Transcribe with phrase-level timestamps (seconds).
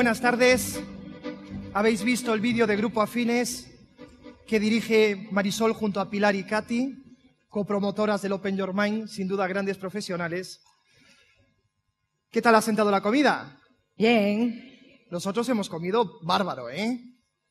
[0.00, 0.80] Buenas tardes.
[1.74, 3.70] Habéis visto el vídeo de Grupo Afines
[4.46, 6.94] que dirige Marisol junto a Pilar y Katy,
[7.50, 10.62] copromotoras del Open Your Mind, sin duda grandes profesionales.
[12.30, 13.60] ¿Qué tal ha sentado la comida?
[13.94, 15.04] Bien.
[15.10, 16.98] Nosotros hemos comido bárbaro, ¿eh?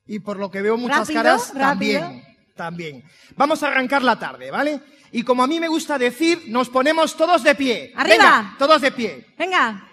[0.07, 1.19] Y por lo que veo muchas ¿Rápido?
[1.21, 1.99] caras ¿Rápido?
[1.99, 2.23] también,
[2.55, 3.03] también.
[3.35, 4.81] Vamos a arrancar la tarde, ¿vale?
[5.11, 7.93] Y como a mí me gusta decir, nos ponemos todos de pie.
[7.95, 8.15] ¡Arriba!
[8.15, 9.27] Venga, todos de pie.
[9.37, 9.88] Venga.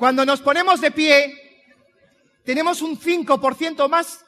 [0.00, 1.36] Cuando nos ponemos de pie,
[2.42, 4.24] tenemos un 5% más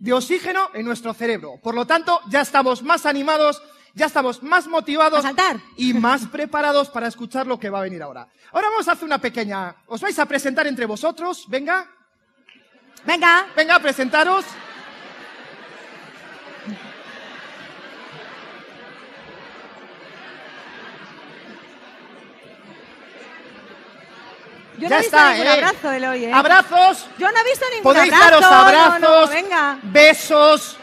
[0.00, 1.60] de oxígeno en nuestro cerebro.
[1.62, 3.62] Por lo tanto, ya estamos más animados,
[3.94, 5.60] ya estamos más motivados A saltar.
[5.76, 8.26] y más preparados para escuchar lo que va a venir ahora.
[8.50, 9.76] Ahora vamos a hacer una pequeña...
[9.86, 11.44] ¿Os vais a presentar entre vosotros?
[11.46, 11.88] Venga,
[13.06, 13.46] Venga.
[13.54, 14.44] venga, presentaros.
[24.78, 25.50] Yo ya no he visto está, ningún ¿eh?
[25.52, 26.32] abrazo del hoy, ¿eh?
[26.32, 27.06] Abrazos.
[27.18, 28.24] Yo no he visto ningún Podéis abrazo.
[28.24, 29.78] daros no, abrazos, no, venga.
[29.82, 30.76] besos.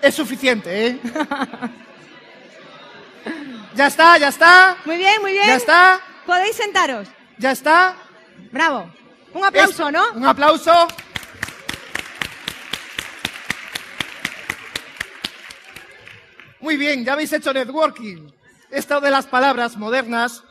[0.00, 0.98] Es suficiente, ¿eh?
[3.74, 4.76] ya está, ya está.
[4.84, 5.46] Muy bien, muy bien.
[5.46, 7.08] Ya está, Podéis sentaros.
[7.38, 7.94] ya está.
[8.50, 8.90] Bravo.
[9.34, 10.12] Un aplauso, Es- ¿no?
[10.14, 10.88] Un aplauso.
[16.60, 18.30] Muy bien, ya habéis hecho networking.
[18.70, 20.44] Esto de las palabras modernas,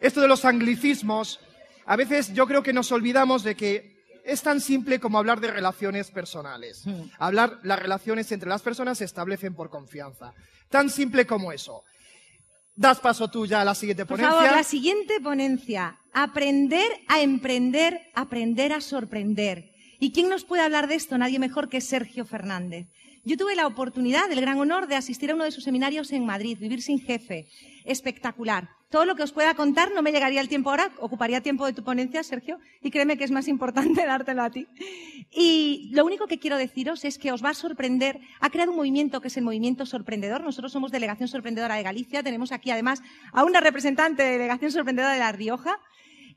[0.00, 1.40] esto de los anglicismos,
[1.86, 5.52] a veces yo creo que nos olvidamos de que es tan simple como hablar de
[5.52, 6.84] relaciones personales.
[7.18, 10.32] Hablar, las relaciones entre las personas se establecen por confianza.
[10.68, 11.84] Tan simple como eso.
[12.74, 14.36] Das paso tú ya a la siguiente Por ponencia.
[14.38, 15.98] favor, la siguiente ponencia.
[16.12, 19.70] Aprender a emprender, aprender a sorprender.
[19.98, 21.16] ¿Y quién nos puede hablar de esto?
[21.16, 22.88] Nadie mejor que Sergio Fernández.
[23.24, 26.26] Yo tuve la oportunidad, el gran honor de asistir a uno de sus seminarios en
[26.26, 27.48] Madrid, Vivir sin Jefe.
[27.84, 28.68] Espectacular.
[28.88, 31.72] Todo lo que os pueda contar no me llegaría el tiempo ahora, ocuparía tiempo de
[31.72, 34.68] tu ponencia, Sergio, y créeme que es más importante dártelo a ti.
[35.32, 38.20] Y lo único que quiero deciros es que os va a sorprender.
[38.40, 40.42] Ha creado un movimiento que es el movimiento sorprendedor.
[40.42, 42.22] Nosotros somos Delegación Sorprendedora de Galicia.
[42.22, 43.02] Tenemos aquí además
[43.32, 45.80] a una representante de Delegación Sorprendedora de La Rioja.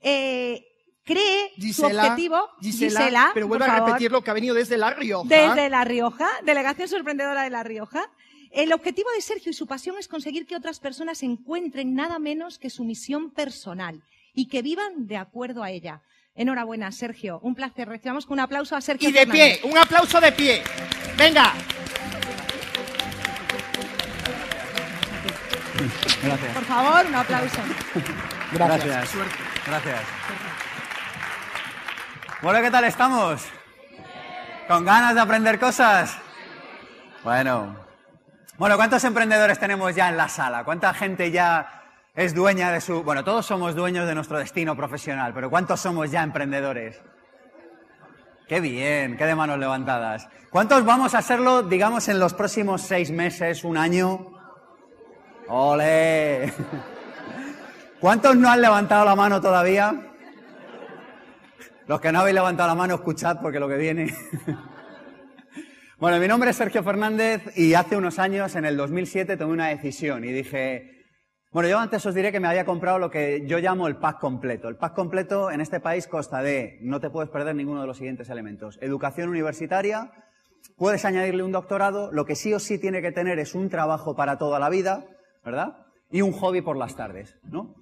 [0.01, 0.65] Eh,
[1.03, 2.49] cree su Gisela, objetivo.
[2.61, 5.27] Gisela, pero vuelve por a repetir lo que ha venido desde La Rioja.
[5.27, 8.09] Desde La Rioja, Delegación Sorprendedora de La Rioja.
[8.51, 12.57] El objetivo de Sergio y su pasión es conseguir que otras personas encuentren nada menos
[12.57, 14.01] que su misión personal
[14.33, 16.01] y que vivan de acuerdo a ella.
[16.35, 17.39] Enhorabuena, Sergio.
[17.43, 17.87] Un placer.
[17.87, 19.09] Recibamos con un aplauso a Sergio.
[19.09, 19.59] Y de Fernández.
[19.59, 20.63] pie, un aplauso de pie.
[21.17, 21.53] Venga.
[26.23, 26.53] Gracias.
[26.53, 27.61] Por favor, un aplauso.
[28.53, 29.15] Gracias.
[29.65, 30.01] Gracias.
[32.41, 33.43] Bueno, ¿qué tal estamos?
[34.67, 36.17] ¿Con ganas de aprender cosas?
[37.23, 37.88] Bueno.
[38.59, 40.65] Bueno, ¿cuántos emprendedores tenemos ya en la sala?
[40.65, 43.03] ¿Cuánta gente ya es dueña de su...
[43.03, 47.01] Bueno, todos somos dueños de nuestro destino profesional, pero ¿cuántos somos ya emprendedores?
[48.49, 50.27] Qué bien, qué de manos levantadas.
[50.49, 54.27] ¿Cuántos vamos a hacerlo, digamos, en los próximos seis meses, un año?
[55.47, 56.53] ¡Ole!
[58.01, 59.95] ¿Cuántos no han levantado la mano todavía?
[61.87, 64.13] Los que no habéis levantado la mano, escuchad porque lo que viene.
[65.99, 69.67] bueno, mi nombre es Sergio Fernández y hace unos años, en el 2007, tomé una
[69.67, 71.05] decisión y dije,
[71.51, 74.17] bueno, yo antes os diré que me había comprado lo que yo llamo el pack
[74.17, 74.69] completo.
[74.69, 77.97] El pack completo en este país consta de, no te puedes perder ninguno de los
[77.97, 78.79] siguientes elementos.
[78.81, 80.09] Educación universitaria,
[80.77, 84.15] puedes añadirle un doctorado, lo que sí o sí tiene que tener es un trabajo
[84.15, 85.05] para toda la vida,
[85.43, 85.85] ¿verdad?
[86.11, 87.75] Y un hobby por las tardes, ¿no?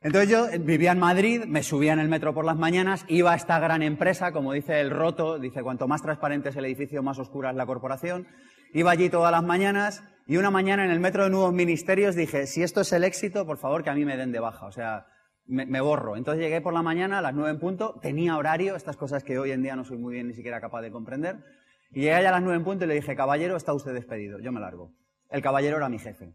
[0.00, 3.36] Entonces yo vivía en Madrid, me subía en el metro por las mañanas, iba a
[3.36, 7.18] esta gran empresa, como dice el Roto, dice cuanto más transparente es el edificio, más
[7.18, 8.28] oscura es la corporación.
[8.72, 12.46] Iba allí todas las mañanas y una mañana en el metro de Nuevos Ministerios dije,
[12.46, 14.72] si esto es el éxito, por favor que a mí me den de baja, o
[14.72, 15.06] sea,
[15.46, 16.16] me, me borro.
[16.16, 19.36] Entonces llegué por la mañana a las nueve en punto, tenía horario, estas cosas que
[19.36, 21.38] hoy en día no soy muy bien ni siquiera capaz de comprender,
[21.90, 24.38] y llegué allá a las nueve en punto y le dije, caballero, está usted despedido,
[24.38, 24.92] yo me largo.
[25.28, 26.34] El caballero era mi jefe.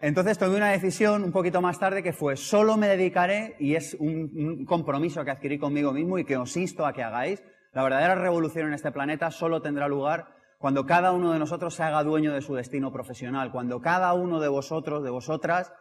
[0.00, 3.94] Entonces tomé una decisión un poquito más tarde que fue, solo me dedicaré, y es
[4.00, 7.42] un, compromiso que adquirí conmigo mismo y que os insto a que hagáis,
[7.72, 11.82] la verdadera revolución en este planeta solo tendrá lugar cuando cada uno de nosotros se
[11.82, 15.72] haga dueño de su destino profesional, cuando cada uno de vosotros, de vosotras,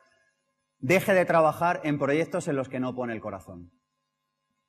[0.80, 3.72] deje de trabajar en proyectos en los que no pone el corazón.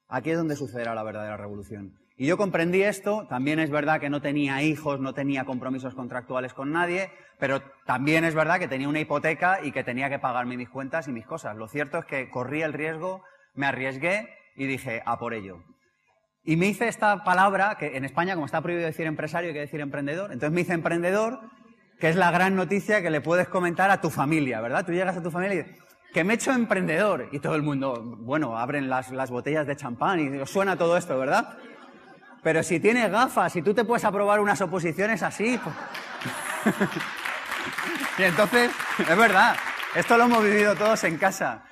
[0.09, 1.95] Aquí es donde sucederá la verdadera revolución.
[2.21, 6.53] Y yo comprendí esto, también es verdad que no tenía hijos, no tenía compromisos contractuales
[6.53, 10.59] con nadie, pero también es verdad que tenía una hipoteca y que tenía que pagarme
[10.59, 11.57] mis cuentas y mis cosas.
[11.57, 13.23] Lo cierto es que corrí el riesgo,
[13.55, 15.65] me arriesgué y dije, a por ello.
[16.45, 19.61] Y me hice esta palabra, que en España, como está prohibido decir empresario, hay que
[19.61, 20.31] decir emprendedor.
[20.31, 21.41] Entonces me hice emprendedor,
[21.99, 24.85] que es la gran noticia que le puedes comentar a tu familia, ¿verdad?
[24.85, 25.83] Tú llegas a tu familia y dices,
[26.13, 27.31] que me he hecho emprendedor.
[27.33, 31.19] Y todo el mundo, bueno, abren las, las botellas de champán y suena todo esto,
[31.19, 31.57] ¿verdad?
[32.43, 35.59] Pero si tienes gafas y tú te puedes aprobar unas oposiciones así.
[35.63, 35.75] Pues...
[38.19, 39.57] y entonces, es verdad,
[39.95, 41.65] esto lo hemos vivido todos en casa.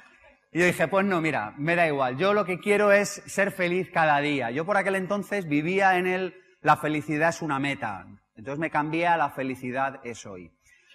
[0.52, 2.16] Y yo dije, pues no, mira, me da igual.
[2.16, 4.50] Yo lo que quiero es ser feliz cada día.
[4.50, 8.06] Yo por aquel entonces vivía en el la felicidad es una meta.
[8.34, 10.50] Entonces me cambié a la felicidad es hoy.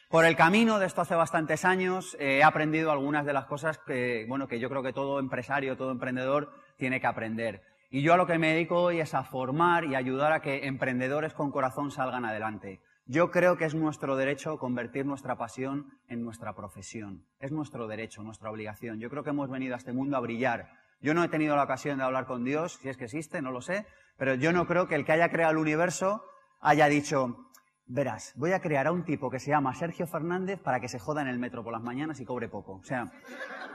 [0.09, 3.79] Por el camino de esto hace bastantes años eh, he aprendido algunas de las cosas
[3.79, 7.63] que, bueno, que yo creo que todo empresario, todo emprendedor tiene que aprender.
[7.93, 10.65] Y yo a lo que me dedico hoy es a formar y ayudar a que
[10.65, 12.81] emprendedores con corazón salgan adelante.
[13.05, 17.23] Yo creo que es nuestro derecho convertir nuestra pasión en nuestra profesión.
[17.39, 18.99] Es nuestro derecho, nuestra obligación.
[18.99, 20.71] Yo creo que hemos venido a este mundo a brillar.
[21.01, 23.51] Yo no he tenido la ocasión de hablar con Dios, si es que existe, no
[23.51, 23.85] lo sé,
[24.17, 26.25] pero yo no creo que el que haya creado el universo
[26.61, 27.51] haya dicho,
[27.85, 30.97] verás, voy a crear a un tipo que se llama Sergio Fernández para que se
[30.97, 32.77] joda en el metro por las mañanas y cobre poco.
[32.77, 33.11] O sea,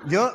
[0.06, 0.32] yo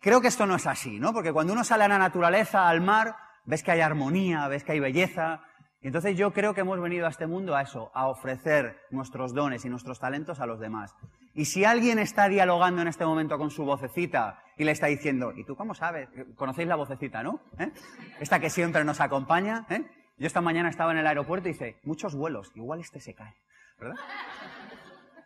[0.00, 1.12] creo que esto no es así, ¿no?
[1.12, 4.72] Porque cuando uno sale a la naturaleza, al mar, ves que hay armonía, ves que
[4.72, 5.42] hay belleza,
[5.80, 9.32] y entonces yo creo que hemos venido a este mundo a eso, a ofrecer nuestros
[9.32, 10.94] dones y nuestros talentos a los demás.
[11.34, 15.32] Y si alguien está dialogando en este momento con su vocecita y le está diciendo,
[15.36, 16.08] ¿y tú cómo sabes?
[16.34, 17.40] Conocéis la vocecita, ¿no?
[17.58, 17.70] ¿Eh?
[18.18, 19.66] Esta que siempre nos acompaña.
[19.70, 19.84] ¿eh?
[20.16, 23.36] Yo esta mañana estaba en el aeropuerto y dice, muchos vuelos, igual este se cae,
[23.78, 23.96] ¿verdad?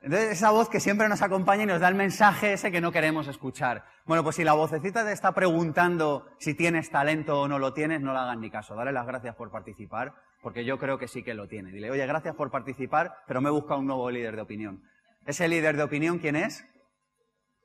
[0.02, 2.90] Entonces, esa voz que siempre nos acompaña y nos da el mensaje ese que no
[2.90, 3.84] queremos escuchar.
[4.04, 8.00] Bueno, pues si la vocecita te está preguntando si tienes talento o no lo tienes,
[8.00, 8.75] no le hagan ni caso.
[8.75, 10.12] Dale las gracias por participar,
[10.43, 11.70] porque yo creo que sí que lo tiene.
[11.70, 14.82] Dile, oye, gracias por participar, pero me he buscado un nuevo líder de opinión.
[15.25, 16.64] Ese líder de opinión, ¿quién es?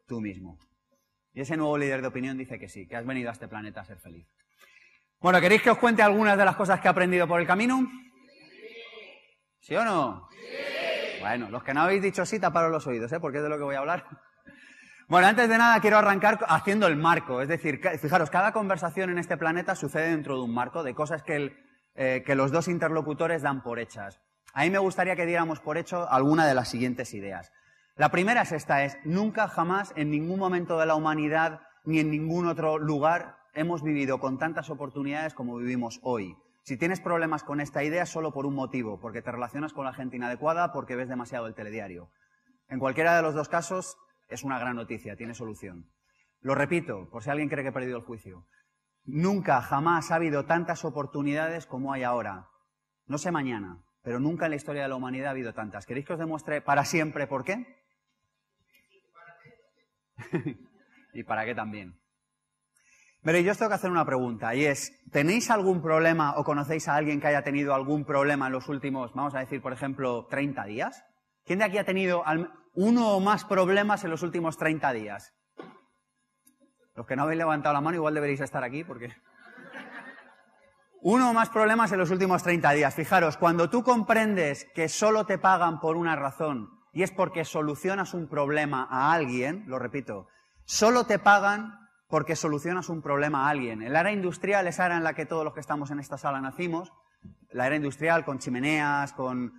[0.07, 0.59] Tú mismo.
[1.33, 3.81] Y ese nuevo líder de opinión dice que sí, que has venido a este planeta
[3.81, 4.27] a ser feliz.
[5.19, 7.79] Bueno, ¿queréis que os cuente algunas de las cosas que he aprendido por el camino?
[9.59, 10.29] ¿Sí o no?
[10.31, 10.86] Sí.
[11.19, 13.19] Bueno, los que no habéis dicho sí, taparos los oídos, ¿eh?
[13.19, 14.05] Porque es de lo que voy a hablar.
[15.09, 17.41] Bueno, antes de nada quiero arrancar haciendo el marco.
[17.41, 21.23] Es decir, fijaros, cada conversación en este planeta sucede dentro de un marco de cosas
[21.23, 21.55] que,
[21.95, 24.19] eh, que los dos interlocutores dan por hechas.
[24.51, 27.53] A mí me gustaría que diéramos por hecho alguna de las siguientes ideas.
[27.95, 32.11] La primera es esta, es nunca jamás en ningún momento de la humanidad ni en
[32.11, 36.35] ningún otro lugar hemos vivido con tantas oportunidades como vivimos hoy.
[36.67, 39.93] Si tienes problemas con esta idea, solo por un motivo, porque te relacionas con la
[39.93, 42.11] gente inadecuada, porque ves demasiado el telediario.
[42.67, 43.95] En cualquiera de los dos casos,
[44.27, 45.89] es una gran noticia, tiene solución.
[46.41, 48.45] Lo repito, por si alguien cree que he perdido el juicio.
[49.05, 52.49] Nunca, jamás ha habido tantas oportunidades como hay ahora.
[53.05, 55.85] No sé mañana, pero nunca en la historia de la humanidad ha habido tantas.
[55.85, 57.65] ¿Queréis que os demuestre para siempre por qué?
[61.13, 61.97] y para qué también.
[63.23, 66.87] Pero yo os tengo que hacer una pregunta y es, ¿tenéis algún problema o conocéis
[66.87, 70.27] a alguien que haya tenido algún problema en los últimos, vamos a decir, por ejemplo,
[70.29, 71.03] 30 días?
[71.43, 72.23] ¿Quién de aquí ha tenido
[72.75, 75.33] uno o más problemas en los últimos 30 días?
[76.95, 79.13] Los que no habéis levantado la mano igual deberéis estar aquí porque...
[81.01, 82.95] Uno o más problemas en los últimos 30 días.
[82.95, 88.13] Fijaros, cuando tú comprendes que solo te pagan por una razón y es porque solucionas
[88.13, 90.27] un problema a alguien, lo repito,
[90.65, 93.81] solo te pagan porque solucionas un problema a alguien.
[93.81, 96.41] El área industrial es área en la que todos los que estamos en esta sala
[96.41, 96.93] nacimos.
[97.51, 99.53] La área industrial con chimeneas, con,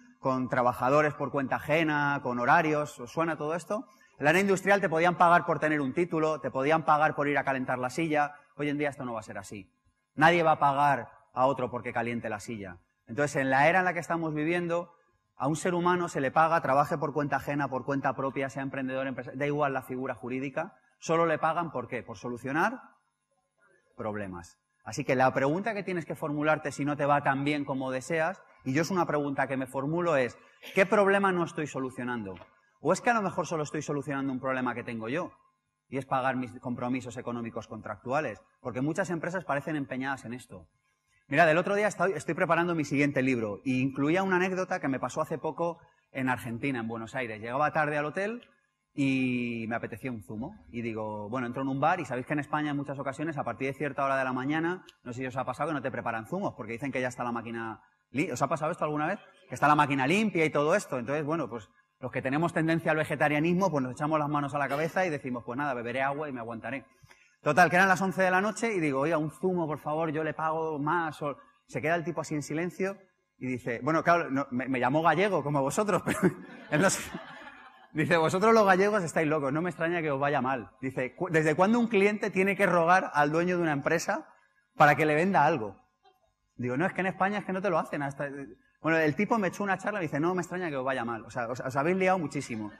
[0.48, 3.86] trabajadores por cuenta ajena, con horarios, ¿os suena todo esto?
[4.18, 7.38] La área industrial te podían pagar por tener un título, te podían pagar por ir
[7.38, 8.34] a calentar la silla.
[8.56, 9.70] Hoy en día esto no va a ser así.
[10.14, 12.78] Nadie va a pagar a otro porque caliente la silla.
[13.06, 14.92] Entonces, en la era en la que estamos viviendo,
[15.36, 18.62] a un ser humano se le paga, trabaje por cuenta ajena, por cuenta propia, sea
[18.62, 22.02] emprendedor, empresario, da igual la figura jurídica, solo le pagan por qué?
[22.02, 22.80] Por solucionar
[23.96, 24.58] problemas.
[24.84, 27.90] Así que la pregunta que tienes que formularte si no te va tan bien como
[27.90, 30.38] deseas, y yo es una pregunta que me formulo es,
[30.74, 32.34] ¿qué problema no estoy solucionando?
[32.80, 35.32] ¿O es que a lo mejor solo estoy solucionando un problema que tengo yo?
[35.88, 38.40] Y es pagar mis compromisos económicos contractuales.
[38.60, 40.68] Porque muchas empresas parecen empeñadas en esto.
[41.26, 45.00] Mira, del otro día estoy, preparando mi siguiente libro y incluía una anécdota que me
[45.00, 45.78] pasó hace poco
[46.12, 47.40] en Argentina, en Buenos Aires.
[47.40, 48.48] Llegaba tarde al hotel
[49.00, 50.56] y me apetecía un zumo.
[50.72, 53.38] Y digo, bueno, entro en un bar y sabéis que en España en muchas ocasiones,
[53.38, 55.74] a partir de cierta hora de la mañana, no sé si os ha pasado que
[55.74, 57.80] no te preparan zumos porque dicen que ya está la máquina.
[58.32, 59.20] ¿Os ha pasado esto alguna vez?
[59.48, 60.98] Que está la máquina limpia y todo esto.
[60.98, 61.68] Entonces, bueno, pues
[62.00, 65.10] los que tenemos tendencia al vegetarianismo, pues nos echamos las manos a la cabeza y
[65.10, 66.84] decimos, pues nada, beberé agua y me aguantaré.
[67.40, 70.10] Total, que eran las 11 de la noche y digo, oiga, un zumo, por favor,
[70.10, 71.20] yo le pago más.
[71.68, 72.96] Se queda el tipo así en silencio
[73.38, 76.18] y dice, bueno, claro, me, llamó gallego como vosotros, pero
[76.72, 76.90] él no
[77.98, 80.70] Dice, vosotros los gallegos estáis locos, no me extraña que os vaya mal.
[80.80, 84.28] Dice, ¿desde cuándo un cliente tiene que rogar al dueño de una empresa
[84.76, 85.82] para que le venda algo?
[86.54, 88.02] Digo, no, es que en España es que no te lo hacen.
[88.02, 88.28] Hasta...
[88.80, 91.04] Bueno, el tipo me echó una charla y dice, no me extraña que os vaya
[91.04, 91.24] mal.
[91.24, 92.70] O sea, os, habéis liado muchísimo.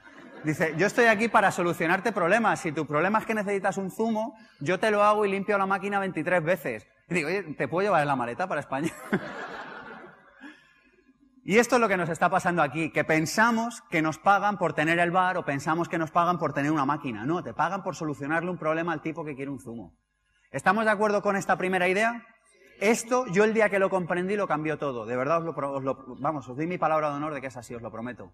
[0.45, 2.61] Dice, yo estoy aquí para solucionarte problemas.
[2.61, 5.65] Si tu problema es que necesitas un zumo, yo te lo hago y limpio la
[5.65, 6.87] máquina 23 veces.
[7.09, 8.93] Y digo, oye, ¿te puedo llevar en la maleta para España?
[11.49, 14.73] y esto es lo que nos está pasando aquí, que pensamos que nos pagan por
[14.73, 17.25] tener el bar o pensamos que nos pagan por tener una máquina.
[17.25, 19.97] No, te pagan por solucionarle un problema al tipo que quiere un zumo.
[20.51, 22.23] ¿Estamos de acuerdo con esta primera idea?
[22.79, 25.07] Esto, yo el día que lo comprendí lo cambió todo.
[25.07, 27.73] De verdad, os lo, vamos, os doy mi palabra de honor de que es así,
[27.73, 28.31] os lo prometo.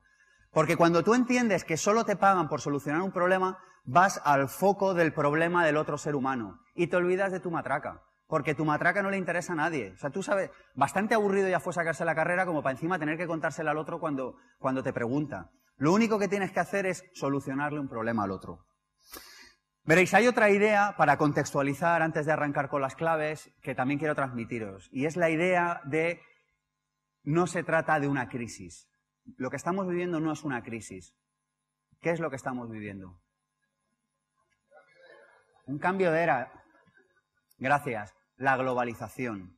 [0.51, 4.93] Porque cuando tú entiendes que solo te pagan por solucionar un problema, vas al foco
[4.93, 8.01] del problema del otro ser humano y te olvidas de tu matraca.
[8.27, 9.91] Porque tu matraca no le interesa a nadie.
[9.91, 13.17] O sea, tú sabes, bastante aburrido ya fue sacarse la carrera como para encima tener
[13.17, 15.51] que contársela al otro cuando, cuando te pregunta.
[15.77, 18.65] Lo único que tienes que hacer es solucionarle un problema al otro.
[19.83, 24.15] Veréis, hay otra idea para contextualizar antes de arrancar con las claves que también quiero
[24.15, 24.89] transmitiros.
[24.91, 26.21] Y es la idea de
[27.23, 28.89] no se trata de una crisis.
[29.37, 31.15] Lo que estamos viviendo no es una crisis.
[32.01, 33.19] ¿Qué es lo que estamos viviendo?
[35.65, 36.64] Un cambio de era.
[37.65, 38.13] Gracias.
[38.37, 39.57] La globalización.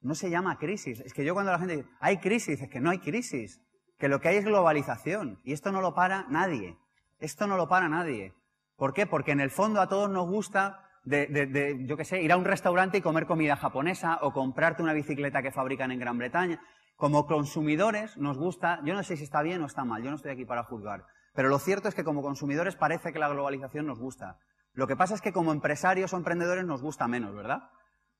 [0.00, 1.00] No se llama crisis.
[1.00, 3.60] Es que yo cuando la gente dice, hay crisis, es que no hay crisis.
[3.98, 5.38] Que lo que hay es globalización.
[5.44, 6.78] Y esto no lo para nadie.
[7.18, 8.32] Esto no lo para nadie.
[8.76, 9.06] ¿Por qué?
[9.06, 12.46] Porque en el fondo a todos nos gusta, de, yo qué sé, ir a un
[12.46, 16.62] restaurante y comer comida japonesa o comprarte una bicicleta que fabrican en Gran Bretaña.
[16.96, 20.16] Como consumidores nos gusta, yo no sé si está bien o está mal, yo no
[20.16, 21.04] estoy aquí para juzgar,
[21.34, 24.38] pero lo cierto es que como consumidores parece que la globalización nos gusta.
[24.74, 27.70] Lo que pasa es que como empresarios o emprendedores nos gusta menos, ¿verdad?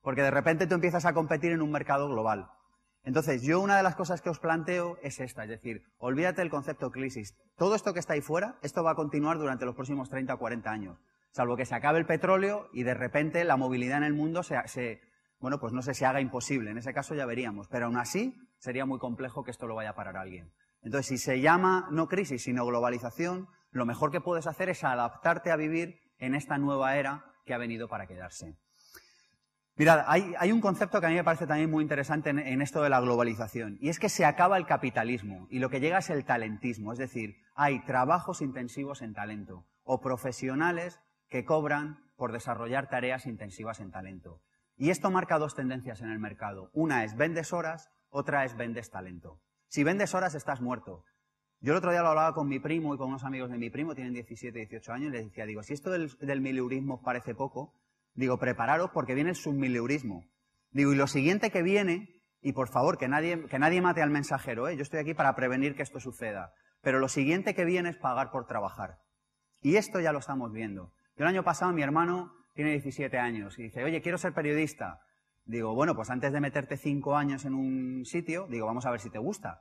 [0.00, 2.50] Porque de repente tú empiezas a competir en un mercado global.
[3.04, 6.50] Entonces, yo una de las cosas que os planteo es esta, es decir, olvídate del
[6.50, 7.36] concepto crisis.
[7.56, 10.38] Todo esto que está ahí fuera, esto va a continuar durante los próximos 30 o
[10.38, 10.98] 40 años.
[11.32, 14.56] Salvo que se acabe el petróleo y de repente la movilidad en el mundo se,
[14.66, 15.00] se
[15.40, 18.36] bueno, pues no sé si haga imposible, en ese caso ya veríamos, pero aún así
[18.58, 20.52] sería muy complejo que esto lo vaya a parar alguien.
[20.82, 25.50] Entonces, si se llama no crisis, sino globalización, lo mejor que puedes hacer es adaptarte
[25.50, 28.56] a vivir en esta nueva era que ha venido para quedarse.
[29.74, 32.82] Mirad, hay, un concepto que a mí me parece también muy interesante en, en, esto
[32.82, 36.10] de la globalización, y es que se acaba el capitalismo y lo que llega es
[36.10, 42.88] el talentismo, es decir, hay trabajos intensivos en talento o profesionales que cobran por desarrollar
[42.88, 44.42] tareas intensivas en talento.
[44.76, 46.70] Y esto marca dos tendencias en el mercado.
[46.72, 49.40] Una es vendes horas, otra es vendes talento.
[49.66, 51.04] Si vendes horas estás muerto.
[51.62, 53.70] Yo el otro día lo hablaba con mi primo y con unos amigos de mi
[53.70, 57.36] primo, tienen 17, 18 años, y les decía, digo, si esto del, del mileurismo parece
[57.36, 57.72] poco,
[58.14, 60.24] digo, prepararos porque viene el submileurismo.
[60.72, 64.10] Digo, y lo siguiente que viene, y por favor, que nadie, que nadie mate al
[64.10, 64.76] mensajero, ¿eh?
[64.76, 68.32] yo estoy aquí para prevenir que esto suceda, pero lo siguiente que viene es pagar
[68.32, 68.98] por trabajar.
[69.60, 70.92] Y esto ya lo estamos viendo.
[71.16, 75.00] Yo el año pasado mi hermano tiene 17 años y dice, oye, quiero ser periodista.
[75.44, 78.98] Digo, bueno, pues antes de meterte cinco años en un sitio, digo, vamos a ver
[78.98, 79.60] si te gusta.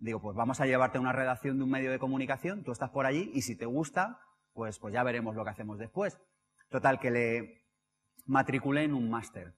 [0.00, 2.88] Digo, pues vamos a llevarte a una redacción de un medio de comunicación, tú estás
[2.88, 4.18] por allí y si te gusta,
[4.54, 6.18] pues, pues ya veremos lo que hacemos después.
[6.70, 7.66] Total, que le
[8.24, 9.54] matriculé en un máster.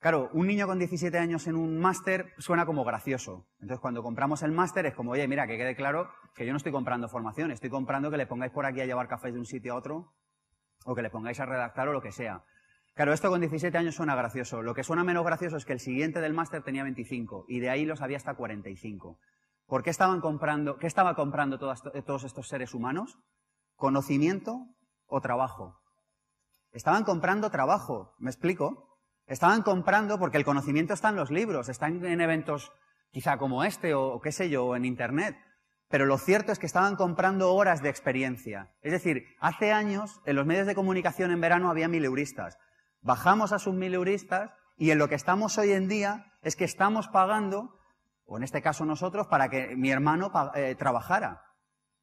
[0.00, 3.48] Claro, un niño con 17 años en un máster suena como gracioso.
[3.54, 6.58] Entonces, cuando compramos el máster es como, oye, mira, que quede claro que yo no
[6.58, 9.46] estoy comprando formación, estoy comprando que le pongáis por aquí a llevar cafés de un
[9.46, 10.12] sitio a otro
[10.84, 12.44] o que le pongáis a redactar o lo que sea.
[12.92, 14.60] Claro, esto con 17 años suena gracioso.
[14.60, 17.70] Lo que suena menos gracioso es que el siguiente del máster tenía 25 y de
[17.70, 19.18] ahí los había hasta 45.
[19.66, 23.18] ¿Por qué estaban comprando, qué estaba comprando todos estos seres humanos?
[23.76, 24.66] ¿Conocimiento
[25.06, 25.80] o trabajo?
[26.72, 28.98] Estaban comprando trabajo, ¿me explico?
[29.26, 32.72] Estaban comprando porque el conocimiento está en los libros, está en eventos
[33.10, 35.36] quizá como este o qué sé yo, o en Internet
[35.94, 38.74] pero lo cierto es que estaban comprando horas de experiencia.
[38.82, 42.58] Es decir, hace años en los medios de comunicación en verano había mileuristas.
[43.00, 47.06] Bajamos a sus mileuristas y en lo que estamos hoy en día es que estamos
[47.06, 47.78] pagando,
[48.26, 51.42] o en este caso nosotros, para que mi hermano eh, trabajara.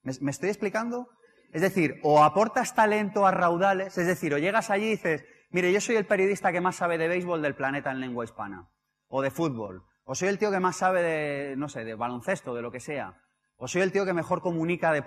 [0.04, 1.10] ¿Me, estoy explicando?
[1.52, 5.72] Es decir, o aportas talento a raudales, es decir, o llegas allí y dices, mire,
[5.72, 8.70] yo soy el periodista que más sabe de béisbol del planeta en lengua hispana,
[9.08, 12.54] o de fútbol, o soy el tío que más sabe de, no sé, de baloncesto,
[12.56, 13.22] de lo que sea
[13.64, 15.04] o soy el tío que mejor comunica de,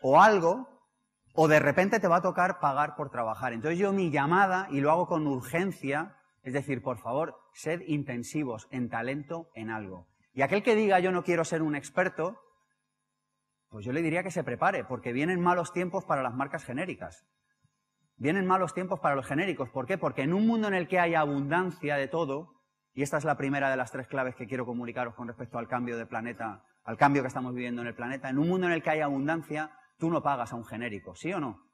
[0.00, 0.66] o algo,
[1.34, 3.52] o de repente te va a tocar pagar por trabajar.
[3.52, 8.66] Entonces yo mi llamada, y lo hago con urgencia, es decir, por favor, sed intensivos
[8.70, 10.08] en talento en algo.
[10.38, 12.40] Y aquel que diga yo no quiero ser un experto,
[13.70, 17.26] pues yo le diría que se prepare, porque vienen malos tiempos para las marcas genéricas.
[18.18, 19.68] Vienen malos tiempos para los genéricos.
[19.70, 19.98] ¿Por qué?
[19.98, 22.54] Porque en un mundo en el que hay abundancia de todo,
[22.94, 25.66] y esta es la primera de las tres claves que quiero comunicaros con respecto al
[25.66, 28.74] cambio de planeta al cambio que estamos viviendo en el planeta, en un mundo en
[28.74, 31.68] el que hay abundancia, tú no pagas a un genérico, ¿sí o no?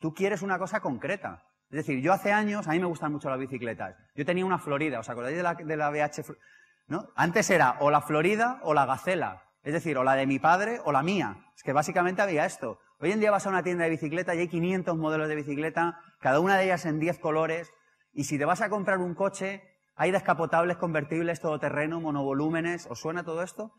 [0.00, 1.44] Tú quieres una cosa concreta.
[1.70, 3.96] Es decir, yo hace años, a mí me gustan mucho las bicicletas.
[4.16, 6.24] Yo tenía una Florida, ¿os acordáis de la, de la BH?
[6.88, 7.08] ¿No?
[7.14, 9.44] Antes era o la Florida o la Gacela.
[9.62, 11.36] Es decir, o la de mi padre o la mía.
[11.54, 12.80] Es que básicamente había esto.
[13.00, 16.00] Hoy en día vas a una tienda de bicicleta y hay 500 modelos de bicicleta,
[16.20, 17.72] cada una de ellas en 10 colores,
[18.12, 19.62] y si te vas a comprar un coche,
[19.94, 22.86] hay descapotables, convertibles, todoterreno, monovolúmenes.
[22.90, 23.72] ¿Os suena todo esto?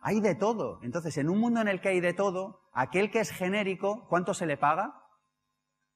[0.00, 0.80] hay de todo.
[0.82, 4.32] Entonces, en un mundo en el que hay de todo, aquel que es genérico, ¿cuánto
[4.32, 4.94] se le paga?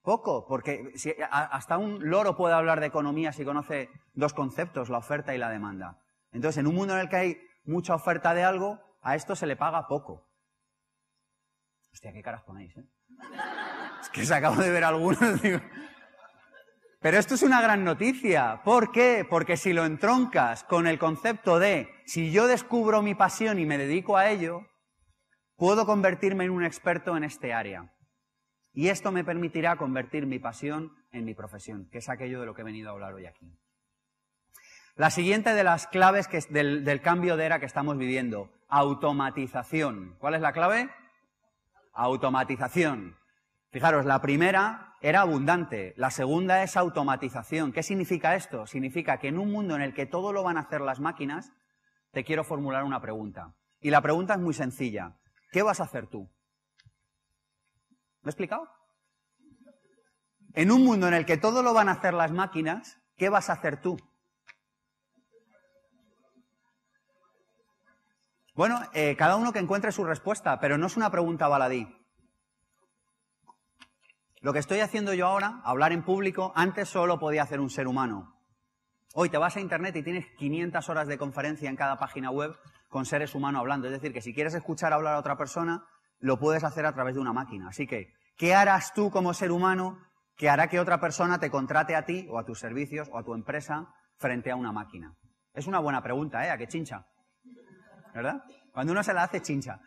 [0.03, 0.93] Poco, porque
[1.31, 5.51] hasta un loro puede hablar de economía si conoce dos conceptos, la oferta y la
[5.51, 5.99] demanda.
[6.33, 9.47] Entonces, en un mundo en el que hay mucha oferta de algo, a esto se
[9.47, 10.29] le paga poco.
[11.93, 12.85] Hostia, qué caras ponéis, ¿eh?
[14.01, 15.19] Es que se acabo de ver algunos.
[17.01, 18.61] Pero esto es una gran noticia.
[18.63, 19.27] ¿Por qué?
[19.29, 23.79] Porque si lo entroncas con el concepto de si yo descubro mi pasión y me
[23.79, 24.67] dedico a ello,
[25.57, 27.95] puedo convertirme en un experto en este área.
[28.73, 32.55] Y esto me permitirá convertir mi pasión en mi profesión, que es aquello de lo
[32.55, 33.59] que he venido a hablar hoy aquí.
[35.01, 40.15] La siguiente de las claves del, del cambio de era que estamos viviendo, automatización.
[40.19, 40.91] ¿Cuál es la clave?
[41.95, 43.17] Automatización.
[43.71, 47.73] Fijaros, la primera era abundante, la segunda es automatización.
[47.73, 48.67] ¿Qué significa esto?
[48.67, 51.51] Significa que en un mundo en el que todo lo van a hacer las máquinas,
[52.13, 53.55] te quiero formular una pregunta.
[53.81, 55.17] Y la pregunta es muy sencilla.
[55.51, 56.31] ¿Qué vas a hacer tú?
[58.21, 58.69] ¿Me he explicado?
[60.53, 63.49] En un mundo en el que todo lo van a hacer las máquinas, ¿qué vas
[63.49, 63.97] a hacer tú?
[68.61, 71.89] Bueno, eh, cada uno que encuentre su respuesta, pero no es una pregunta baladí.
[74.43, 77.89] Lo que estoy haciendo yo ahora, hablar en público, antes solo podía hacer un ser
[77.89, 78.39] humano.
[79.15, 82.55] Hoy te vas a Internet y tienes 500 horas de conferencia en cada página web
[82.91, 83.87] con seres humanos hablando.
[83.87, 85.87] Es decir, que si quieres escuchar hablar a otra persona,
[86.19, 87.69] lo puedes hacer a través de una máquina.
[87.71, 89.97] Así que, ¿qué harás tú como ser humano
[90.37, 93.25] que hará que otra persona te contrate a ti o a tus servicios o a
[93.25, 95.17] tu empresa frente a una máquina?
[95.55, 96.51] Es una buena pregunta, ¿eh?
[96.51, 97.07] ¿A qué chincha?
[98.15, 98.43] ¿Verdad?
[98.73, 99.81] Cuando uno se la hace, chincha.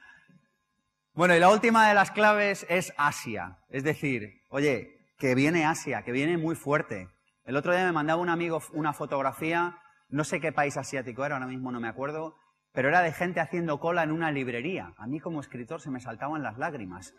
[1.13, 3.60] Bueno, y la última de las claves es Asia.
[3.69, 7.10] Es decir, oye, que viene Asia, que viene muy fuerte.
[7.46, 9.78] El otro día me mandaba un amigo una fotografía,
[10.10, 12.36] no sé qué país asiático era, ahora mismo no me acuerdo,
[12.72, 14.93] pero era de gente haciendo cola en una librería.
[14.98, 17.13] A mí como escritor se me saltaban las lágrimas.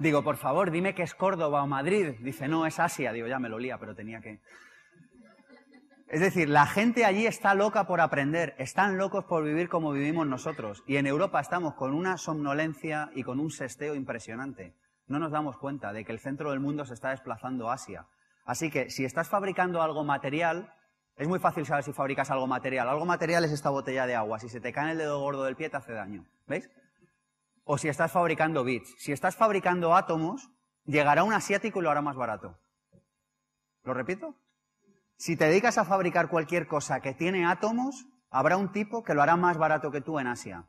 [0.00, 2.14] Digo, por favor, dime que es Córdoba o Madrid.
[2.20, 3.12] Dice, no, es Asia.
[3.12, 4.40] Digo, ya me lo lía, pero tenía que...
[6.10, 10.26] Es decir, la gente allí está loca por aprender, están locos por vivir como vivimos
[10.26, 10.82] nosotros.
[10.84, 14.74] Y en Europa estamos con una somnolencia y con un sesteo impresionante.
[15.06, 18.08] No nos damos cuenta de que el centro del mundo se está desplazando a Asia.
[18.44, 20.74] Así que si estás fabricando algo material,
[21.14, 22.88] es muy fácil saber si fabricas algo material.
[22.88, 24.40] Algo material es esta botella de agua.
[24.40, 26.26] Si se te cae el dedo gordo del pie te hace daño.
[26.48, 26.68] ¿Veis?
[27.62, 28.96] O si estás fabricando bits.
[28.98, 30.50] Si estás fabricando átomos,
[30.86, 32.58] llegará un asiático y lo hará más barato.
[33.84, 34.34] ¿Lo repito?
[35.20, 39.20] Si te dedicas a fabricar cualquier cosa que tiene átomos, habrá un tipo que lo
[39.20, 40.64] hará más barato que tú en Asia.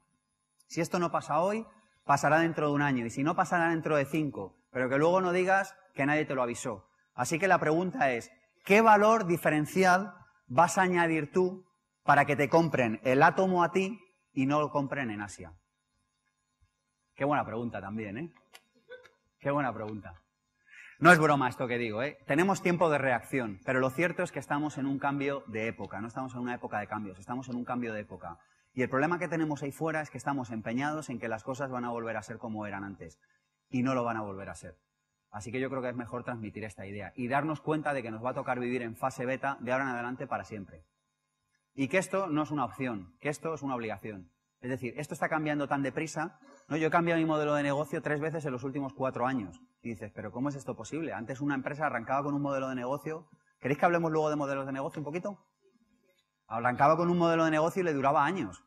[0.68, 1.66] Si esto no pasa hoy,
[2.04, 3.06] pasará dentro de un año.
[3.06, 4.58] Y si no, pasará dentro de cinco.
[4.70, 6.86] Pero que luego no digas que nadie te lo avisó.
[7.14, 8.30] Así que la pregunta es,
[8.66, 10.14] ¿qué valor diferencial
[10.48, 11.66] vas a añadir tú
[12.04, 14.02] para que te compren el átomo a ti
[14.34, 15.54] y no lo compren en Asia?
[17.16, 18.34] Qué buena pregunta también, ¿eh?
[19.40, 20.21] Qué buena pregunta.
[21.02, 22.20] No es broma esto que digo, ¿eh?
[22.28, 26.00] Tenemos tiempo de reacción, pero lo cierto es que estamos en un cambio de época,
[26.00, 28.38] no estamos en una época de cambios, estamos en un cambio de época.
[28.72, 31.72] Y el problema que tenemos ahí fuera es que estamos empeñados en que las cosas
[31.72, 33.20] van a volver a ser como eran antes.
[33.68, 34.78] Y no lo van a volver a ser.
[35.32, 38.12] Así que yo creo que es mejor transmitir esta idea y darnos cuenta de que
[38.12, 40.86] nos va a tocar vivir en fase beta de ahora en adelante para siempre.
[41.74, 44.32] Y que esto no es una opción, que esto es una obligación.
[44.60, 46.38] Es decir, esto está cambiando tan deprisa.
[46.68, 46.78] ¿no?
[46.78, 49.60] Yo he cambiado mi modelo de negocio tres veces en los últimos cuatro años.
[49.82, 51.14] Dices, pero ¿cómo es esto posible?
[51.14, 53.28] Antes una empresa arrancaba con un modelo de negocio.
[53.60, 55.44] ¿Queréis que hablemos luego de modelos de negocio un poquito?
[56.48, 58.64] Arrancaba con un modelo de negocio y le duraba años.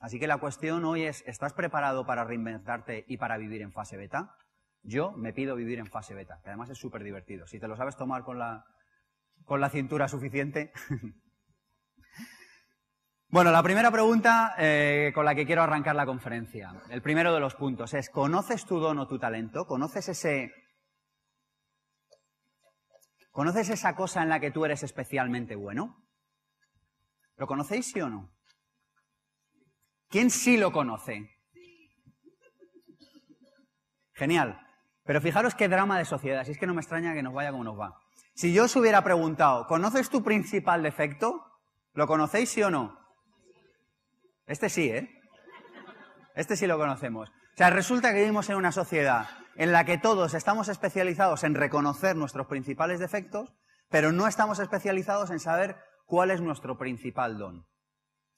[0.00, 3.96] Así que la cuestión hoy es, ¿estás preparado para reinventarte y para vivir en fase
[3.96, 4.34] beta?
[4.82, 7.46] Yo me pido vivir en fase beta, que además es súper divertido.
[7.46, 8.64] Si te lo sabes tomar con la,
[9.46, 10.72] con la cintura suficiente,
[13.36, 17.40] Bueno, la primera pregunta eh, con la que quiero arrancar la conferencia, el primero de
[17.40, 19.66] los puntos es, ¿conoces tu don o tu talento?
[19.66, 20.54] ¿Conoces ese...
[23.30, 26.02] ¿Conoces esa cosa en la que tú eres especialmente bueno?
[27.36, 28.30] ¿Lo conocéis sí o no?
[30.08, 31.28] ¿Quién sí lo conoce?
[34.14, 34.66] Genial.
[35.04, 37.50] Pero fijaros qué drama de sociedad, si es que no me extraña que nos vaya
[37.50, 38.00] como nos va.
[38.32, 41.44] Si yo os hubiera preguntado, ¿conoces tu principal defecto?
[41.92, 43.05] ¿Lo conocéis sí o no?
[44.46, 45.08] Este sí, ¿eh?
[46.34, 47.28] Este sí lo conocemos.
[47.28, 51.54] O sea, resulta que vivimos en una sociedad en la que todos estamos especializados en
[51.54, 53.54] reconocer nuestros principales defectos,
[53.88, 57.66] pero no estamos especializados en saber cuál es nuestro principal don.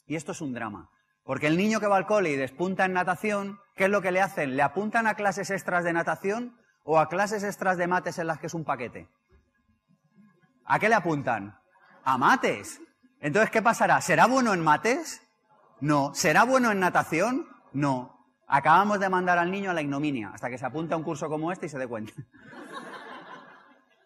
[0.06, 0.88] Y esto es un drama,
[1.24, 4.12] Porque el niño que va al cole y despunta en natación, ¿qué es lo que
[4.12, 4.56] le hacen?
[4.56, 8.38] ¿Le apuntan a clases extras de natación o a clases extras de mates en las
[8.38, 9.10] que es un paquete?
[10.64, 11.58] ¿A qué le apuntan?
[12.04, 12.80] A mates.
[13.20, 14.00] Entonces, ¿qué pasará?
[14.00, 15.20] ¿Será bueno en mates?
[15.80, 16.14] No.
[16.14, 17.46] ¿Será bueno en natación?
[17.72, 18.18] No.
[18.46, 21.28] Acabamos de mandar al niño a la ignominia, hasta que se apunta a un curso
[21.28, 22.12] como este y se dé cuenta.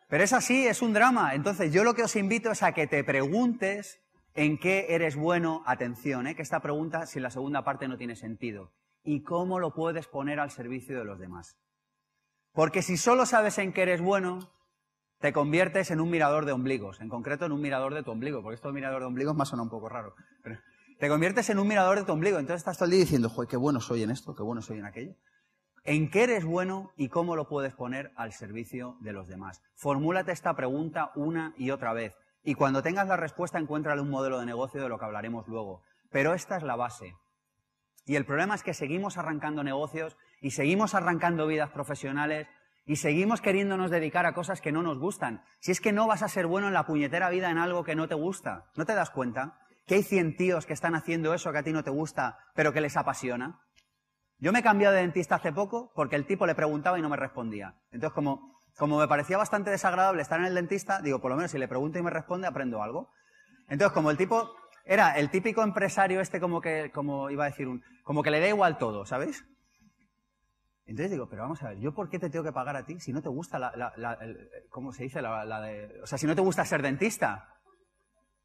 [0.09, 1.35] Pero es así, es un drama.
[1.35, 4.01] Entonces, yo lo que os invito es a que te preguntes
[4.35, 5.63] en qué eres bueno.
[5.65, 6.35] Atención, ¿eh?
[6.35, 8.73] que esta pregunta, si la segunda parte no tiene sentido.
[9.05, 11.57] ¿Y cómo lo puedes poner al servicio de los demás?
[12.53, 14.53] Porque si solo sabes en qué eres bueno,
[15.21, 18.43] te conviertes en un mirador de ombligos, en concreto en un mirador de tu ombligo,
[18.43, 20.15] porque esto de mirador de ombligos me suena un poco raro.
[21.03, 23.49] Te conviertes en un mirador de tu ombligo, entonces estás todo el día diciendo, joder,
[23.49, 25.17] qué bueno soy en esto, qué bueno soy en aquello.
[25.83, 29.61] ¿En qué eres bueno y cómo lo puedes poner al servicio de los demás?
[29.75, 32.15] Formúlate esta pregunta una y otra vez.
[32.45, 35.83] Y cuando tengas la respuesta, encuéntrale un modelo de negocio de lo que hablaremos luego.
[36.13, 37.17] Pero esta es la base.
[38.07, 42.47] Y el problema es que seguimos arrancando negocios y seguimos arrancando vidas profesionales
[42.87, 45.43] y seguimos queriéndonos dedicar a cosas que no nos gustan.
[45.59, 47.97] Si es que no vas a ser bueno en la puñetera vida en algo que
[47.97, 49.62] no te gusta, ¿no te das cuenta?
[49.87, 52.73] Que hay cien tíos que están haciendo eso que a ti no te gusta, pero
[52.73, 53.61] que les apasiona.
[54.39, 57.09] Yo me he cambiado de dentista hace poco porque el tipo le preguntaba y no
[57.09, 57.77] me respondía.
[57.91, 61.51] Entonces, como, como me parecía bastante desagradable estar en el dentista, digo, por lo menos
[61.51, 63.11] si le pregunto y me responde, aprendo algo.
[63.69, 67.69] Entonces, como el tipo era el típico empresario este como que, como iba a decir,
[67.69, 69.45] un, como que le da igual todo, ¿sabéis?
[70.85, 72.99] Entonces digo, pero vamos a ver, ¿yo por qué te tengo que pagar a ti
[72.99, 74.19] si no te gusta la, la,
[74.69, 75.23] ¿cómo se dice?
[75.23, 77.49] La, de, o sea, si no te gusta ser dentista,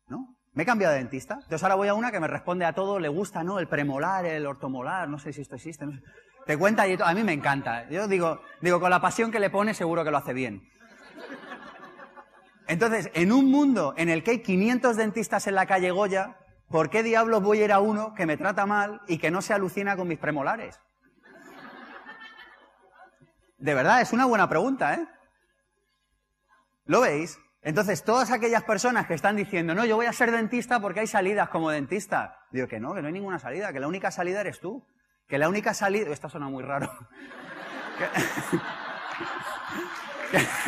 [0.08, 0.37] ¿no?
[0.58, 1.36] Me he cambiado de dentista.
[1.36, 3.60] Entonces ahora voy a una que me responde a todo, le gusta, ¿no?
[3.60, 5.86] El premolar, el ortomolar, no sé si esto existe.
[5.86, 6.02] No sé.
[6.48, 7.88] Te cuenta y a mí me encanta.
[7.92, 10.68] Yo digo, digo, con la pasión que le pone seguro que lo hace bien.
[12.66, 16.38] Entonces, en un mundo en el que hay 500 dentistas en la calle Goya,
[16.72, 19.44] ¿por qué diablos voy a ir a uno que me trata mal y que no
[19.44, 20.80] se alucina con mis premolares?
[23.60, 25.08] De verdad, es una buena pregunta, ¿eh?
[26.86, 27.38] ¿Lo veis?
[27.62, 31.08] Entonces, todas aquellas personas que están diciendo, no, yo voy a ser dentista porque hay
[31.08, 32.46] salidas como dentista.
[32.52, 34.88] Digo que no, que no hay ninguna salida, que la única salida eres tú.
[35.28, 36.10] Que la única salida...
[36.12, 36.90] Esto suena muy raro.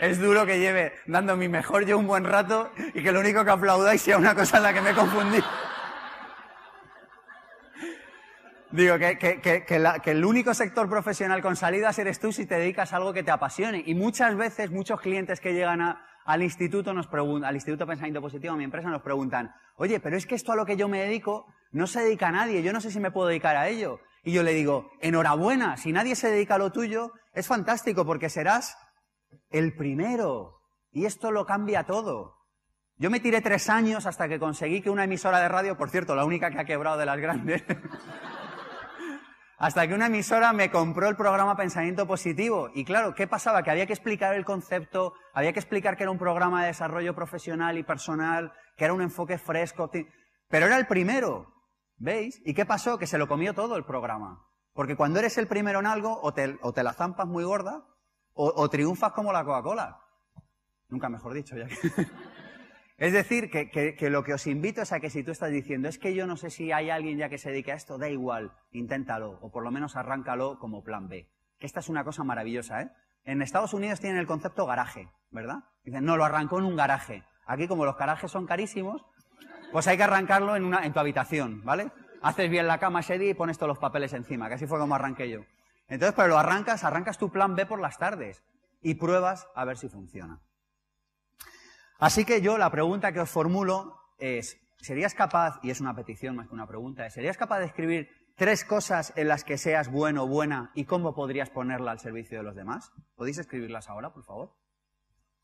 [0.00, 3.44] es duro que lleve dando mi mejor yo un buen rato y que lo único
[3.44, 5.38] que aplaudáis sea una cosa en la que me confundí.
[8.74, 13.12] Digo, que, el único sector profesional con salidas eres tú si te dedicas a algo
[13.12, 13.84] que te apasione.
[13.86, 18.54] Y muchas veces, muchos clientes que llegan al instituto nos preguntan, al Instituto Pensamiento Positivo,
[18.54, 21.02] a mi empresa, nos preguntan, oye, pero es que esto a lo que yo me
[21.02, 24.00] dedico no se dedica a nadie, yo no sé si me puedo dedicar a ello.
[24.24, 28.28] Y yo le digo, enhorabuena, si nadie se dedica a lo tuyo, es fantástico porque
[28.28, 28.76] serás
[29.50, 30.62] el primero.
[30.90, 32.44] Y esto lo cambia todo.
[32.96, 36.16] Yo me tiré tres años hasta que conseguí que una emisora de radio, por cierto,
[36.16, 37.64] la única que ha quebrado de las grandes,
[39.56, 42.70] Hasta que una emisora me compró el programa Pensamiento Positivo.
[42.74, 43.62] Y claro, ¿qué pasaba?
[43.62, 47.14] Que había que explicar el concepto, había que explicar que era un programa de desarrollo
[47.14, 49.90] profesional y personal, que era un enfoque fresco.
[50.48, 51.52] Pero era el primero,
[51.96, 52.42] ¿veis?
[52.44, 52.98] ¿Y qué pasó?
[52.98, 54.44] Que se lo comió todo el programa.
[54.72, 57.84] Porque cuando eres el primero en algo, o te, la zampas muy gorda,
[58.32, 60.00] o, o triunfas como la Coca-Cola.
[60.88, 61.76] Nunca mejor dicho, ya que...
[62.96, 65.98] Es decir, que, lo que os invito es a que si tú estás diciendo, es
[65.98, 68.52] que yo no sé si hay alguien ya que se dedique a esto, da igual,
[68.70, 71.28] inténtalo, o por lo menos arráncalo como plan B.
[71.58, 72.90] Que esta es una cosa maravillosa, ¿eh?
[73.24, 75.64] En Estados Unidos tienen el concepto garaje, ¿verdad?
[75.82, 77.24] Dicen, no, lo arrancó en un garaje.
[77.46, 79.04] Aquí, como los garajes son carísimos,
[79.72, 81.90] pues hay que arrancarlo en, una, en tu habitación, ¿vale?
[82.22, 84.94] Haces bien la cama día y pones todos los papeles encima, que así fue como
[84.94, 85.40] arranqué yo.
[85.88, 88.44] Entonces, pero lo arrancas, arrancas tu plan B por las tardes
[88.82, 90.40] y pruebas a ver si funciona.
[91.98, 96.36] Así que yo la pregunta que os formulo es, ¿serías capaz, y es una petición
[96.36, 100.24] más que una pregunta, ¿serías capaz de escribir tres cosas en las que seas bueno
[100.24, 102.92] o buena y cómo podrías ponerla al servicio de los demás?
[103.14, 104.54] ¿Podéis escribirlas ahora, por favor?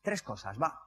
[0.01, 0.81] Tres cosas, va.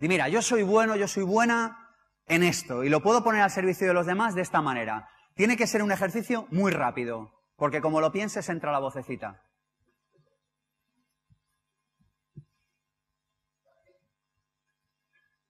[0.00, 1.90] Y mira, yo soy bueno, yo soy buena
[2.26, 5.08] en esto y lo puedo poner al servicio de los demás de esta manera.
[5.34, 9.42] Tiene que ser un ejercicio muy rápido, porque como lo pienses entra la vocecita.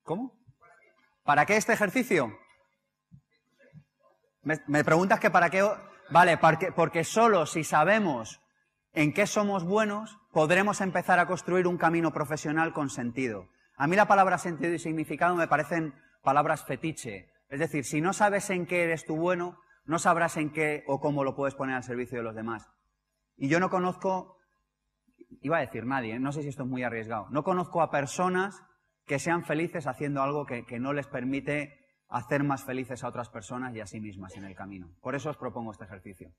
[0.02, 0.32] ¿Cómo?
[1.24, 2.36] ¿Para qué este ejercicio?
[4.42, 5.64] Me, preguntas que para qué...
[6.10, 8.40] Vale, porque, porque solo si sabemos
[8.92, 13.48] en qué somos buenos, podremos empezar a construir un camino profesional con sentido.
[13.76, 17.32] A mí la palabra sentido y significado me parecen palabras fetiche.
[17.48, 21.00] Es decir, si no sabes en qué eres tú bueno, no sabrás en qué o
[21.00, 22.68] cómo lo puedes poner al servicio de los demás.
[23.36, 24.38] Y yo no conozco,
[25.40, 28.62] iba a decir nadie, no sé si esto es muy arriesgado, no conozco a personas
[29.12, 33.28] que sean felices haciendo algo que, que no les permite hacer más felices a otras
[33.28, 34.90] personas y a sí mismas en el camino.
[35.02, 36.32] Por eso os propongo este ejercicio.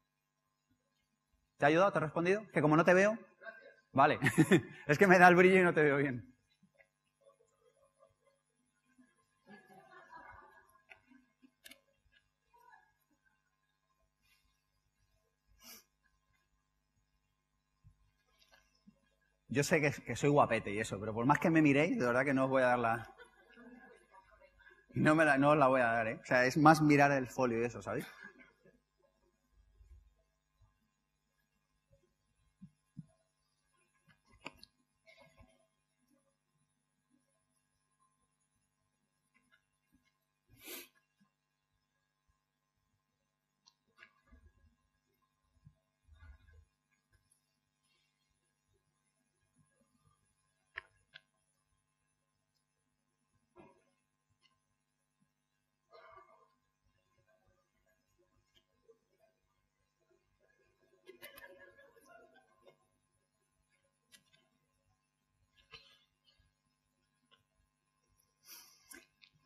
[1.60, 1.92] ¿Te ha ayudado?
[1.92, 2.42] ¿Te ha respondido?
[2.52, 3.16] Que como no te veo.
[3.92, 4.18] Vale.
[4.88, 6.33] es que me da el brillo y no te veo bien.
[19.54, 22.26] Yo sé que, soy guapete y eso, pero por más que me miréis, de verdad
[22.26, 23.14] que no os voy a dar la...
[24.96, 26.20] No, me la, no os la voy a dar, ¿eh?
[26.24, 28.08] O sea, es más mirar el folio y eso, ¿sabéis?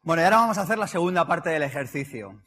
[0.08, 2.41] Bueno, y ahora vamos a hacer la segunda parte del ejercicio.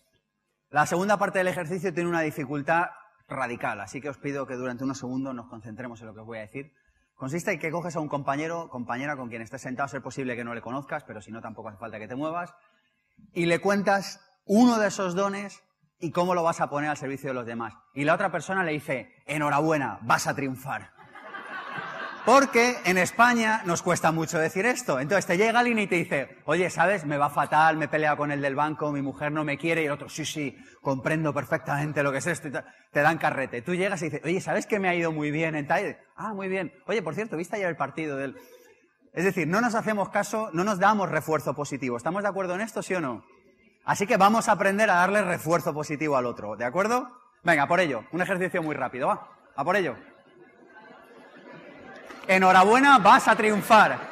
[0.70, 2.86] La segunda parte del ejercicio tiene una dificultad
[3.28, 6.26] radical, así que os pido que durante unos segundos nos concentremos en lo que os
[6.26, 6.72] voy a decir.
[7.14, 10.42] Consiste en que coges a un compañero, compañera con quien estés sentado, ser posible que
[10.42, 12.54] no le conozcas, pero si no tampoco hace falta que te muevas,
[13.34, 15.62] y le cuentas uno de esos dones
[15.98, 17.74] y cómo lo vas a poner al servicio de los demás.
[17.92, 20.92] Y la otra persona le dice, enhorabuena, vas a triunfar.
[22.30, 25.00] Porque en España nos cuesta mucho decir esto.
[25.00, 27.04] Entonces te llega alguien y te dice, oye, ¿sabes?
[27.04, 29.82] Me va fatal, me he peleado con el del banco, mi mujer no me quiere,
[29.82, 32.48] y el otro, sí, sí, comprendo perfectamente lo que es esto.
[32.92, 33.62] te dan carrete.
[33.62, 35.98] Tú llegas y dices, oye, ¿sabes que me ha ido muy bien en tal?
[36.14, 36.72] Ah, muy bien.
[36.86, 38.36] Oye, por cierto, ¿viste ayer el partido del...?
[39.12, 41.96] Es decir, no nos hacemos caso, no nos damos refuerzo positivo.
[41.96, 43.24] ¿Estamos de acuerdo en esto, sí o no?
[43.84, 47.10] Así que vamos a aprender a darle refuerzo positivo al otro, ¿de acuerdo?
[47.42, 48.04] Venga, por ello.
[48.12, 49.26] Un ejercicio muy rápido, va.
[49.56, 49.96] A por ello
[52.26, 54.10] enhorabuena, vas a triunfar.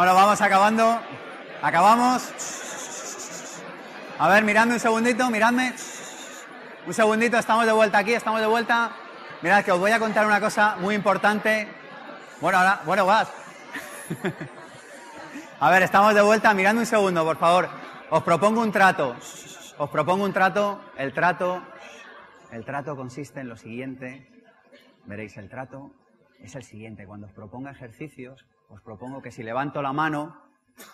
[0.00, 1.00] Bueno, acabando.
[1.60, 2.22] Acabamos.
[4.18, 5.74] A ver, miradme un segundito, miradme.
[6.86, 8.92] Un segundito, estamos de vuelta aquí, estamos de vuelta.
[9.42, 11.66] Mirad que os voy a contar una cosa muy importante.
[12.40, 13.28] Bueno, ahora, bueno, vas.
[15.60, 16.54] a ver, estamos de vuelta.
[16.54, 17.68] Mirando un segundo, por favor.
[18.10, 19.16] Os propongo un trato.
[19.78, 20.80] Os propongo un trato.
[20.96, 21.62] El trato.
[22.52, 24.30] El trato consiste en lo siguiente.
[25.06, 25.90] Veréis, el trato
[26.38, 27.04] es el siguiente.
[27.06, 30.40] Cuando os proponga ejercicios, os propongo que si levanto la mano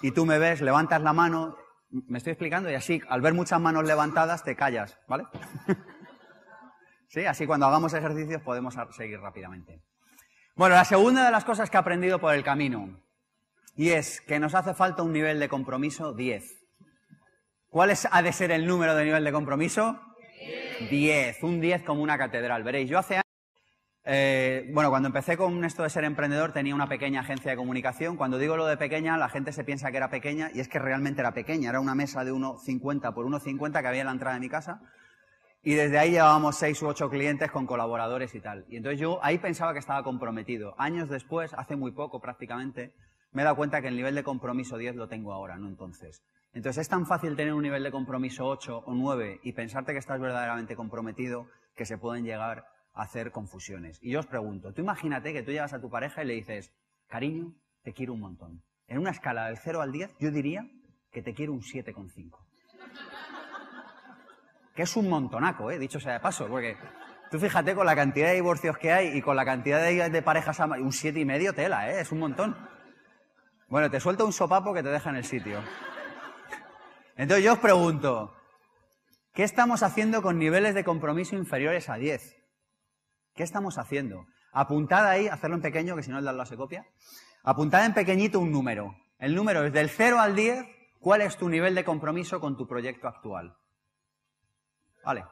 [0.01, 1.57] y tú me ves, levantas la mano,
[1.91, 5.25] me estoy explicando y así, al ver muchas manos levantadas, te callas, ¿vale?
[7.09, 9.83] sí, así cuando hagamos ejercicios podemos seguir rápidamente.
[10.57, 13.03] Bueno, la segunda de las cosas que he aprendido por el camino,
[13.77, 16.45] y es que nos hace falta un nivel de compromiso 10.
[17.69, 20.01] ¿Cuál es, ha de ser el número de nivel de compromiso?
[20.91, 21.43] 10.
[21.43, 22.63] Un 10 como una catedral.
[22.63, 23.21] Veréis, yo hace
[24.09, 28.17] eh, bueno, cuando empecé con esto de ser emprendedor tenía una pequeña agencia de comunicación.
[28.17, 30.79] Cuando digo lo de pequeña, la gente se piensa que era pequeña y es que
[30.79, 31.71] realmente era pequeña.
[31.71, 34.81] Era una mesa de 1,50 por 1,50 que había en la entrada de mi casa.
[35.65, 38.65] Y desde ahí llevábamos seis u ocho clientes con colaboradores y tal.
[38.69, 40.77] Y entonces yo ahí pensaba que estaba comprometido.
[40.79, 42.95] Años después, hace muy poco prácticamente,
[43.33, 46.23] me he dado cuenta que el nivel de compromiso 10 lo tengo ahora, no entonces.
[46.53, 49.99] Entonces es tan fácil tener un nivel de compromiso 8 o 9 y pensarte que
[49.99, 53.99] estás verdaderamente comprometido que se pueden llegar hacer confusiones.
[54.03, 56.73] Y yo os pregunto, tú imagínate que tú llegas a tu pareja y le dices,
[57.07, 58.63] cariño, te quiero un montón.
[58.89, 60.67] En una escala del 0 al 10, yo diría
[61.13, 62.39] que te quiero un 7,5.
[64.75, 65.79] Que es un montonaco, ¿eh?
[65.79, 66.77] dicho sea de paso, porque
[67.31, 70.59] tú fíjate con la cantidad de divorcios que hay y con la cantidad de, parejas,
[70.59, 72.01] un 7,5 tela, ¿eh?
[72.01, 72.57] es un montón.
[73.69, 75.61] Bueno, te suelto un sopapo que te deja en el sitio.
[77.17, 78.35] Entonces yo os pregunto,
[79.33, 82.46] ¿qué estamos haciendo con niveles de compromiso inferiores a 10?
[83.37, 84.27] ¿Qué estamos haciendo?
[84.51, 86.87] Apuntad ahí, hacerlo en pequeño, que si no el de se copia.
[87.45, 88.97] Apuntad en pequeñito un número.
[89.19, 90.67] El número es del 0 al 10.
[90.99, 93.55] ¿Cuál es tu nivel de compromiso con tu proyecto actual?
[95.05, 95.25] Vale.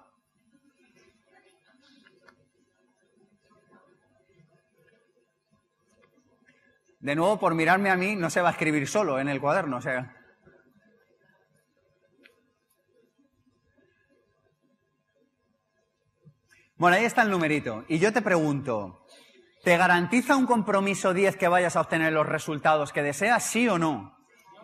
[7.01, 9.79] De nuevo, por mirarme a mí, no se va a escribir solo en el cuaderno.
[9.79, 10.14] O sea,
[16.77, 17.85] Bueno, ahí está el numerito.
[17.89, 19.07] Y yo te pregunto,
[19.63, 23.79] ¿te garantiza un compromiso 10 que vayas a obtener los resultados que deseas, sí o
[23.79, 24.17] no?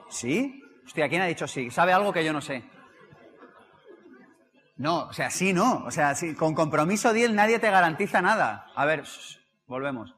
[0.09, 0.63] ¿Sí?
[0.85, 1.71] Hostia, ¿quién ha dicho sí?
[1.71, 2.65] ¿Sabe algo que yo no sé?
[4.77, 5.85] No, o sea, sí, no.
[5.85, 8.67] O sea, sí, con compromiso 10 nadie te garantiza nada.
[8.75, 9.05] A ver,
[9.67, 10.17] volvemos.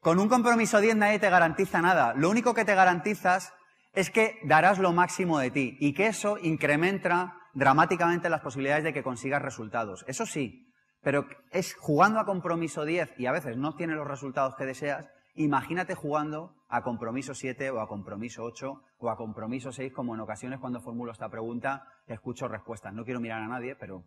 [0.00, 2.14] Con un compromiso 10 nadie te garantiza nada.
[2.14, 3.52] Lo único que te garantizas
[3.92, 8.92] es que darás lo máximo de ti y que eso incrementa dramáticamente las posibilidades de
[8.92, 10.04] que consigas resultados.
[10.08, 10.71] Eso sí,
[11.02, 15.10] pero es jugando a compromiso 10 y a veces no tienes los resultados que deseas,
[15.34, 20.20] imagínate jugando a compromiso 7 o a compromiso 8 o a compromiso 6, como en
[20.20, 22.94] ocasiones cuando formulo esta pregunta escucho respuestas.
[22.94, 24.04] No quiero mirar a nadie, pero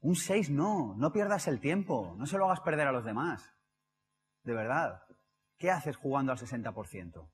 [0.00, 3.54] un 6 no, no pierdas el tiempo, no se lo hagas perder a los demás.
[4.42, 5.02] De verdad.
[5.58, 7.30] ¿Qué haces jugando al 60%?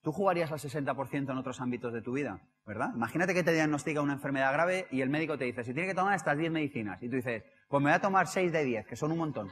[0.00, 2.92] Tú jugarías al 60% en otros ámbitos de tu vida, ¿verdad?
[2.94, 5.96] Imagínate que te diagnostica una enfermedad grave y el médico te dice, si tienes que
[5.96, 8.86] tomar estas 10 medicinas, y tú dices, pues me voy a tomar 6 de 10,
[8.86, 9.50] que son un montón.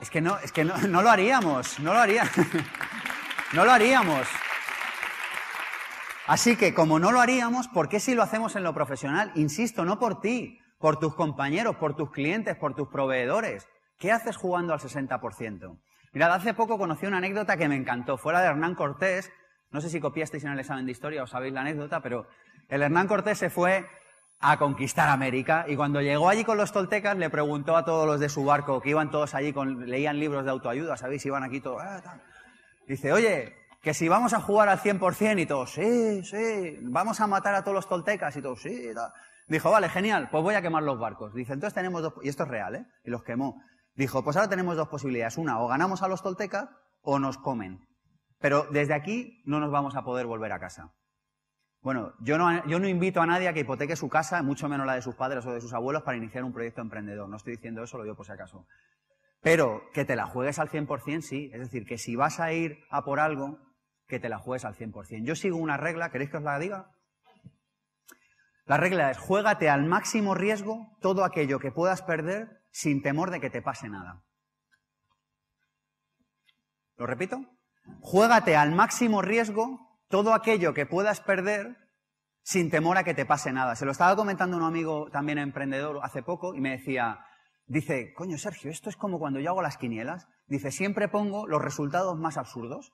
[0.00, 2.32] es que no, es que no, no lo haríamos, no lo haríamos.
[3.52, 4.28] no lo haríamos.
[6.26, 9.32] Así que, como no lo haríamos, ¿por qué si lo hacemos en lo profesional?
[9.34, 13.66] Insisto, no por ti, por tus compañeros, por tus clientes, por tus proveedores.
[13.98, 15.80] ¿Qué haces jugando al 60%?
[16.12, 18.16] Mirad, hace poco conocí una anécdota que me encantó.
[18.16, 19.32] Fuera de Hernán Cortés,
[19.70, 22.26] no sé si copiasteis en el examen de historia o sabéis la anécdota, pero
[22.68, 23.86] el Hernán Cortés se fue
[24.40, 28.18] a conquistar América y cuando llegó allí con los toltecas le preguntó a todos los
[28.18, 31.24] de su barco, que iban todos allí, con, leían libros de autoayuda, ¿sabéis?
[31.26, 31.82] Iban aquí todos...
[31.82, 32.18] Ah,
[32.86, 37.28] Dice, oye, que si vamos a jugar al 100% y todos, sí, sí, vamos a
[37.28, 38.90] matar a todos los toltecas y todos, sí.
[39.46, 41.32] Dijo, vale, genial, pues voy a quemar los barcos.
[41.32, 42.86] Dice, entonces tenemos dos, y esto es real, ¿eh?
[43.04, 43.62] Y los quemó.
[43.94, 45.38] Dijo, pues ahora tenemos dos posibilidades.
[45.38, 46.68] Una, o ganamos a los toltecas
[47.02, 47.86] o nos comen.
[48.40, 50.92] Pero desde aquí no nos vamos a poder volver a casa.
[51.82, 54.86] Bueno, yo no, yo no invito a nadie a que hipoteque su casa, mucho menos
[54.86, 57.28] la de sus padres o de sus abuelos, para iniciar un proyecto emprendedor.
[57.28, 58.66] No estoy diciendo eso, lo digo por si acaso.
[59.40, 61.50] Pero que te la juegues al 100%, sí.
[61.54, 63.58] Es decir, que si vas a ir a por algo,
[64.06, 65.24] que te la juegues al 100%.
[65.24, 66.90] Yo sigo una regla, ¿queréis que os la diga?
[68.66, 73.40] La regla es, juégate al máximo riesgo todo aquello que puedas perder sin temor de
[73.40, 74.22] que te pase nada.
[76.96, 77.40] ¿Lo repito?
[78.00, 81.76] Juégate al máximo riesgo todo aquello que puedas perder
[82.42, 83.76] sin temor a que te pase nada.
[83.76, 87.24] Se lo estaba comentando un amigo también emprendedor hace poco y me decía,
[87.66, 90.26] dice, coño Sergio, esto es como cuando yo hago las quinielas.
[90.48, 92.92] Dice, siempre pongo los resultados más absurdos.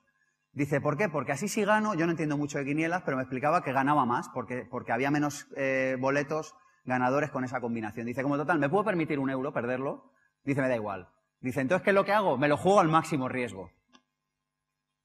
[0.51, 1.09] Dice, ¿por qué?
[1.09, 4.05] Porque así si gano, yo no entiendo mucho de quinielas, pero me explicaba que ganaba
[4.05, 8.05] más porque, porque había menos eh, boletos ganadores con esa combinación.
[8.05, 10.13] Dice, como total, ¿me puedo permitir un euro perderlo?
[10.43, 11.09] Dice, me da igual.
[11.39, 12.37] Dice, entonces, ¿qué es lo que hago?
[12.37, 13.71] Me lo juego al máximo riesgo.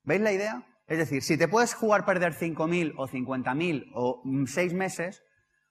[0.05, 0.67] ¿Veis la idea?
[0.93, 5.23] Es decir, si te puedes jugar perder 5.000 o 50.000 o 6 meses,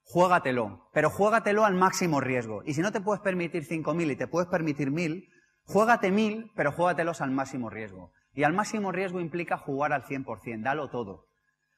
[0.01, 2.63] juégatelo, pero juégatelo al máximo riesgo.
[2.65, 5.29] Y si no te puedes permitir 5.000 y te puedes permitir 1.000,
[5.65, 8.12] juégate 1.000, pero juégatelos al máximo riesgo.
[8.34, 11.27] Y al máximo riesgo implica jugar al 100%, dalo todo.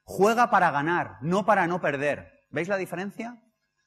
[0.04, 2.32] Juega para ganar, no para no perder.
[2.48, 3.42] ¿Veis la diferencia?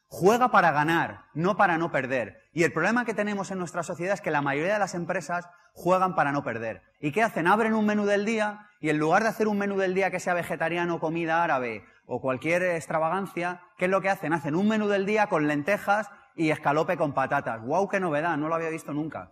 [0.10, 2.42] Juega para ganar, no para no perder.
[2.54, 5.50] Y el problema que tenemos en nuestra sociedad es que la mayoría de las empresas
[5.74, 6.82] juegan para no perder.
[7.02, 7.46] ¿Y qué hacen?
[7.46, 10.20] Abren un menú del día y en lugar de hacer un menú del día que
[10.20, 14.32] sea vegetariano, comida árabe o cualquier extravagancia, ¿qué es lo que hacen?
[14.32, 17.62] Hacen un menú del día con lentejas y escalope con patatas.
[17.62, 18.38] ¡Guau, qué novedad!
[18.38, 19.32] No lo había visto nunca.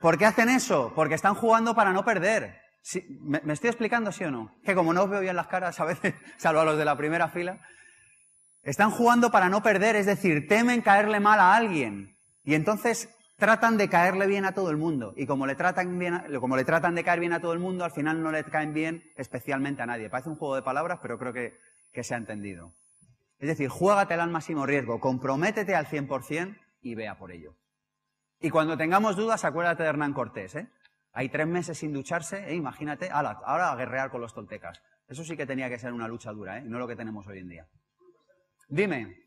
[0.00, 0.92] ¿Por qué hacen eso?
[0.96, 2.62] Porque están jugando para no perder.
[3.20, 4.56] ¿me, ¿Me estoy explicando, sí o no?
[4.64, 6.96] Que como no os veo bien las caras a veces, salvo a los de la
[6.96, 7.60] primera fila,
[8.62, 12.16] están jugando para no perder, es decir, temen caerle mal a alguien.
[12.44, 15.14] Y entonces tratan de caerle bien a todo el mundo.
[15.16, 17.84] Y como le tratan, bien como le tratan de caer bien a todo el mundo,
[17.84, 20.08] al final no le caen bien especialmente a nadie.
[20.08, 21.58] Parece un juego de palabras, pero creo que,
[22.02, 22.72] se ha entendido.
[23.38, 27.56] Es decir, juégatela al máximo riesgo, comprométete al 100% y vea por ello.
[28.40, 30.54] Y cuando tengamos dudas, acuérdate de Hernán Cortés.
[30.54, 30.68] ¿eh?
[31.12, 32.54] Hay tres meses sin ducharse, ¿eh?
[32.54, 34.80] imagínate, ahora a guerrear con los toltecas.
[35.08, 36.62] Eso sí que tenía que ser una lucha dura, ¿eh?
[36.62, 37.66] no lo que tenemos hoy en día.
[38.72, 39.18] Dime.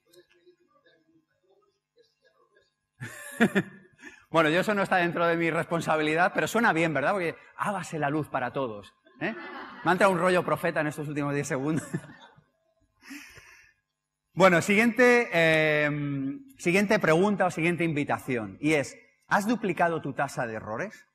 [4.31, 7.11] bueno, yo eso no está dentro de mi responsabilidad, pero suena bien, ¿verdad?
[7.11, 8.95] Porque hágase la luz para todos.
[9.21, 9.35] ¿eh?
[9.83, 11.87] Me ha entrado un rollo profeta en estos últimos 10 segundos.
[14.33, 18.57] bueno, siguiente, em, siguiente pregunta o siguiente invitación.
[18.59, 21.05] Y es, ¿has duplicado tu tasa de errores?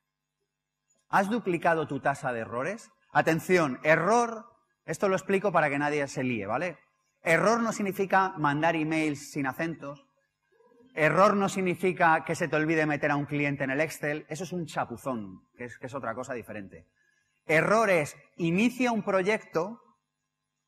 [1.08, 2.92] ¿Has duplicado tu tasa de errores?
[3.12, 4.46] Atención, error,
[4.84, 6.78] esto lo explico para que nadie se líe, ¿vale?
[7.22, 10.06] Error no significa mandar emails sin acentos.
[10.94, 14.26] Error no significa que se te olvide meter a un cliente en el Excel.
[14.28, 16.86] Eso es un chapuzón, que es, otra cosa diferente.
[17.46, 19.80] Error es inicia un proyecto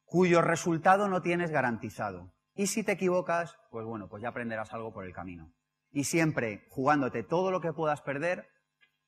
[0.04, 2.32] cuyo resultado no tienes garantizado.
[2.54, 5.52] Y si te equivocas, pues bueno, pues ya aprenderás algo por el camino.
[5.90, 8.46] Y siempre jugándote todo lo que puedas perder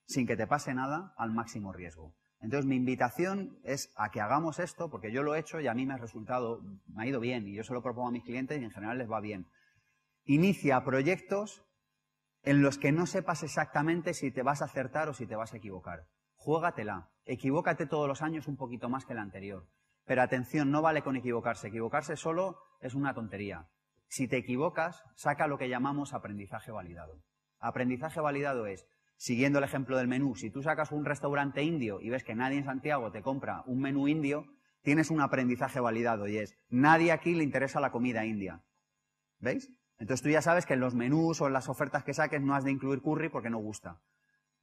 [0.06, 2.14] sin que te pase nada al máximo riesgo.
[2.44, 5.72] Entonces mi invitación es a que hagamos esto, porque yo lo he hecho y a
[5.72, 8.22] mí me ha resultado, me ha ido bien y yo se lo propongo a mis
[8.22, 9.46] clientes y en general les va bien.
[10.24, 11.64] Inicia proyectos
[12.42, 15.54] en los que no sepas exactamente si te vas a acertar o si te vas
[15.54, 16.06] a equivocar.
[16.36, 17.08] Juégatela.
[17.24, 19.66] Equivócate todos los años un poquito más que el anterior.
[20.04, 21.68] Pero atención, no vale con equivocarse.
[21.68, 23.70] Equivocarse solo es una tontería.
[24.06, 27.22] Si te equivocas, saca lo que llamamos aprendizaje validado.
[27.58, 28.86] Aprendizaje validado es,
[29.16, 32.58] siguiendo el ejemplo del menú, si tú sacas un restaurante indio y ves que nadie
[32.58, 34.46] en Santiago te compra un menú indio,
[34.82, 38.62] tienes un aprendizaje validado y es, nadie aquí le interesa la comida india.
[39.38, 39.70] ¿Veis?
[39.98, 42.54] Entonces tú ya sabes que en los menús o en las ofertas que saques no
[42.54, 44.00] has de incluir curry porque no gusta.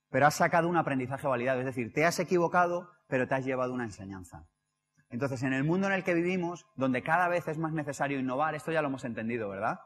[0.10, 3.74] Pero has sacado un aprendizaje validado, es decir, te has equivocado, pero te has llevado
[3.74, 4.46] una enseñanza.
[5.10, 8.56] Entonces, en el mundo en el que vivimos, donde cada vez es más necesario innovar,
[8.56, 9.80] esto ya lo hemos entendido, ¿verdad?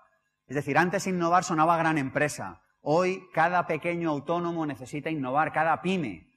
[0.48, 2.62] Es decir, antes innovar sonaba gran empresa.
[2.88, 6.28] Hoy cada pequeño autónomo necesita innovar, cada pyme.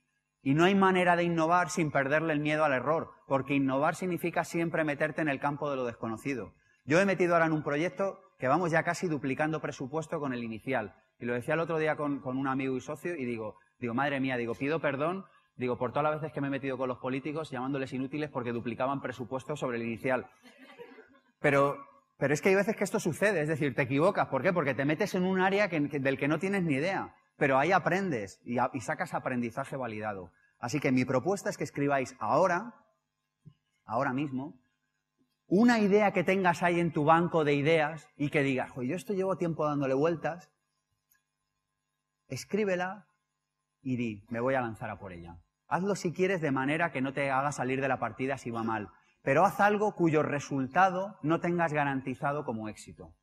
[0.40, 4.44] Y no hay manera de innovar sin perderle el miedo al error, porque innovar significa
[4.44, 6.54] siempre meterte en el campo de lo desconocido.
[6.86, 10.42] Yo he metido ahora en un proyecto que vamos ya casi duplicando presupuesto con el
[10.42, 10.94] inicial.
[11.18, 14.18] Y lo decía el otro día con, un amigo y socio y digo, digo, madre
[14.18, 15.26] mía, digo, pido perdón
[15.58, 18.52] Digo, por todas las veces que me he metido con los políticos llamándoles inútiles porque
[18.52, 20.30] duplicaban presupuestos sobre el inicial.
[21.40, 21.76] Pero,
[22.18, 24.26] pero es que hay veces que esto sucede, es decir, te equivocas.
[24.26, 24.52] ¿Por qué?
[24.52, 27.14] Porque te metes en un área del que no tienes ni idea.
[27.36, 30.32] Pero ahí aprendes y, y sacas aprendizaje validado.
[30.58, 32.74] Así que mi propuesta es que escribáis ahora,
[33.84, 34.60] ahora mismo,
[35.46, 39.14] una idea que tengas ahí en tu banco de ideas y que digas, yo esto
[39.14, 40.50] llevo tiempo dándole vueltas,
[42.26, 43.06] escríbela
[43.80, 45.38] y di, me voy a lanzar a por ella.
[45.68, 48.64] Hazlo si quieres de manera que no te haga salir de la partida si va
[48.64, 48.90] mal,
[49.22, 53.14] pero haz algo cuyo resultado no tengas garantizado como éxito.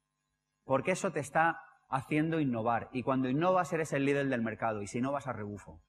[0.64, 2.90] Porque eso te está haciendo innovar.
[2.92, 4.82] Y cuando innovas eres el líder del mercado.
[4.82, 5.82] Y si no, vas a rebufo.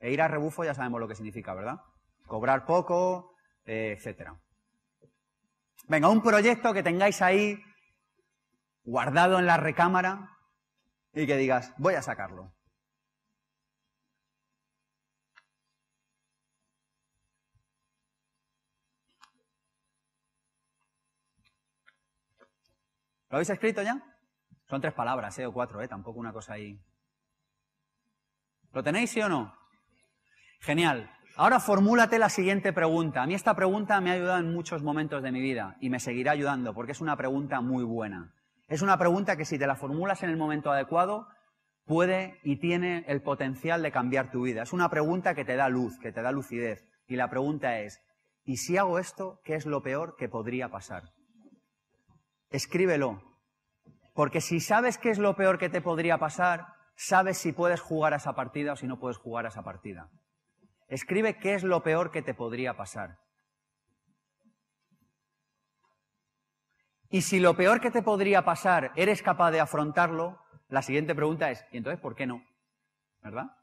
[0.00, 1.80] E ir a rebufo ya sabemos lo que significa, ¿verdad?
[2.26, 4.32] Cobrar poco, eh, etc.
[5.88, 7.58] Venga, un proyecto que tengáis ahí
[8.84, 10.30] guardado en la recámara
[11.12, 12.55] y que digas, voy a sacarlo.
[23.30, 24.02] ¿Lo habéis escrito ya?
[24.68, 25.46] Son tres palabras, ¿eh?
[25.46, 25.88] O cuatro, ¿eh?
[25.88, 26.80] Tampoco una cosa ahí.
[28.72, 29.54] ¿Lo tenéis, sí o no?
[30.60, 31.10] Genial.
[31.36, 33.22] Ahora formúlate la siguiente pregunta.
[33.22, 36.00] A mí esta pregunta me ha ayudado en muchos momentos de mi vida y me
[36.00, 38.34] seguirá ayudando porque es una pregunta muy buena.
[38.68, 41.28] Es una pregunta que si te la formulas en el momento adecuado
[41.84, 44.62] puede y tiene el potencial de cambiar tu vida.
[44.62, 46.88] Es una pregunta que te da luz, que te da lucidez.
[47.06, 48.00] Y la pregunta es,
[48.44, 51.04] ¿y si hago esto, qué es lo peor que podría pasar?
[52.50, 53.22] Escríbelo.
[54.14, 58.14] Porque si sabes qué es lo peor que te podría pasar, sabes si puedes jugar
[58.14, 60.10] a esa partida o si no puedes jugar a esa partida.
[60.88, 63.18] Escribe qué es lo peor que te podría pasar.
[67.08, 71.50] Y si lo peor que te podría pasar eres capaz de afrontarlo, la siguiente pregunta
[71.50, 72.44] es, ¿y entonces por qué no?
[73.22, 73.56] ¿Verdad?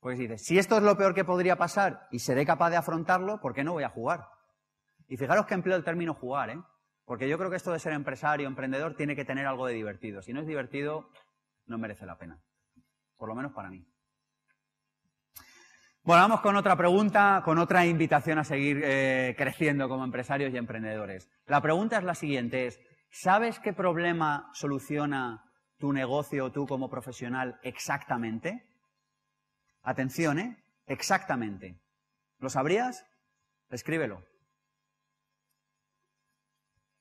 [0.00, 3.40] Pues dices, si esto es lo peor que podría pasar y seré capaz de afrontarlo,
[3.40, 4.28] ¿por qué no voy a jugar?
[5.08, 6.62] Y fijaros que empleo el término jugar, ¿eh?
[7.06, 10.22] Porque yo creo que esto de ser empresario, emprendedor, tiene que tener algo de divertido.
[10.22, 11.08] Si no es divertido,
[11.66, 12.42] no merece la pena.
[13.16, 13.86] Por lo menos para mí.
[16.02, 20.56] Bueno, vamos con otra pregunta, con otra invitación a seguir eh, creciendo como empresarios y
[20.56, 21.30] emprendedores.
[21.46, 22.80] La pregunta es la siguiente, es,
[23.10, 25.44] ¿sabes qué problema soluciona
[25.78, 28.68] tu negocio o tú como profesional exactamente?
[29.82, 30.64] Atención, ¿eh?
[30.86, 31.80] Exactamente.
[32.38, 33.04] ¿Lo sabrías?
[33.70, 34.24] Escríbelo.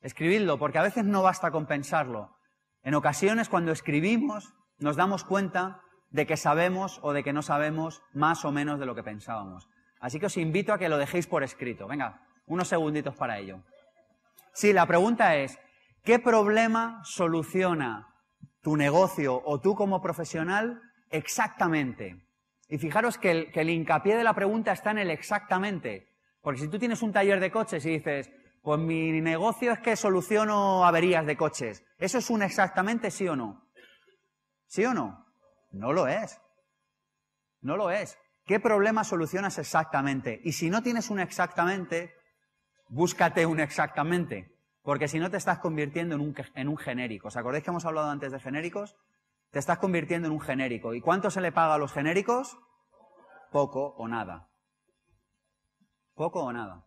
[0.06, 2.38] Escribidlo, porque a veces no basta con pensarlo.
[2.84, 5.82] En ocasiones, cuando escribimos, nos damos cuenta
[6.12, 9.68] de que sabemos o de que no sabemos más o menos de lo que pensábamos.
[10.00, 11.88] Así que os invito a que lo dejéis por escrito.
[11.88, 13.64] Venga, unos segunditos para ello.
[14.54, 15.58] Sí, la pregunta es,
[16.04, 18.08] ¿qué problema soluciona
[18.62, 22.28] tu negocio o tú como profesional exactamente?
[22.70, 26.14] Y fijaros que el, que el hincapié de la pregunta está en el exactamente.
[26.42, 28.30] Porque si tú tienes un taller de coches y dices,
[28.66, 31.86] pues mi negocio es que soluciono averías de coches.
[32.00, 33.70] ¿Eso es un exactamente sí o no?
[34.66, 35.24] ¿Sí o no?
[35.70, 36.42] No lo es.
[37.62, 38.18] No lo es.
[38.44, 40.42] ¿Qué problema solucionas exactamente?
[40.44, 42.16] Y si no tienes un exactamente,
[42.90, 44.58] búscate un exactamente.
[44.82, 47.28] Porque si no te estás convirtiendo en un, en un genérico.
[47.28, 48.96] ¿Os acordáis que hemos hablado antes de genéricos?
[49.52, 50.96] Te estás convirtiendo en un genérico.
[50.96, 52.58] ¿Y cuánto se le paga a los genéricos?
[53.52, 54.50] Poco o nada.
[56.16, 56.85] Poco o nada.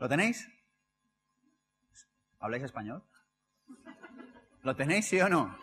[0.00, 0.50] ¿Lo tenéis?
[2.38, 3.04] ¿Habláis español?
[4.62, 5.54] ¿Lo tenéis, sí o no?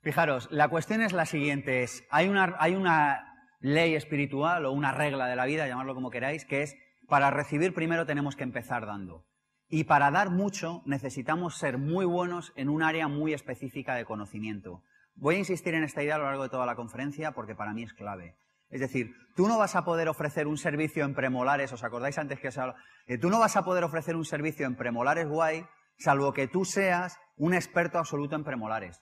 [0.00, 4.92] Fijaros, la cuestión es la siguiente, es, hay una, hay una ley espiritual o una
[4.92, 6.74] regla de la vida, llamarlo como queráis, que es,
[7.06, 9.26] para recibir primero tenemos que empezar dando.
[9.68, 14.82] Y para dar mucho necesitamos ser muy buenos en un área muy específica de conocimiento.
[15.16, 17.74] Voy a insistir en esta idea a lo largo de toda la conferencia porque para
[17.74, 18.36] mí es clave.
[18.68, 22.40] Es decir, tú no vas a poder ofrecer un servicio en premolares, ¿os acordáis antes
[22.40, 22.78] que os hablaba?
[23.06, 25.64] Eh, tú no vas a poder ofrecer un servicio en premolares guay,
[25.98, 29.00] salvo que tú seas un experto absoluto en premolares.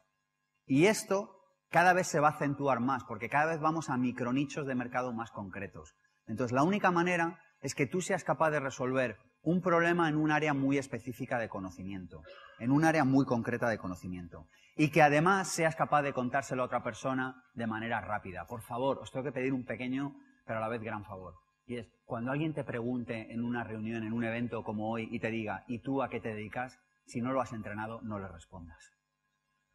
[0.67, 1.31] Y esto
[1.71, 5.13] cada vez se va a acentuar más, porque cada vez vamos a micronichos de mercado
[5.13, 5.95] más concretos.
[6.27, 10.31] Entonces, la única manera es que tú seas capaz de resolver un problema en un
[10.31, 12.23] área muy específica de conocimiento,
[12.59, 14.47] en un área muy concreta de conocimiento.
[14.77, 18.47] Y que además seas capaz de contárselo a otra persona de manera rápida.
[18.47, 21.35] Por favor, os tengo que pedir un pequeño, pero a la vez gran favor.
[21.67, 25.21] Y es, cuando alguien te pregunte en una reunión, en un evento como hoy, y
[25.21, 26.79] te diga, ¿y tú a qué te dedicas?
[27.07, 28.93] Si no lo has entrenado, no le respondas.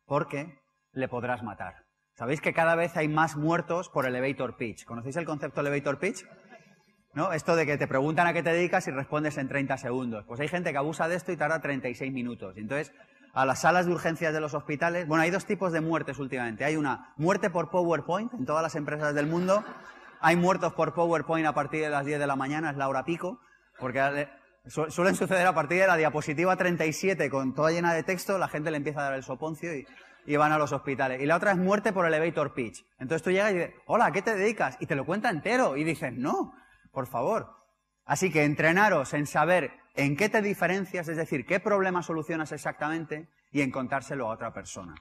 [0.05, 0.59] Porque
[0.91, 1.85] le podrás matar.
[2.13, 4.83] ¿Sabéis que cada vez hay más muertos por elevator pitch?
[4.83, 6.25] ¿Conocéis el concepto elevator pitch?
[7.13, 7.31] ¿No?
[7.31, 10.25] Esto de que te preguntan a qué te dedicas y respondes en 30 segundos.
[10.27, 12.57] Pues hay gente que abusa de esto y tarda 36 minutos.
[12.57, 12.93] entonces,
[13.34, 16.65] a las salas de urgencias de los hospitales, bueno, hay dos tipos de muertes últimamente.
[16.65, 19.63] Hay una muerte por PowerPoint en todas las empresas del mundo.
[20.19, 23.05] Hay muertos por PowerPoint a partir de las 10 de la mañana, es la hora
[23.05, 23.39] pico,
[23.80, 24.27] porque
[24.89, 28.71] suelen suceder a partir de la diapositiva 37 con toda llena de texto, la gente
[28.71, 29.86] le empieza a dar el soponcio y,
[30.38, 31.21] van a los hospitales.
[31.21, 32.86] Y la otra es muerte por elevator pitch.
[32.99, 34.77] Entonces tú llegas y dices, hola, ¿a qué te dedicas?
[34.80, 35.75] Y te lo cuenta entero.
[35.75, 36.53] Y dices, no,
[36.91, 37.55] por favor.
[38.05, 43.27] Así que entrenaros en saber en qué te diferencias, es decir, qué problema solucionas exactamente
[43.51, 44.95] y en contárselo a otra persona.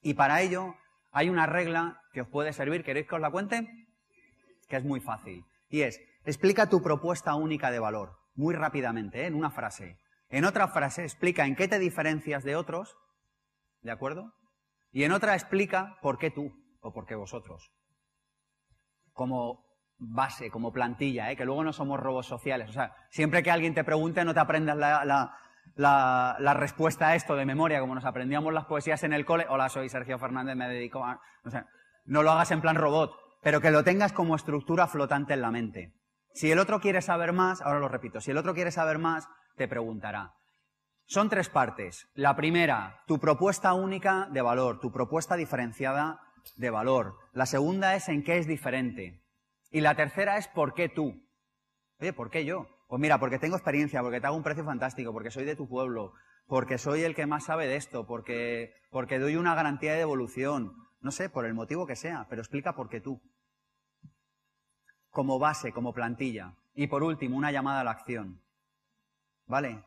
[0.00, 0.76] Y para ello
[1.12, 2.84] hay una regla que os puede servir.
[2.84, 3.68] ¿Queréis que os la cuente?
[4.66, 5.44] Que es muy fácil.
[5.68, 9.26] Y es, explica tu propuesta única de valor, muy rápidamente, ¿eh?
[9.26, 9.98] en una frase.
[10.30, 12.96] En otra frase, explica en qué te diferencias de otros,
[13.82, 14.32] ¿de acuerdo?
[14.90, 16.50] Y en otra explica por qué tú
[16.80, 17.70] o por qué vosotros.
[19.12, 19.66] Como
[19.98, 21.36] base, como plantilla, ¿eh?
[21.36, 22.68] que luego no somos robos sociales.
[22.70, 24.76] O sea, siempre que alguien te pregunte, no te aprendas
[25.76, 29.46] la, respuesta a esto de memoria, como nos aprendíamos las poesías en el cole.
[29.48, 31.20] Hola, soy Sergio Fernández, me dedico a...
[31.44, 31.66] O sea,
[32.04, 35.50] no lo hagas en plan robot, pero que lo tengas como estructura flotante en la
[35.50, 35.94] mente.
[36.32, 39.28] Si el otro quiere saber más, ahora lo repito, si el otro quiere saber más,
[39.56, 40.34] te preguntará.
[41.06, 42.08] Son tres partes.
[42.14, 46.20] La primera, tu propuesta única de valor, tu propuesta diferenciada
[46.56, 47.18] de valor.
[47.32, 49.23] La segunda es en qué es diferente.
[49.74, 51.20] Y la tercera es ¿por qué tú?
[51.98, 52.68] Oye, ¿por qué yo?
[52.86, 55.68] Pues mira, porque tengo experiencia, porque te hago un precio fantástico, porque soy de tu
[55.68, 56.12] pueblo,
[56.46, 60.76] porque soy el que más sabe de esto, porque, porque doy una garantía de devolución.
[61.00, 63.20] No sé, por el motivo que sea, pero explica por qué tú.
[65.10, 66.54] Como base, como plantilla.
[66.74, 68.44] Y por último, una llamada a la acción.
[69.46, 69.82] ¿Vale?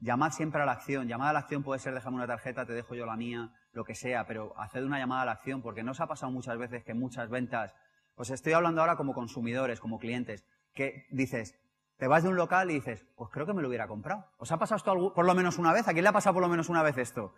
[0.00, 1.08] Llamad siempre a la acción.
[1.08, 3.84] Llamada a la acción puede ser déjame una tarjeta, te dejo yo la mía, lo
[3.84, 6.56] que sea, pero haced una llamada a la acción, porque no os ha pasado muchas
[6.56, 7.74] veces que muchas ventas
[8.16, 10.44] os estoy hablando ahora como consumidores, como clientes,
[10.74, 11.54] que dices,
[11.96, 14.26] te vas de un local y dices, pues creo que me lo hubiera comprado.
[14.38, 15.88] ¿Os ha pasado esto por lo menos una vez?
[15.88, 17.34] ¿A quién le ha pasado por lo menos una vez esto?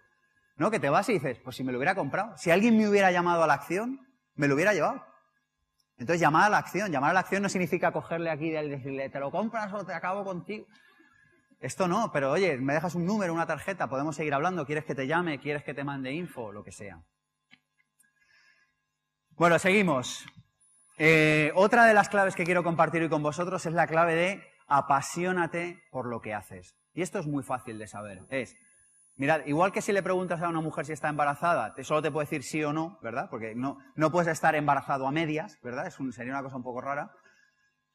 [0.56, 0.70] ¿No?
[0.70, 2.36] Que te vas y dices, pues si me lo hubiera comprado.
[2.36, 4.00] Si alguien me hubiera llamado a la acción,
[4.34, 5.04] me lo hubiera llevado.
[5.98, 6.90] Entonces, llamar a la acción.
[6.90, 9.92] Llamar a la acción no significa cogerle aquí y decirle, te lo compras o te
[9.92, 10.66] acabo contigo.
[11.60, 14.94] Esto no, pero oye, me dejas un número, una tarjeta, podemos seguir hablando, quieres que
[14.94, 17.02] te llame, quieres que te mande info, lo que sea.
[19.30, 20.24] Bueno, seguimos.
[20.98, 24.42] Eh, otra de las claves que quiero compartir hoy con vosotros es la clave de
[24.66, 26.76] apasionate por lo que haces.
[26.92, 28.22] Y esto es muy fácil de saber.
[28.30, 28.56] Es,
[29.14, 32.10] mirad, igual que si le preguntas a una mujer si está embarazada, te, solo te
[32.10, 33.28] puede decir sí o no, ¿verdad?
[33.30, 35.86] Porque no, no puedes estar embarazado a medias, ¿verdad?
[35.86, 37.12] Es sería una cosa un poco rara.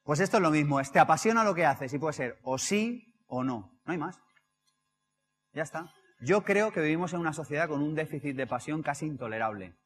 [0.02, 2.56] Pues esto es lo mismo, es te apasiona lo que haces y puede ser o
[2.56, 3.78] sí o no.
[3.84, 4.18] No hay más.
[5.52, 5.92] Ya está.
[6.20, 9.76] Yo creo que vivimos en una sociedad con un déficit de pasión casi intolerable.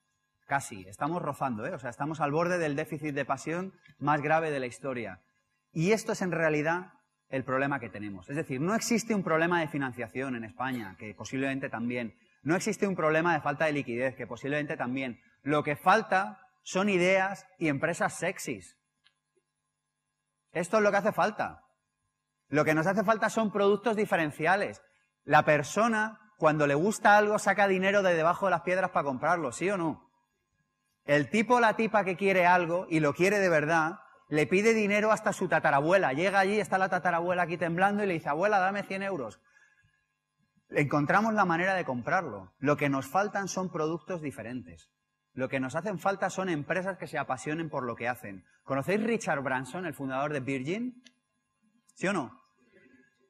[0.48, 1.74] Casi, estamos rozando, ¿eh?
[1.74, 5.20] o sea, estamos al borde del déficit de pasión más grave de la historia.
[5.72, 6.94] Y esto es en realidad
[7.28, 8.30] el problema que tenemos.
[8.30, 12.16] Es decir, no existe un problema de financiación en España, que posiblemente también.
[12.42, 15.20] No existe un problema de falta de liquidez, que posiblemente también.
[15.42, 18.78] Lo que falta son ideas y empresas sexys.
[20.52, 21.66] Esto es lo que hace falta.
[22.48, 24.80] Lo que nos hace falta son productos diferenciales.
[25.24, 29.52] La persona, cuando le gusta algo, saca dinero de debajo de las piedras para comprarlo,
[29.52, 30.07] ¿sí o no?
[31.08, 34.74] El tipo o la tipa que quiere algo y lo quiere de verdad, le pide
[34.74, 36.12] dinero hasta su tatarabuela.
[36.12, 39.40] Llega allí, está la tatarabuela aquí temblando y le dice, abuela, dame 100 euros.
[40.68, 42.52] Encontramos la manera de comprarlo.
[42.58, 44.90] Lo que nos faltan son productos diferentes.
[45.32, 48.44] Lo que nos hacen falta son empresas que se apasionen por lo que hacen.
[48.62, 51.02] ¿Conocéis Richard Branson, el fundador de Virgin?
[51.94, 52.37] ¿Sí o no?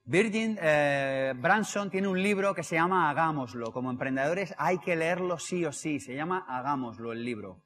[0.08, 3.70] Virgin eh, Branson tiene un libro que se llama Hagámoslo.
[3.74, 6.00] Como emprendedores hay que leerlo sí o sí.
[6.00, 7.62] Se llama Hagámoslo el libro.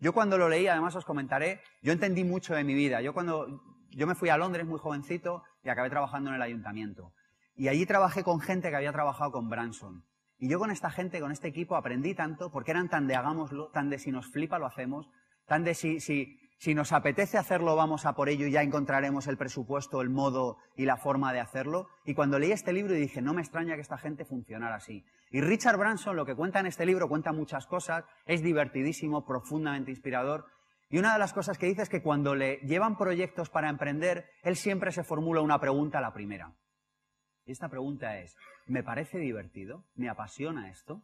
[0.00, 3.00] Yo cuando lo leí, además os comentaré, yo entendí mucho de mi vida.
[3.00, 7.12] Yo cuando yo me fui a Londres muy jovencito y acabé trabajando en el ayuntamiento.
[7.54, 10.04] Y allí trabajé con gente que había trabajado con Branson.
[10.36, 13.70] Y yo con esta gente, con este equipo, aprendí tanto porque eran tan de hagámoslo,
[13.70, 15.08] tan de si nos flipa lo hacemos,
[15.46, 19.26] tan de si, si, si nos apetece hacerlo, vamos a por ello y ya encontraremos
[19.26, 21.90] el presupuesto, el modo y la forma de hacerlo.
[22.06, 25.04] Y cuando leí este libro dije, no me extraña que esta gente funcionara así.
[25.30, 29.90] Y Richard Branson, lo que cuenta en este libro, cuenta muchas cosas, es divertidísimo, profundamente
[29.90, 30.46] inspirador.
[30.88, 34.30] Y una de las cosas que dice es que cuando le llevan proyectos para emprender,
[34.42, 36.54] él siempre se formula una pregunta a la primera.
[37.44, 39.84] Y esta pregunta es, ¿me parece divertido?
[39.96, 41.02] ¿Me apasiona esto?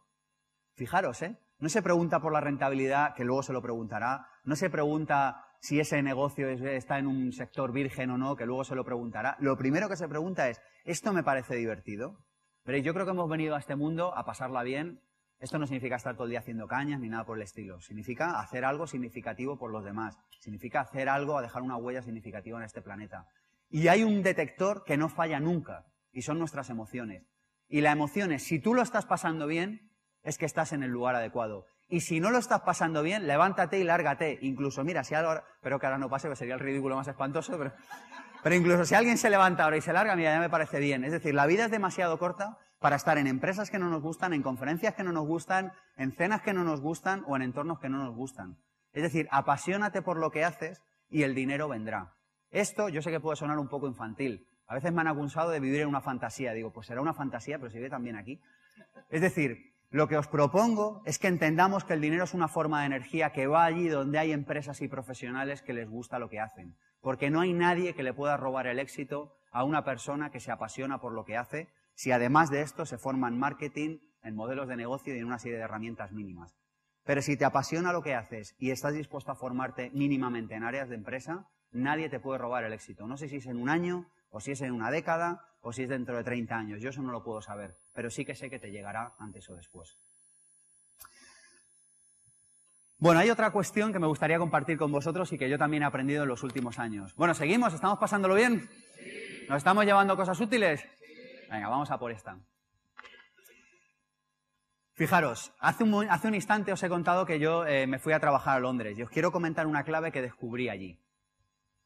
[0.73, 1.37] Fijaros, ¿eh?
[1.59, 4.25] No se pregunta por la rentabilidad, que luego se lo preguntará.
[4.43, 8.63] No se pregunta si ese negocio está en un sector virgen o no, que luego
[8.63, 9.37] se lo preguntará.
[9.39, 12.17] Lo primero que se pregunta es, ¿esto me parece divertido?
[12.65, 15.01] Veréis, yo creo que hemos venido a este mundo a pasarla bien.
[15.39, 17.79] Esto no significa estar todo el día haciendo cañas ni nada por el estilo.
[17.79, 20.17] Significa hacer algo significativo por los demás.
[20.39, 23.27] Significa hacer algo a dejar una huella significativa en este planeta.
[23.69, 27.23] Y hay un detector que no falla nunca, y son nuestras emociones.
[27.67, 29.91] Y la emoción es, si tú lo estás pasando bien,
[30.23, 31.65] es que estás en el lugar adecuado.
[31.91, 34.39] Y si no lo estás pasando bien, levántate y lárgate.
[34.41, 37.59] Incluso, mira, si algo, pero que ahora no pase, que sería el ridículo más espantoso,
[38.41, 41.03] pero, incluso si alguien se levanta ahora y se larga, mira, ya me parece bien.
[41.03, 44.31] Es decir, la vida es demasiado corta para estar en empresas que no nos gustan,
[44.33, 47.79] en conferencias que no nos gustan, en cenas que no nos gustan o en entornos
[47.79, 48.57] que no nos gustan.
[48.93, 52.13] Es decir, apasionate por lo que haces y el dinero vendrá.
[52.51, 55.59] Esto yo sé que puede sonar un poco infantil, a veces me han acusado de
[55.59, 56.53] vivir en una fantasía.
[56.53, 58.39] Digo, pues será una fantasía, pero se vive también aquí.
[59.09, 62.79] Es decir, lo que os propongo es que entendamos que el dinero es una forma
[62.79, 66.39] de energía que va allí donde hay empresas y profesionales que les gusta lo que
[66.39, 66.77] hacen.
[67.01, 70.49] Porque no hay nadie que le pueda robar el éxito a una persona que se
[70.49, 74.69] apasiona por lo que hace, si además de esto se forma en marketing, en modelos
[74.69, 76.55] de negocio y en una serie de herramientas mínimas.
[77.03, 80.87] Pero si te apasiona lo que haces y estás dispuesto a formarte mínimamente en áreas
[80.87, 83.07] de empresa, nadie te puede robar el éxito.
[83.07, 85.83] No sé si es en un año, o si es en una década, o si
[85.83, 86.81] es dentro de 30 años.
[86.81, 89.55] Yo eso no lo puedo saber, pero sí que sé que te llegará antes o
[89.55, 89.97] después.
[92.97, 95.85] Bueno, hay otra cuestión que me gustaría compartir con vosotros y que yo también he
[95.87, 97.15] aprendido en los últimos años.
[97.15, 97.73] Bueno, ¿seguimos?
[97.73, 98.69] ¿Estamos pasándolo bien?
[99.49, 100.87] ¿Nos estamos llevando cosas útiles?
[101.49, 102.37] Venga, vamos a por esta.
[104.93, 108.19] Fijaros, hace un, hace un instante os he contado que yo eh, me fui a
[108.19, 110.99] trabajar a Londres y os quiero comentar una clave que descubrí allí.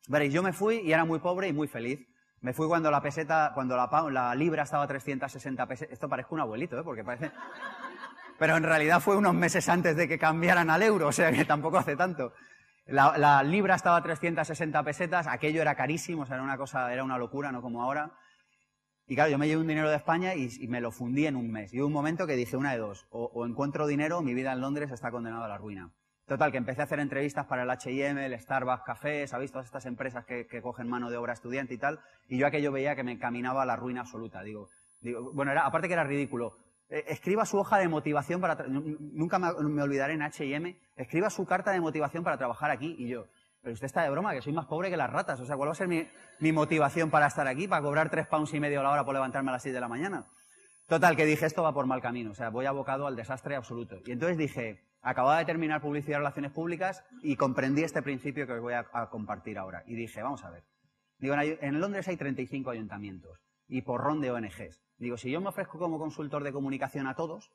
[0.09, 2.05] Veréis, yo me fui y era muy pobre y muy feliz.
[2.45, 5.91] Me fui cuando la peseta, cuando la, libra estaba a 360 pesetas.
[5.91, 6.83] Esto parece un abuelito, ¿eh?
[6.83, 7.31] Porque parece...
[8.37, 11.43] Pero en realidad fue unos meses antes de que cambiaran al euro, o sea que
[11.43, 12.33] tampoco hace tanto.
[12.85, 17.03] La, libra estaba a 360 pesetas, aquello era carísimo, o sea, era una cosa, era
[17.03, 18.11] una locura, no como ahora.
[19.07, 21.51] Y claro, yo me llevé un dinero de España y, me lo fundí en un
[21.51, 21.73] mes.
[21.73, 24.61] Y hubo un momento que dije una de dos, o encuentro dinero, mi vida en
[24.61, 25.91] Londres está condenada a la ruina.
[26.27, 29.51] Total, que empecé a hacer entrevistas para el H&M, el Starbucks Café, ¿sabéis?
[29.51, 31.99] Todas estas empresas que, cogen mano de obra estudiante y tal.
[32.27, 34.41] Y yo aquello veía que me encaminaba a la ruina absoluta.
[34.41, 34.67] Digo,
[35.01, 36.57] digo bueno, era, aparte que era ridículo.
[36.89, 38.55] Eh, escriba su hoja de motivación para...
[38.67, 40.75] Nunca me, olvidaré en H&M.
[40.95, 42.95] Escriba su carta de motivación para trabajar aquí.
[42.97, 43.27] Y yo,
[43.61, 45.39] pero usted está de broma, que soy más pobre que las ratas.
[45.39, 46.07] O sea, ¿cuál va a ser mi,
[46.39, 47.67] mi motivación para estar aquí?
[47.67, 49.81] Para cobrar tres pounds y medio a la hora por levantarme a las seis de
[49.81, 50.25] la mañana.
[50.87, 52.31] Total, que dije, esto va por mal camino.
[52.31, 53.97] O sea, voy abocado al desastre absoluto.
[54.05, 58.53] Y entonces dije, Acababa de terminar publicidad y relaciones públicas y comprendí este principio que
[58.53, 59.83] os voy a, compartir ahora.
[59.85, 60.63] Y dije, vamos a ver.
[61.19, 64.81] Digo, en Londres hay 35 ayuntamientos y porrón de ONGs.
[64.97, 67.51] Digo, si yo me ofrezco como consultor de comunicación a todos,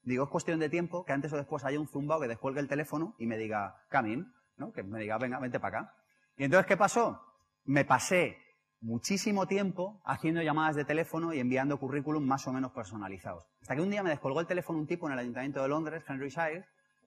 [0.00, 2.68] digo, es cuestión de tiempo que antes o después haya un zumbao que descuelgue el
[2.68, 4.72] teléfono y me diga, Camin, ¿no?
[4.72, 5.94] Que me diga, venga, vente para acá.
[6.38, 7.20] Y entonces, ¿qué pasó?
[7.64, 8.38] Me pasé
[8.80, 13.44] muchísimo tiempo haciendo llamadas de teléfono y enviando currículum más o menos personalizados.
[13.60, 16.02] Hasta que un día me descolgó el teléfono un tipo en el Ayuntamiento de Londres,
[16.08, 16.64] Henry Shire,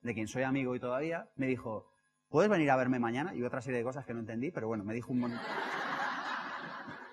[0.08, 1.92] de quien soy amigo y todavía, me dijo,
[2.30, 3.36] ¿puedes venir a verme mañana?
[3.36, 5.42] Y otra serie de cosas que no entendí, pero bueno, me dijo un montón.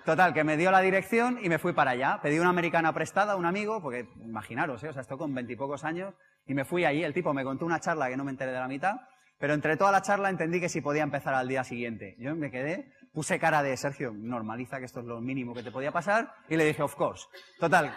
[0.04, 2.20] Total, que me dio la dirección y me fui para allá.
[2.22, 4.90] Pedí una americana prestada a un amigo, porque imaginaros, ¿eh?
[4.90, 6.14] o sea, con veintipocos años,
[6.46, 7.02] y me fui allí.
[7.02, 8.96] El tipo me contó una charla que no me enteré de la mitad,
[9.38, 12.16] pero entre toda la charla entendí que si podía empezar al día siguiente.
[12.18, 15.72] Yo me quedé, puse cara de Sergio, normaliza que esto es lo mínimo que te
[15.72, 17.24] podía pasar, y le dije, of course.
[17.58, 17.90] Total,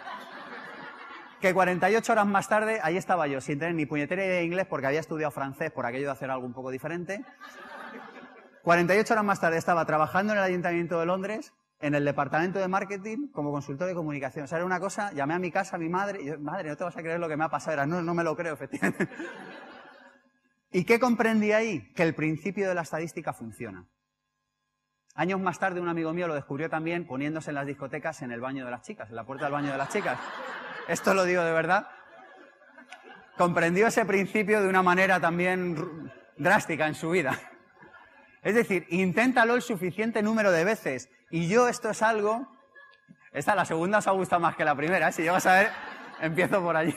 [1.40, 4.86] que 48 horas más tarde, ahí estaba yo, sin tener ni puñetera de inglés porque
[4.86, 7.24] había estudiado francés por aquello de hacer algo un poco diferente.
[8.62, 12.68] 48 horas más tarde estaba trabajando en el Ayuntamiento de Londres, en el departamento de
[12.68, 14.44] marketing, como consultor de comunicación.
[14.44, 16.68] O sea, era una cosa, llamé a mi casa, a mi madre, y yo, madre,
[16.68, 17.74] no te vas a creer lo que me ha pasado.
[17.74, 19.08] Era, no, no me lo creo, efectivamente.
[20.70, 21.92] ¿Y qué comprendí ahí?
[21.94, 23.86] Que el principio de la estadística funciona.
[25.14, 28.40] Años más tarde un amigo mío lo descubrió también poniéndose en las discotecas en el
[28.40, 30.18] baño de las chicas, en la puerta del baño de las chicas.
[30.88, 31.86] Esto lo digo de verdad.
[33.36, 37.38] Comprendió ese principio de una manera también drástica en su vida.
[38.42, 41.10] Es decir, inténtalo el suficiente número de veces.
[41.30, 42.48] Y yo esto es algo...
[43.32, 45.08] Esta, la segunda os ha gustado más que la primera.
[45.08, 45.12] ¿eh?
[45.12, 45.70] Si llegas a ver,
[46.22, 46.94] empiezo por allí.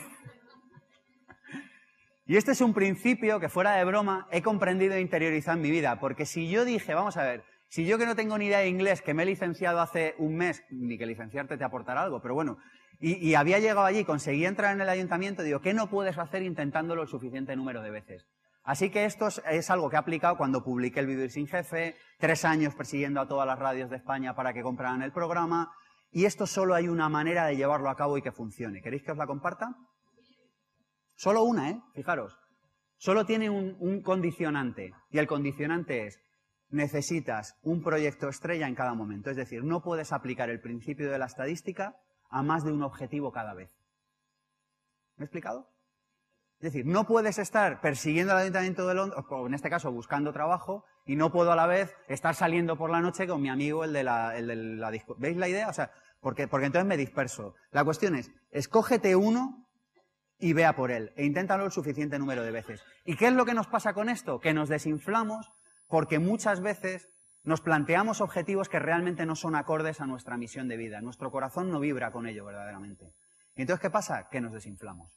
[2.24, 5.70] Y este es un principio que fuera de broma he comprendido e interiorizado en mi
[5.70, 6.00] vida.
[6.00, 8.68] Porque si yo dije, vamos a ver, si yo que no tengo ni idea de
[8.68, 12.34] inglés, que me he licenciado hace un mes, ni que licenciarte te aportará algo, pero
[12.34, 12.56] bueno,
[13.04, 17.02] y, había llegado allí, conseguí entrar en el ayuntamiento, digo, ¿qué no puedes hacer intentándolo
[17.02, 18.28] el suficiente número de veces?
[18.62, 22.44] Así que esto es, algo que he aplicado cuando publiqué el Vivir sin Jefe, tres
[22.44, 25.72] años persiguiendo a todas las radios de España para que compraran el programa,
[26.12, 28.80] y esto solo hay una manera de llevarlo a cabo y que funcione.
[28.80, 29.74] ¿Queréis que os la comparta?
[31.16, 31.80] Solo una, ¿eh?
[31.94, 32.38] Fijaros.
[32.98, 36.20] Solo tiene un condicionante, y el condicionante es,
[36.68, 39.28] necesitas un proyecto estrella en cada momento.
[39.28, 41.96] Es decir, no puedes aplicar el principio de la estadística
[42.32, 43.70] a más de un objetivo cada vez.
[45.16, 45.70] ¿Me he explicado?
[46.58, 50.32] Es decir, no puedes estar persiguiendo al Ayuntamiento de Londres, o en este caso buscando
[50.32, 53.84] trabajo, y no puedo a la vez estar saliendo por la noche con mi amigo
[53.84, 55.68] el de la, el de la ¿Veis la idea?
[55.68, 57.54] O sea, porque, porque entonces me disperso.
[57.72, 59.68] La cuestión es, escógete uno
[60.38, 62.82] y vea por él, e inténtalo el suficiente número de veces.
[63.04, 64.40] ¿Y qué es lo que nos pasa con esto?
[64.40, 65.50] Que nos desinflamos
[65.88, 67.10] porque muchas veces
[67.44, 71.00] nos planteamos objetivos que realmente no son acordes a nuestra misión de vida.
[71.00, 73.12] Nuestro corazón no vibra con ello verdaderamente.
[73.56, 74.28] ¿Y entonces qué pasa?
[74.30, 75.12] Que nos desinflamos.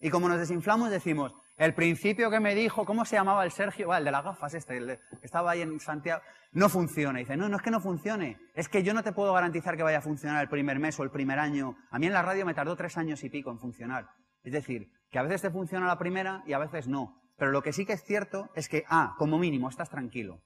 [0.00, 3.92] Y como nos desinflamos, decimos, el principio que me dijo, ¿cómo se llamaba el Sergio?
[3.92, 6.22] el de las gafas este, el estaba ahí en Santiago,
[6.52, 7.18] no funciona.
[7.18, 9.76] Y dice, no, no es que no funcione, es que yo no te puedo garantizar
[9.76, 11.76] que vaya a funcionar el primer mes o el primer año.
[11.90, 14.08] A mí en la radio me tardó tres años y pico en funcionar.
[14.44, 17.20] Es decir, que a veces te funciona la primera y a veces no.
[17.36, 20.42] Pero lo que sí que es cierto es que, ah, como mínimo, estás tranquilo.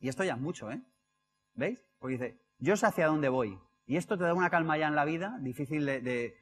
[0.00, 0.82] Y esto ya es mucho, ¿eh?
[1.54, 1.86] ¿Veis?
[1.98, 3.58] Porque dice, yo sé hacia dónde voy.
[3.86, 6.34] Y esto te da una calma ya en la vida, difícil de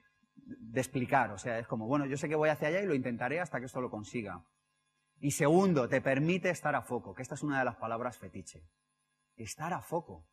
[0.75, 1.33] explicar.
[1.33, 3.59] O sea, es como, bueno, yo sé que voy hacia allá y lo intentaré hasta
[3.59, 4.45] que esto lo consiga.
[5.21, 8.63] Y segundo, te permite estar a foco, que esta es una de las palabras fetiche.
[9.37, 10.29] Estar a foco.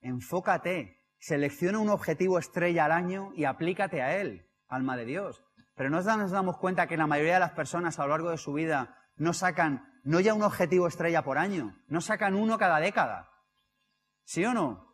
[0.00, 1.04] Enfócate.
[1.18, 5.44] Selecciona un objetivo estrella al año y aplícate a él, alma de Dios.
[5.74, 8.38] Pero no nos damos cuenta que la mayoría de las personas a lo largo de
[8.38, 12.78] su vida no sacan, no ya un objetivo estrella por año, no sacan uno cada
[12.78, 13.28] década.
[14.24, 14.86] ¿Sí o no?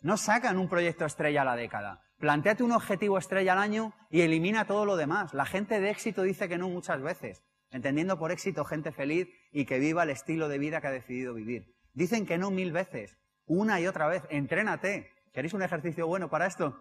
[0.00, 2.02] No sacan un proyecto estrella a la década.
[2.18, 5.32] Plantéate un objetivo estrella al año y elimina todo lo demás.
[5.32, 9.64] La gente de éxito dice que no muchas veces, entendiendo por éxito gente feliz y
[9.64, 11.74] que viva el estilo de vida que ha decidido vivir.
[11.94, 13.16] Dicen que no mil veces,
[13.46, 14.24] una y otra vez.
[14.28, 15.10] Entrénate.
[15.32, 16.78] ¿Queréis un ejercicio bueno para esto?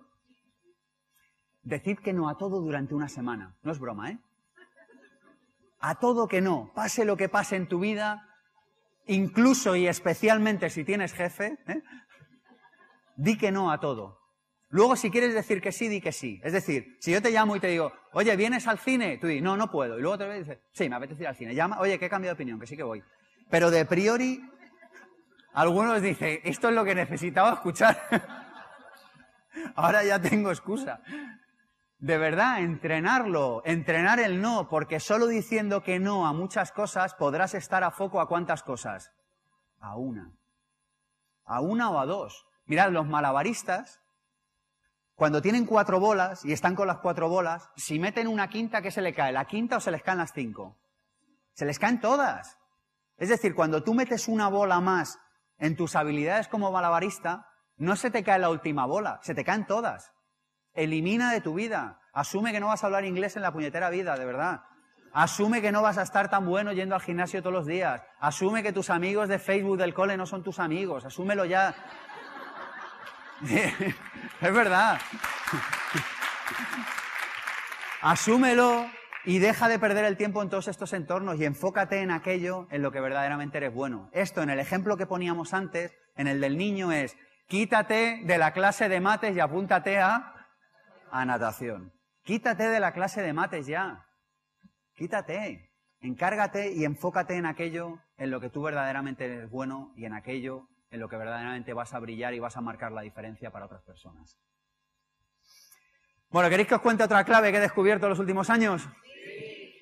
[1.62, 3.56] Decid que no a todo durante una semana.
[3.64, 4.20] No es broma, ¿eh?
[5.84, 6.72] A todo que no.
[6.74, 8.26] Pase lo que pase en tu vida,
[9.06, 11.82] incluso y especialmente si tienes jefe, ¿eh?
[13.18, 14.18] di que no a todo.
[14.70, 16.40] Luego, si quieres decir que sí, di que sí.
[16.42, 19.18] Es decir, si yo te llamo y te digo, oye, ¿vienes al cine?
[19.18, 20.00] Tú dices, no, no puedo.
[20.00, 21.54] Y luego te dices, sí, me apetece ir al cine.
[21.54, 23.04] Llama, oye, que he cambiado de opinión, que sí que voy.
[23.50, 24.42] Pero de priori,
[25.54, 28.00] algunos dicen, esto es lo que necesitaba escuchar.
[29.76, 31.02] Ahora ya tengo excusa.
[32.04, 37.54] De verdad, entrenarlo, entrenar el no, porque solo diciendo que no a muchas cosas podrás
[37.54, 39.14] estar a foco a cuántas cosas.
[39.80, 40.36] A una.
[41.46, 42.46] A una o a dos.
[42.66, 44.02] Mirad, los malabaristas
[45.16, 48.92] cuando tienen cuatro bolas y están con las cuatro bolas, si meten una quinta, ¿qué
[48.92, 49.32] se le cae?
[49.32, 50.78] ¿La quinta o se les caen las cinco?
[51.54, 52.60] Se les caen todas.
[53.16, 55.20] Es decir, cuando tú metes una bola más
[55.58, 57.48] en tus habilidades como malabarista,
[57.78, 60.12] no se te cae la última bola, se te caen todas.
[60.74, 62.00] Elimina de tu vida.
[62.14, 64.64] Asume que no vas a hablar inglés en la puñetera vida, de verdad.
[65.14, 68.02] Asume que no vas a estar tan bueno yendo al gimnasio todos los días.
[68.20, 71.06] Asume que tus amigos de Facebook del cole no son tus amigos.
[71.06, 71.76] Asúmelo ya.
[74.42, 75.00] es verdad.
[78.02, 78.88] Asúmelo
[79.26, 82.82] y deja de perder el tiempo en todos estos entornos y enfócate en aquello en
[82.82, 84.10] lo que verdaderamente eres bueno.
[84.12, 87.16] Esto, en el ejemplo que poníamos antes, en el del niño, es
[87.48, 90.43] quítate de la clase de mates y apúntate a,
[91.14, 91.94] a natación.
[92.24, 94.08] Quítate de la clase de mates ya.
[94.96, 95.70] Quítate.
[96.02, 100.68] Encárgate y enfócate en aquello en lo que tú verdaderamente eres bueno y en aquello
[100.90, 103.84] en lo que verdaderamente vas a brillar y vas a marcar la diferencia para otras
[103.84, 104.38] personas.
[106.30, 108.82] Bueno, ¿queréis que os cuente otra clave que he descubierto en los últimos años?
[109.04, 109.82] Sí.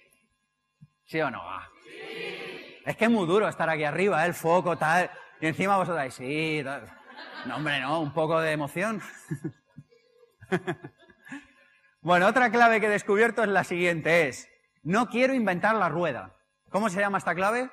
[1.06, 1.42] ¿Sí o no?
[1.86, 2.82] Sí.
[2.86, 4.28] Es que es muy duro estar aquí arriba, ¿eh?
[4.28, 5.10] el foco, tal.
[5.40, 6.92] Y encima vosotros sí, tal.
[7.46, 9.02] No, hombre, no, un poco de emoción.
[12.02, 14.50] bueno, otra clave que he descubierto es la siguiente, es,
[14.84, 16.36] no quiero inventar la rueda.
[16.70, 17.70] ¿Cómo se llama esta clave?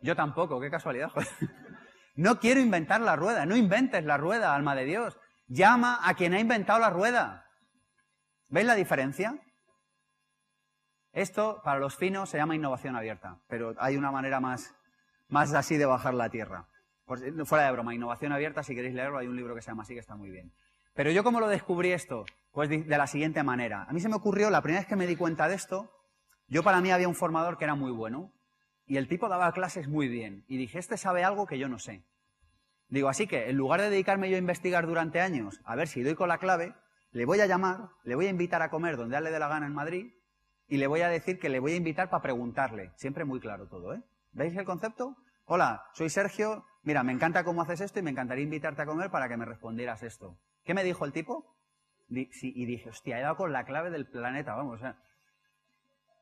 [0.00, 1.10] Yo tampoco, qué casualidad.
[2.14, 5.18] no quiero inventar la rueda, no inventes la rueda, alma de Dios.
[5.46, 7.46] Llama a quien ha inventado la rueda.
[8.48, 9.38] ¿Veis la diferencia?
[11.12, 14.74] Esto, para los finos, se llama innovación abierta, pero hay una manera más,
[15.28, 16.68] más así de bajar la tierra.
[17.44, 19.94] fuera de broma, innovación abierta, si queréis leerlo, hay un libro que se llama así
[19.94, 20.52] que está muy bien.
[20.94, 22.24] Pero yo cómo lo descubrí esto?
[22.52, 23.82] Pues de, la siguiente manera.
[23.88, 25.90] A mí se me ocurrió, la primera vez que me di cuenta de esto,
[26.46, 28.32] yo para mí había un formador que era muy bueno
[28.86, 30.44] y el tipo daba clases muy bien.
[30.46, 32.04] Y dije, este sabe algo que yo no sé.
[32.88, 36.02] Digo, así que en lugar de dedicarme yo a investigar durante años, a ver si
[36.04, 36.74] doy con la clave,
[37.10, 39.66] le voy a llamar, le voy a invitar a comer donde le dé la gana
[39.66, 40.12] en Madrid
[40.68, 42.92] y le voy a decir que le voy a invitar para preguntarle.
[42.94, 44.02] Siempre muy claro todo, ¿eh?
[44.30, 45.16] ¿Veis el concepto?
[45.44, 46.64] Hola, soy Sergio.
[46.82, 49.44] Mira, me encanta cómo haces esto y me encantaría invitarte a comer para que me
[49.44, 50.38] respondieras esto.
[50.64, 51.50] ¿Qué me dijo el tipo?
[52.08, 54.80] y dije, hostia, he dado con la clave del planeta, vamos.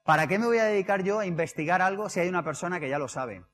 [0.04, 2.88] ¿Para qué me voy a dedicar yo a investigar algo si hay una persona que
[2.88, 3.44] ya lo sabe?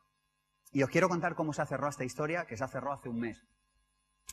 [0.72, 3.42] Y os quiero contar cómo se cerrado esta historia, que se cerrado hace un mes.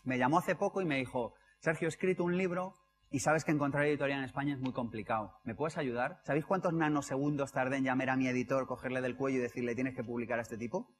[0.03, 2.73] Me llamó hace poco y me dijo, Sergio, he escrito un libro
[3.09, 5.39] y sabes que encontrar editorial en España es muy complicado.
[5.43, 6.19] ¿Me puedes ayudar?
[6.23, 9.95] ¿Sabéis cuántos nanosegundos tardé en llamar a mi editor, cogerle del cuello y decirle, tienes
[9.95, 10.93] que publicar a este tipo?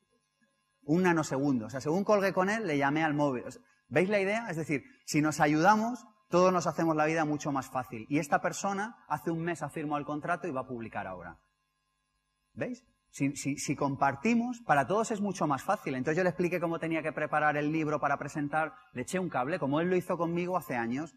[0.84, 1.68] Un nanosegundo.
[1.68, 3.44] O sea, según colgué con él, le llamé al móvil.
[3.88, 4.48] ¿Veis la idea?
[4.50, 8.06] Es decir, si nos ayudamos, todos nos hacemos la vida mucho más fácil.
[8.10, 11.40] Y esta persona hace un mes ha firmado el contrato y va a publicar ahora.
[12.54, 12.84] ¿Veis?
[13.12, 15.96] Si, compartimos, para todos es mucho más fácil.
[15.96, 19.30] Entonces yo le expliqué cómo tenía que preparar el libro para presentar, le eché un
[19.30, 21.16] cable, como él lo hizo conmigo hace años.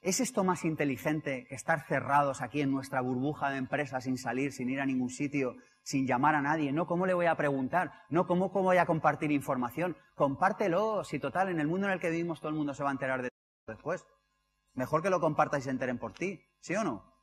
[0.00, 4.52] ¿Es esto más inteligente que estar cerrados aquí en nuestra burbuja de empresa sin salir,
[4.52, 6.72] sin ir a ningún sitio, sin llamar a nadie?
[6.72, 7.92] No, ¿cómo le voy a preguntar?
[8.08, 9.96] No, ¿cómo, cómo voy a compartir información?
[10.14, 12.90] Compártelo, si total, en el mundo en el que vivimos todo el mundo se va
[12.90, 13.30] a enterar de
[13.66, 14.06] después.
[14.74, 17.16] Mejor que lo compartáis y se enteren por ti, ¿sí o no?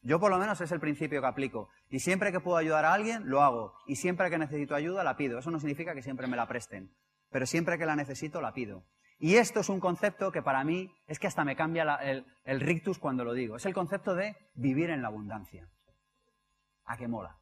[0.00, 1.68] Yo por lo menos es el principio que aplico.
[1.88, 3.74] Y siempre que puedo ayudar a alguien, lo hago.
[3.86, 5.38] Y siempre que necesito ayuda, la pido.
[5.38, 6.92] Eso no significa que siempre me la presten.
[7.30, 8.84] Pero siempre que la necesito, la pido.
[9.22, 12.60] Y esto es un concepto que para mí es que hasta me cambia el, el,
[12.60, 13.54] rictus cuando lo digo.
[13.54, 15.68] Es el concepto de vivir en la abundancia.
[16.86, 17.38] ¿A qué mola?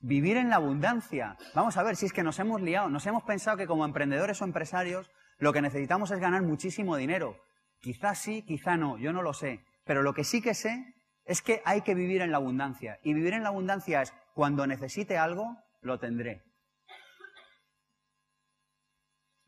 [0.00, 1.38] Vivir en la abundancia.
[1.54, 2.90] Vamos a ver si es que nos hemos liado.
[2.90, 7.38] Nos hemos pensado que como emprendedores o empresarios lo que necesitamos es ganar muchísimo dinero.
[7.80, 8.98] Quizás sí, quizá no.
[8.98, 9.64] Yo no lo sé.
[9.86, 10.84] Pero lo que sí que sé
[11.24, 12.98] es que hay que vivir en la abundancia.
[13.02, 16.42] Y vivir en la abundancia es cuando necesite algo, lo tendré.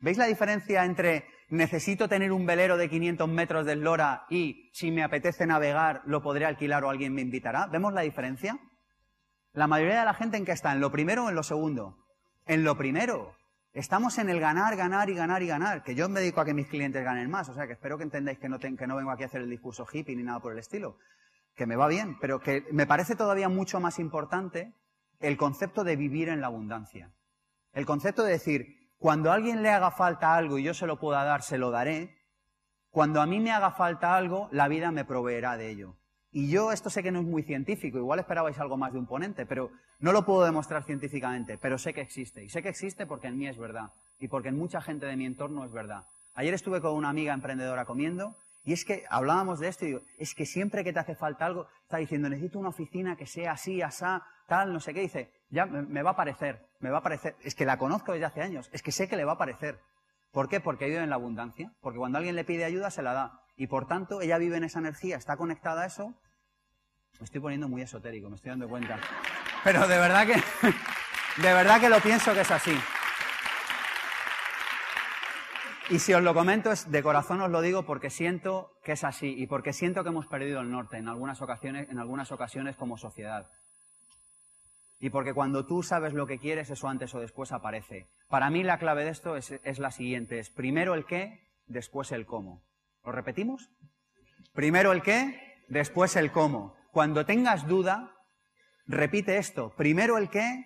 [0.05, 4.91] ¿Veis la diferencia entre necesito tener un velero de 500 metros de eslora y si
[4.91, 7.65] me apetece navegar lo podré alquilar o alguien me invitará?
[7.65, 8.59] ¿Vemos la diferencia?
[9.53, 12.05] La mayoría de la gente en qué está, en lo primero o en lo segundo.
[12.45, 13.35] En lo primero.
[13.73, 16.53] Estamos en el ganar, ganar y ganar y ganar, que yo me dedico a que
[16.53, 19.09] mis clientes ganen más, o sea que espero que entendáis que no, que no vengo
[19.09, 20.99] aquí a hacer el discurso hippie ni nada por el estilo,
[21.55, 24.71] que me va bien, pero que me parece todavía mucho más importante
[25.19, 27.11] el concepto de vivir en la abundancia.
[27.73, 30.99] El concepto de decir, cuando a alguien le haga falta algo y yo se lo
[30.99, 32.17] pueda dar, se lo daré.
[32.89, 35.97] Cuando a mí me haga falta algo, la vida me proveerá de ello.
[36.31, 39.05] Y yo, esto sé que no es muy científico, igual esperabais algo más de un
[39.05, 42.43] ponente, pero no lo puedo demostrar científicamente, pero sé que existe.
[42.43, 43.93] Y sé que existe porque en mí es verdad.
[44.19, 46.07] Y porque en mucha gente de mi entorno es verdad.
[46.33, 48.35] Ayer estuve con una amiga emprendedora comiendo
[48.65, 51.45] y es que hablábamos de esto y digo, es que siempre que te hace falta
[51.45, 55.01] algo, está diciendo, necesito una oficina que sea así, asá, tal, no sé qué.
[55.01, 57.35] Dice, ya me, va a parecer, me va a parecer.
[57.41, 59.79] Es que la conozco desde hace años, es que sé que le va a parecer.
[60.31, 60.59] ¿Por qué?
[60.59, 61.73] Porque vive en la abundancia.
[61.81, 63.41] Porque cuando alguien le pide ayuda, se la da.
[63.55, 66.13] Y por tanto, ella vive en esa energía, está conectada a eso
[67.19, 68.99] me estoy poniendo muy esotérico, me estoy dando cuenta.
[69.63, 70.33] Pero de verdad que,
[71.41, 72.77] de verdad que lo pienso que es así.
[75.89, 79.03] Y si os lo comento, es de corazón os lo digo porque siento que es
[79.03, 82.75] así y porque siento que hemos perdido el norte en algunas ocasiones, en algunas ocasiones
[82.75, 83.49] como sociedad.
[84.99, 88.09] Y porque cuando tú sabes lo que quieres, eso antes o después aparece.
[88.27, 92.25] Para mí la clave de esto es, la siguiente, es primero el qué, después el
[92.25, 92.63] cómo.
[93.03, 93.69] ¿Lo repetimos?
[94.53, 96.75] Primero el qué, después el cómo.
[96.91, 98.15] Cuando tengas duda,
[98.85, 99.73] repite esto.
[99.75, 100.65] Primero el qué,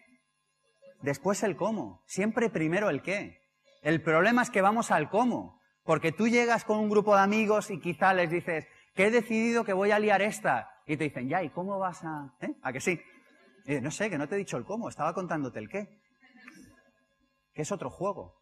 [1.01, 2.03] después el cómo.
[2.05, 3.39] Siempre primero el qué.
[3.81, 5.59] El problema es que vamos al cómo.
[5.83, 9.63] Porque tú llegas con un grupo de amigos y quizá les dices, que he decidido
[9.63, 10.69] que voy a liar esta.
[10.85, 12.35] Y te dicen, ya, ¿y cómo vas a...?
[12.41, 12.53] ¿Eh?
[12.61, 12.99] ¿A que sí?
[13.81, 16.01] No sé, que no te he dicho el cómo, estaba contándote el qué.
[17.53, 18.39] Que es otro juego.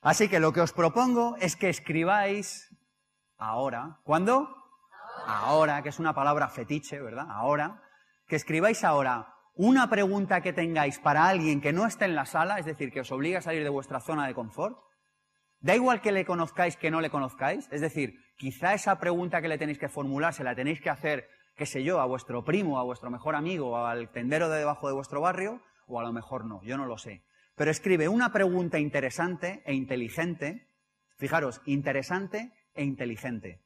[0.00, 2.68] Así que lo que os propongo es que escribáis
[3.36, 4.00] ahora.
[4.04, 4.58] ¿Cuándo?
[5.28, 7.26] ahora, que es una palabra fetiche, ¿verdad?
[7.28, 7.82] Ahora,
[8.26, 12.58] que escribáis ahora una pregunta que tengáis para alguien que no esté en la sala,
[12.58, 14.78] es decir, que os obliga a salir de vuestra zona de confort.
[15.60, 19.48] Da igual que le conozcáis que no le conozcáis, es decir, quizá esa pregunta que
[19.48, 21.28] le tenéis que formular se la tenéis que hacer
[21.58, 24.94] qué sé yo, a vuestro primo, a vuestro mejor amigo, al tendero de debajo de
[24.94, 27.24] vuestro barrio, o a lo mejor no, yo no lo sé.
[27.56, 30.68] Pero escribe una pregunta interesante e inteligente,
[31.16, 33.60] fijaros, interesante e inteligente.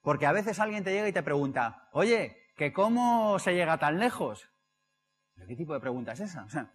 [0.00, 3.98] Porque a veces alguien te llega y te pregunta, oye, ¿que cómo se llega tan
[3.98, 4.48] lejos?
[5.46, 6.44] ¿Qué tipo de pregunta es esa?
[6.44, 6.72] O sea,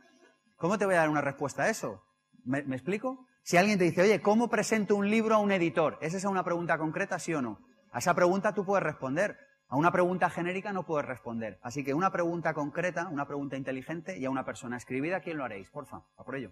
[0.56, 2.04] ¿cómo te voy a dar una respuesta a eso?
[2.44, 3.26] ¿Me, ¿Me, explico?
[3.42, 5.98] Si alguien te dice, oye, ¿cómo presento un libro a un editor?
[6.00, 7.60] ¿Es esa una pregunta concreta, sí o no?
[7.92, 9.49] A esa pregunta tú puedes responder.
[9.70, 11.60] A una pregunta genérica no puedes responder.
[11.62, 15.46] Así que una pregunta concreta, una pregunta inteligente y a una persona escribida, ¿quién lo
[15.46, 15.70] haréis?
[15.70, 16.52] Porfa, a por ello.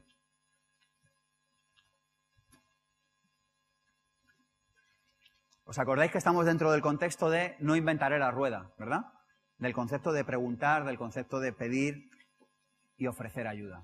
[5.66, 9.02] ¿Os acordáis que estamos dentro del contexto de no inventaré la rueda, ¿verdad?
[9.58, 12.12] Del concepto de preguntar, del concepto de pedir
[12.98, 13.84] y ofrecer ayuda.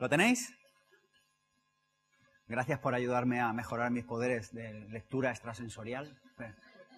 [0.00, 0.56] ¿Lo tenéis?
[2.48, 6.18] Gracias por ayudarme a mejorar mis poderes de lectura extrasensorial.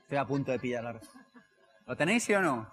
[0.03, 1.01] Estoy a punto de pillar
[1.85, 2.73] ¿Lo tenéis, sí o no?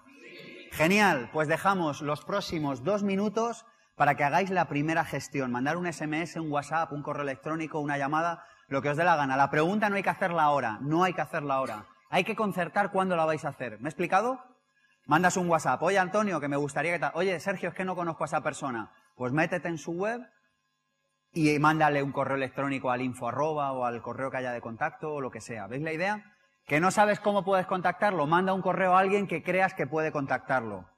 [0.70, 3.66] Genial, pues dejamos los próximos dos minutos
[3.96, 5.50] para que hagáis la primera gestión.
[5.50, 9.16] Mandar un SMS, un WhatsApp, un correo electrónico, una llamada, lo que os dé la
[9.16, 9.36] gana.
[9.36, 11.86] La pregunta no hay que hacerla ahora, no hay que hacerla ahora.
[12.08, 13.80] Hay que concertar cuándo la vais a hacer.
[13.80, 14.40] ¿Me he explicado?
[15.06, 15.82] Mandas un WhatsApp.
[15.82, 17.10] Oye, Antonio, que me gustaría que.
[17.14, 18.92] Oye, Sergio, es que no conozco a esa persona.
[19.20, 20.22] Pues métete en su web
[21.34, 25.12] y mándale un correo electrónico al info arroba o al correo que haya de contacto
[25.12, 25.66] o lo que sea.
[25.66, 26.24] ¿Veis la idea?
[26.64, 30.10] Que no sabes cómo puedes contactarlo, manda un correo a alguien que creas que puede
[30.10, 30.88] contactarlo.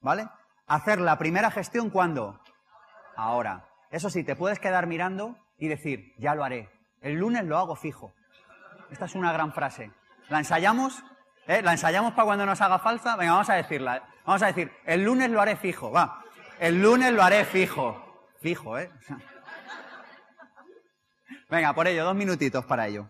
[0.00, 0.26] ¿Vale?
[0.66, 2.40] Hacer la primera gestión cuándo?
[3.14, 3.68] Ahora.
[3.90, 6.70] Eso sí, te puedes quedar mirando y decir, ya lo haré.
[7.02, 8.14] El lunes lo hago fijo.
[8.90, 9.92] Esta es una gran frase.
[10.30, 11.04] ¿La ensayamos?
[11.46, 11.60] ¿Eh?
[11.60, 13.16] ¿La ensayamos para cuando nos haga falsa?
[13.16, 14.02] Venga, vamos a decirla.
[14.24, 16.22] Vamos a decir, el lunes lo haré fijo, va.
[16.58, 18.02] El lunes lo haré fijo.
[18.40, 18.90] Fijo, ¿eh?
[21.50, 23.08] Venga, por ello, dos minutitos para ello.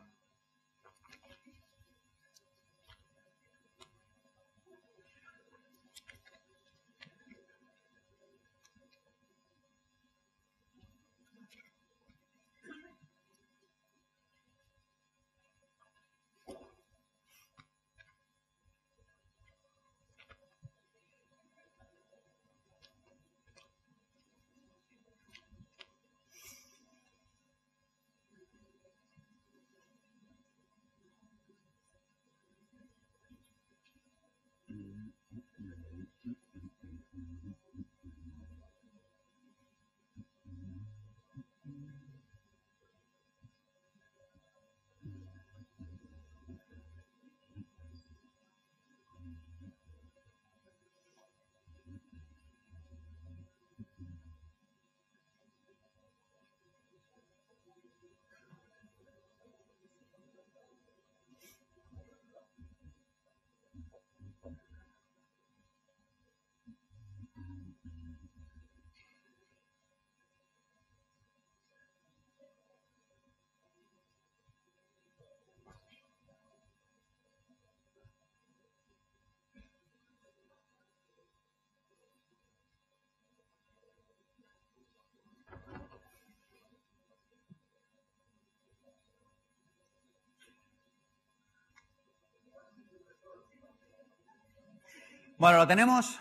[95.39, 96.19] Bueno, lo tenemos.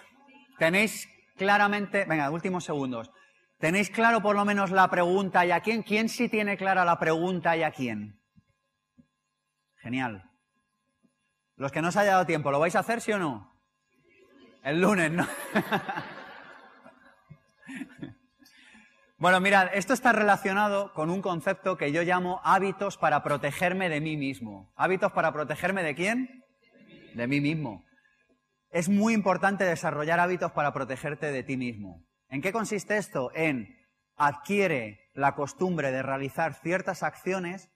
[0.58, 1.08] Tenéis
[1.38, 3.12] claramente, venga, últimos segundos.
[3.60, 5.84] ¿Tenéis claro por lo menos la pregunta y a quién?
[5.84, 8.20] ¿Quién sí tiene clara la pregunta y a quién?
[9.78, 10.30] Genial.
[11.56, 13.58] Los que no os haya dado tiempo, ¿lo vais a hacer sí o no?
[14.64, 15.26] El lunes, ¿no?
[19.18, 24.02] bueno, mirad, esto está relacionado con un concepto que yo llamo hábitos para protegerme de
[24.02, 24.74] mí mismo.
[24.76, 26.44] ¿Hábitos para protegerme de quién?
[27.14, 27.85] De mí mismo.
[28.76, 32.04] Es muy importante desarrollar hábitos para protegerte de ti mismo.
[32.28, 33.32] ¿En qué consiste esto?
[33.34, 33.74] En
[34.18, 37.72] adquiere la costumbre de realizar ciertas acciones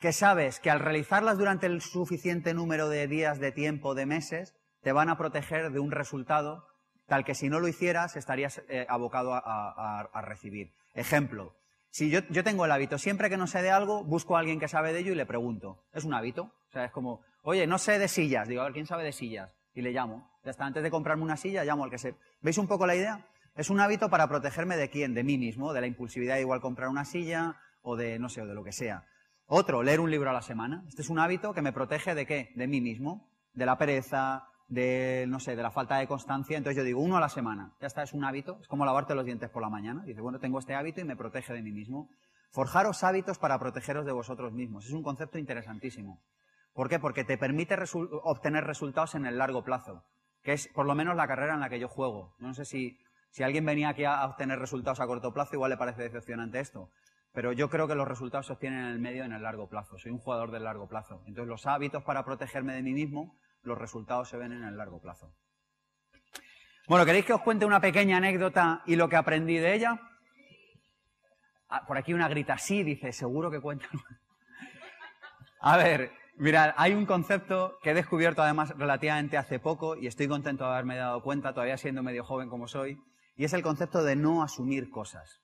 [0.00, 4.56] que sabes que al realizarlas durante el suficiente número de días, de tiempo, de meses,
[4.82, 6.66] te van a proteger de un resultado
[7.06, 10.72] tal que si no lo hicieras estarías eh, abocado a, recibir.
[10.94, 11.54] Ejemplo,
[11.90, 14.58] si yo, yo, tengo el hábito, siempre que no sé de algo, busco a alguien
[14.58, 15.84] que sabe de ello y le pregunto.
[15.92, 16.50] Es un hábito.
[16.70, 18.48] O sea, es como, Oye, no sé de sillas.
[18.48, 19.56] Digo, a ver, ¿quién sabe de sillas?
[19.76, 20.28] Y le llamo.
[20.42, 22.16] Ya está, antes de comprarme una silla, llamo al que sé.
[22.40, 23.28] ¿Veis un poco la idea?
[23.54, 25.12] Es un hábito para protegerme de quién?
[25.12, 28.40] De mí mismo, de la impulsividad de igual comprar una silla o de, no sé,
[28.40, 29.04] o de lo que sea.
[29.44, 30.82] Otro, leer un libro a la semana.
[30.88, 32.52] Este es un hábito que me protege de qué?
[32.56, 36.56] De mí mismo, de la pereza, de, no sé, de la falta de constancia.
[36.56, 37.74] Entonces yo digo, uno a la semana.
[37.78, 38.58] Ya está, es un hábito.
[38.62, 40.04] Es como lavarte los dientes por la mañana.
[40.06, 42.08] Dice, bueno, tengo este hábito y me protege de mí mismo.
[42.50, 44.86] Forjaros hábitos para protegeros de vosotros mismos.
[44.86, 46.22] Es un concepto interesantísimo.
[46.76, 47.00] ¿Por qué?
[47.00, 47.76] Porque te permite
[48.22, 50.04] obtener resultados en el largo plazo,
[50.42, 52.36] que es por lo menos la carrera en la que yo juego.
[52.38, 53.00] no sé si
[53.36, 56.90] si alguien venía aquí a obtener resultados a corto plazo, igual le parece decepcionante esto.
[57.32, 59.68] Pero yo creo que los resultados se obtienen en el medio y en el largo
[59.68, 59.98] plazo.
[59.98, 61.22] Soy un jugador del largo plazo.
[61.26, 65.02] Entonces, los hábitos para protegerme de mí mismo, los resultados se ven en el largo
[65.02, 65.34] plazo.
[66.88, 70.00] Bueno, ¿queréis que os cuente una pequeña anécdota y lo que aprendí de ella?
[71.68, 73.86] Ah, por aquí una grita, sí, dice, seguro que cuenta.
[75.60, 80.28] a ver, mirad, hay un concepto que he descubierto además relativamente hace poco y estoy
[80.28, 82.98] contento de haberme dado cuenta, todavía siendo medio joven como soy,
[83.36, 85.42] y es el concepto de no asumir cosas.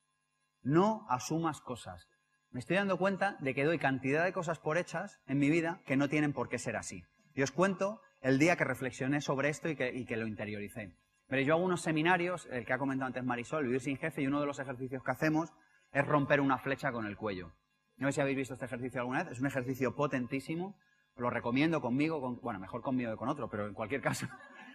[0.63, 2.09] No asumas cosas.
[2.51, 5.81] Me estoy dando cuenta de que doy cantidad de cosas por hechas en mi vida
[5.87, 7.03] que no tienen por qué ser así.
[7.35, 10.95] Y os cuento el día que reflexioné sobre esto y que, lo interioricé.
[11.27, 14.27] Pero yo hago unos seminarios, el que ha comentado antes Marisol, Vivir sin jefe, y
[14.27, 15.51] uno de los ejercicios que hacemos
[15.93, 17.53] es romper una flecha con el cuello.
[17.97, 20.77] No sé si habéis visto este ejercicio alguna vez, es un ejercicio potentísimo,
[21.17, 24.27] lo recomiendo conmigo, con, bueno, mejor conmigo que con otro, pero en cualquier caso,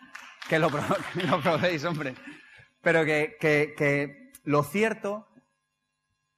[0.49, 0.77] que lo, que
[1.43, 2.15] probéis, hombre.
[2.81, 5.27] Pero que, lo cierto,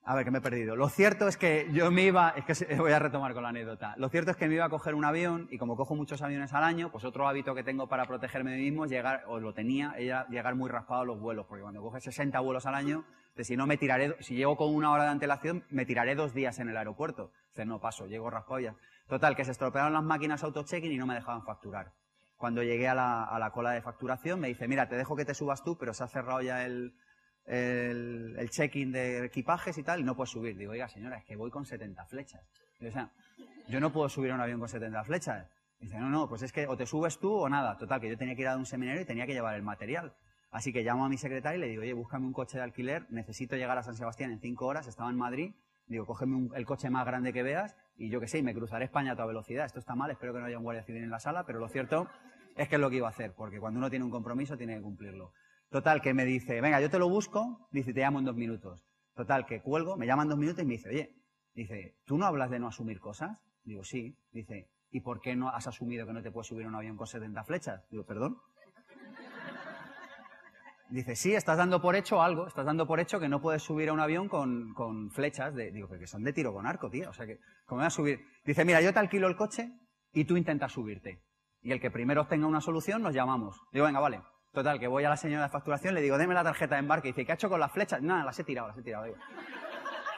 [0.03, 0.75] a ver, que me he perdido.
[0.75, 3.93] Lo cierto es que yo me iba, es que voy a retomar con la anécdota.
[3.97, 6.53] Lo cierto es que me iba a coger un avión y como cojo muchos aviones
[6.53, 9.39] al año, pues otro hábito que tengo para protegerme de mí mismo es llegar, o
[9.39, 12.75] lo tenía, era llegar muy raspado a los vuelos, porque cuando coges 60 vuelos al
[12.75, 13.05] año,
[13.43, 16.59] si no me tiraré, si llego con una hora de antelación, me tiraré dos días
[16.59, 17.31] en el aeropuerto.
[17.57, 18.75] O no paso, llego raspado ya.
[19.07, 21.91] Total, que se estropearon las máquinas auto-checking y no me dejaban facturar.
[22.37, 25.63] Cuando llegué a la, cola de facturación, me dice, mira, te dejo que te subas
[25.63, 26.93] tú, pero se ha cerrado ya el,
[27.45, 30.55] el, check-in de equipajes y tal, y no puedes subir.
[30.57, 32.41] Digo, oiga, señora, es que voy con 70 flechas.
[32.79, 33.11] o sea,
[33.67, 35.47] yo no puedo subir a un avión con 70 flechas.
[35.79, 37.77] Dice, no, no, pues es que o te subes tú o nada.
[37.77, 40.13] Total, que yo tenía que ir a un seminario y tenía que llevar el material.
[40.51, 43.05] Así que llamo a mi secretaria y le digo, oye, búscame un coche de alquiler,
[43.09, 45.53] necesito llegar a San Sebastián en cinco horas, estaba en Madrid.
[45.85, 49.13] Digo, cógeme el coche más grande que veas y yo qué sé, me cruzaré España
[49.13, 49.65] a toda velocidad.
[49.65, 51.67] Esto está mal, espero que no haya un guardia civil en la sala, pero lo
[51.67, 52.07] cierto
[52.55, 54.75] es que es lo que iba a hacer, porque cuando uno tiene un compromiso tiene
[54.75, 55.33] que cumplirlo.
[55.69, 58.85] Total, que me dice, venga, yo te lo busco, dice, te llamo en dos minutos.
[59.13, 61.15] Total, que cuelgo, me llaman dos minutos y me dice, oye,
[61.53, 63.37] dice, ¿tú no hablas de no asumir cosas?
[63.63, 64.17] Digo, sí.
[64.31, 66.97] Dice, ¿y por qué no has asumido que no te puedes subir a un avión
[66.97, 67.87] con 70 flechas?
[67.89, 68.37] Digo, perdón.
[70.89, 73.89] Dice, sí, estás dando por hecho algo, estás dando por hecho que no puedes subir
[73.89, 77.11] a un avión con, con flechas de, digo, que son de tiro con arco, tío,
[77.11, 78.25] o sea que, ¿cómo voy a subir?
[78.43, 79.71] Dice, mira, yo te alquilo el coche
[80.13, 81.23] y tú intentas subirte.
[81.61, 83.61] Y el que primero obtenga una solución, nos llamamos.
[83.71, 84.21] Digo, venga, vale.
[84.51, 87.09] Total, que voy a la señora de facturación, le digo, deme la tarjeta de embarque.
[87.09, 88.01] Dice, ¿qué ha hecho con las flechas?
[88.01, 89.05] Nada, las he tirado, las he tirado.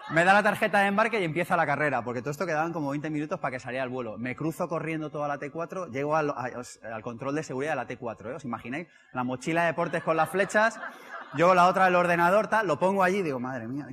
[0.10, 2.90] Me da la tarjeta de embarque y empieza la carrera, porque todo esto quedaban como
[2.90, 4.18] 20 minutos para que saliera el vuelo.
[4.18, 6.34] Me cruzo corriendo toda la T4, llego al,
[7.02, 8.34] control de seguridad de la T4, ¿eh?
[8.34, 8.88] ¿os imagináis?
[9.14, 10.80] La mochila de deportes con las flechas,
[11.36, 13.88] yo la otra del ordenador, tal, lo pongo allí, digo, madre mía.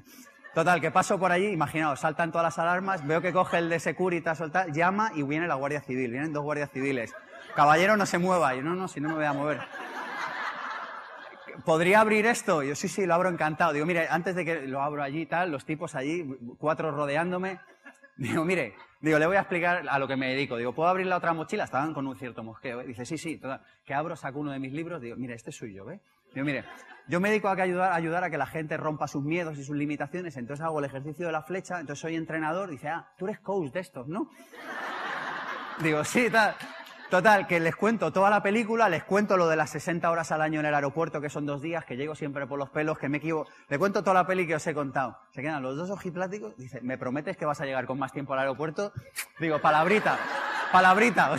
[0.55, 3.79] Total, que paso por allí, imaginaos, saltan todas las alarmas, veo que coge el de
[3.79, 7.15] Securitas, llama y viene la Guardia Civil, vienen dos guardias civiles.
[7.55, 8.55] Caballero, no se mueva.
[8.55, 9.61] Y no, no, si no me voy a mover.
[11.65, 12.63] ¿Podría abrir esto?
[12.63, 13.73] Yo sí, sí, lo abro encantado.
[13.73, 16.25] Digo, mire, antes de que lo abro allí y tal, los tipos allí,
[16.59, 17.61] cuatro rodeándome.
[18.17, 20.57] Digo, mire, digo, le voy a explicar a lo que me dedico.
[20.57, 21.65] Digo, ¿puedo abrir la otra mochila?
[21.65, 22.81] Estaban con un cierto mosqueo.
[22.81, 22.85] ¿eh?
[22.85, 23.41] Dice, sí, sí,
[23.85, 25.01] que abro, saco uno de mis libros.
[25.01, 26.01] Digo, mire, este es suyo, ¿ve?
[26.35, 26.65] Digo, mire,
[27.07, 29.77] yo me dedico a ayudar, ayudar a que la gente rompa sus miedos y sus
[29.77, 30.37] limitaciones.
[30.37, 31.79] Entonces hago el ejercicio de la flecha.
[31.79, 32.71] Entonces soy entrenador.
[32.71, 34.31] Dice, ah, tú eres coach de estos, ¿no?
[35.81, 36.57] Digo, sí, tal.
[37.11, 40.43] Total, que les cuento toda la película, les cuento lo de las 60 horas al
[40.43, 43.09] año en el aeropuerto, que son dos días, que llego siempre por los pelos, que
[43.09, 43.51] me equivoco.
[43.69, 45.19] Le cuento toda la peli que os he contado.
[45.31, 48.35] Se quedan los dos ojipláticos, dice, ¿me prometes que vas a llegar con más tiempo
[48.35, 48.93] al aeropuerto?
[49.39, 50.19] Digo, palabrita,
[50.71, 51.31] palabrita.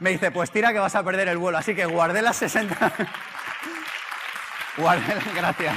[0.00, 1.56] Me dice, pues tira que vas a perder el vuelo.
[1.56, 2.92] Así que guardé las 60.
[4.76, 5.76] guardé, gracias.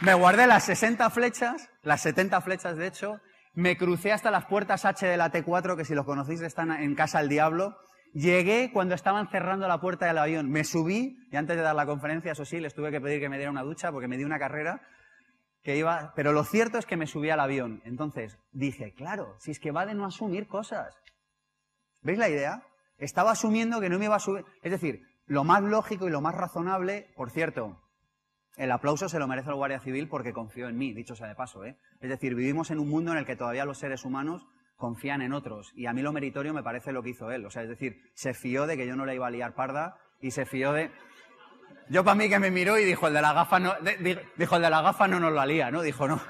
[0.00, 3.20] me guardé las 60 flechas, las 70 flechas de hecho,
[3.56, 6.94] me crucé hasta las puertas H de la T4, que si los conocéis están en
[6.94, 7.74] Casa del Diablo.
[8.12, 10.50] Llegué cuando estaban cerrando la puerta del avión.
[10.50, 13.30] Me subí y antes de dar la conferencia, eso sí, les tuve que pedir que
[13.30, 14.86] me diera una ducha porque me di una carrera
[15.62, 16.12] que iba...
[16.14, 17.80] Pero lo cierto es que me subí al avión.
[17.86, 20.94] Entonces dije, claro, si es que va de no asumir cosas.
[22.02, 22.62] ¿Veis la idea?
[22.98, 24.44] Estaba asumiendo que no me iba a subir.
[24.62, 27.82] Es decir, lo más lógico y lo más razonable, por cierto,
[28.56, 31.34] el aplauso se lo merece el Guardia Civil porque confió en mí, dicho sea de
[31.34, 31.64] paso.
[31.64, 31.76] ¿eh?
[32.00, 34.46] Es decir, vivimos en un mundo en el que todavía los seres humanos
[34.76, 35.72] confían en otros.
[35.74, 37.44] Y a mí lo meritorio me parece lo que hizo él.
[37.44, 39.98] O sea, es decir, se fió de que yo no le iba a liar parda
[40.20, 40.90] y se fió de...
[41.88, 43.74] Yo para mí que me miró y dijo, el de la gafa no,
[44.36, 45.82] dijo, el de la gafa no nos la lía, ¿no?
[45.82, 46.20] Dijo, no.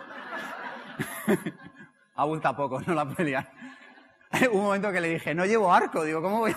[2.16, 3.50] Abulta poco, no la puede liar.
[4.52, 6.54] Un momento que le dije, no llevo arco, digo, ¿cómo voy?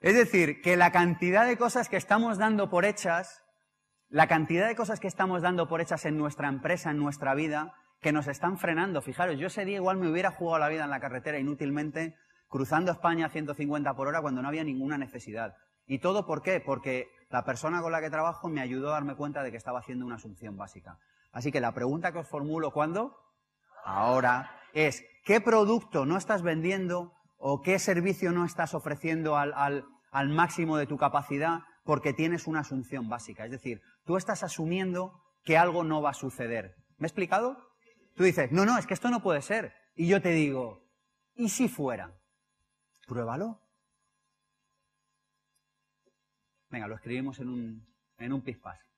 [0.00, 3.44] Es decir, que la cantidad de cosas que estamos dando por hechas,
[4.08, 7.74] la cantidad de cosas que estamos dando por hechas en nuestra empresa, en nuestra vida,
[8.00, 9.02] que nos están frenando.
[9.02, 12.16] Fijaros, yo ese día igual me hubiera jugado la vida en la carretera inútilmente,
[12.48, 15.54] cruzando España a 150 por hora cuando no había ninguna necesidad.
[15.86, 16.60] ¿Y todo por qué?
[16.60, 19.80] Porque la persona con la que trabajo me ayudó a darme cuenta de que estaba
[19.80, 20.98] haciendo una asunción básica.
[21.30, 23.16] Así que la pregunta que os formulo, ¿cuándo?
[23.84, 29.84] Ahora, es, ¿qué producto no estás vendiendo o qué servicio no estás ofreciendo al,
[30.28, 33.46] máximo de tu capacidad porque tienes una asunción básica?
[33.46, 36.76] Es decir, tú estás asumiendo que algo no va a suceder.
[36.98, 37.56] ¿Me he explicado?
[38.14, 39.72] Tú dices, no, no, es que esto no puede ser.
[39.96, 40.86] Y yo te digo,
[41.34, 42.14] ¿y si fuera?
[43.06, 43.62] Pruébalo.
[46.68, 47.86] Venga, lo escribimos en un,
[48.18, 48.89] en un pispás.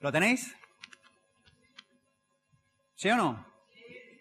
[0.00, 0.56] ¿Lo tenéis?
[2.94, 3.46] ¿Sí o no?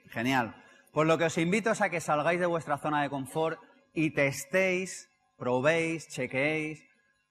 [0.09, 0.55] Genial.
[0.91, 3.61] Pues lo que os invito es a que salgáis de vuestra zona de confort
[3.93, 6.83] y testéis, probéis, chequeéis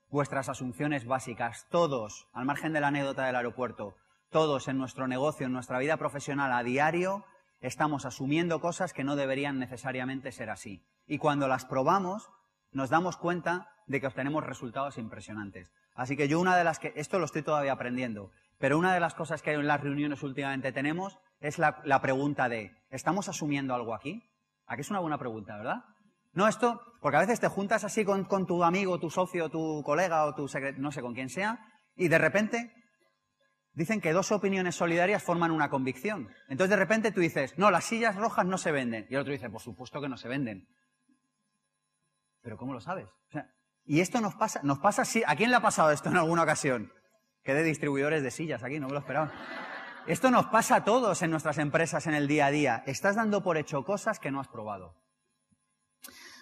[0.09, 1.67] vuestras asunciones básicas.
[1.71, 3.97] Todos, al margen de la anécdota del aeropuerto,
[4.31, 7.27] todos en nuestro negocio, en nuestra vida profesional a diario,
[7.61, 10.83] estamos asumiendo cosas que no deberían necesariamente ser así.
[11.07, 12.31] Y cuando las probamos,
[12.73, 15.73] nos damos cuenta de que obtenemos resultados impresionantes.
[15.95, 19.01] Así que yo una de las que, esto lo estoy todavía aprendiendo, pero una de
[19.01, 23.95] las cosas que en las reuniones últimamente tenemos es la, pregunta de, ¿estamos asumiendo algo
[23.95, 24.23] aquí?
[24.67, 25.85] Aquí es una buena pregunta, ¿verdad?
[26.33, 30.27] No esto, porque a veces te juntas así con, tu amigo, tu socio, tu colega
[30.27, 31.59] o tu secretario, no sé con quién sea,
[31.97, 32.73] y de repente
[33.73, 36.29] dicen que dos opiniones solidarias forman una convicción.
[36.49, 39.07] Entonces de repente tú dices, no, las sillas rojas no se venden.
[39.09, 40.69] Y el otro dice, por supuesto que no se venden.
[42.43, 43.09] Pero ¿cómo lo sabes?
[43.09, 43.51] O sea,
[43.85, 45.23] y esto nos pasa, nos pasa así.
[45.27, 46.93] ¿A quién le ha pasado esto en alguna ocasión?
[47.43, 49.33] Que de distribuidores de sillas aquí, no me lo esperaba.
[50.07, 52.83] Esto nos pasa a todos en nuestras empresas en el día a día.
[52.87, 54.95] Estás dando por hecho cosas que no has probado.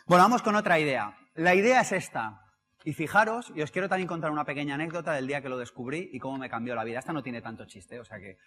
[0.06, 1.16] Bueno, vamos con otra idea.
[1.34, 2.40] La idea es esta.
[2.84, 6.10] Y fijaros, y os quiero también contar una pequeña anécdota del día que lo descubrí
[6.12, 7.00] y cómo me cambió la vida.
[7.00, 8.38] Esta no tiene tanto chiste, o sea que.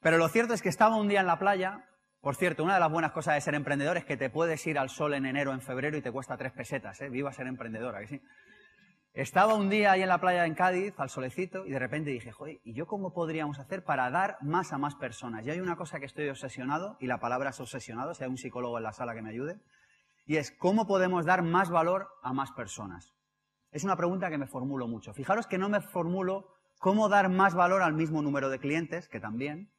[0.00, 1.88] Pero lo cierto es que estaba un día en la playa
[2.22, 4.78] por cierto, una de las buenas cosas de ser emprendedor es que te puedes ir
[4.78, 7.08] al sol en enero, en febrero y te cuesta tres pesetas, ¿eh?
[7.08, 8.22] Viva ser emprendedora, que sí.
[9.12, 12.30] Estaba un día ahí en la playa en Cádiz, al solecito, y de repente dije,
[12.30, 15.44] joder, ¿y yo cómo podríamos hacer para dar más a más personas?
[15.44, 18.38] Y hay una cosa que estoy obsesionado, y la palabra es obsesionado, si hay un
[18.38, 19.60] psicólogo en la sala que me ayude,
[20.24, 23.12] y es, ¿cómo podemos dar más valor a más personas?
[23.72, 25.12] Es una pregunta que me formulo mucho.
[25.12, 26.46] Fijaros que no me formulo
[26.78, 29.72] cómo dar más valor al mismo número de clientes, que también,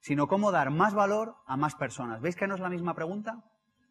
[0.00, 2.20] sino cómo dar más valor a más personas.
[2.20, 3.44] ¿Veis que no es la misma pregunta?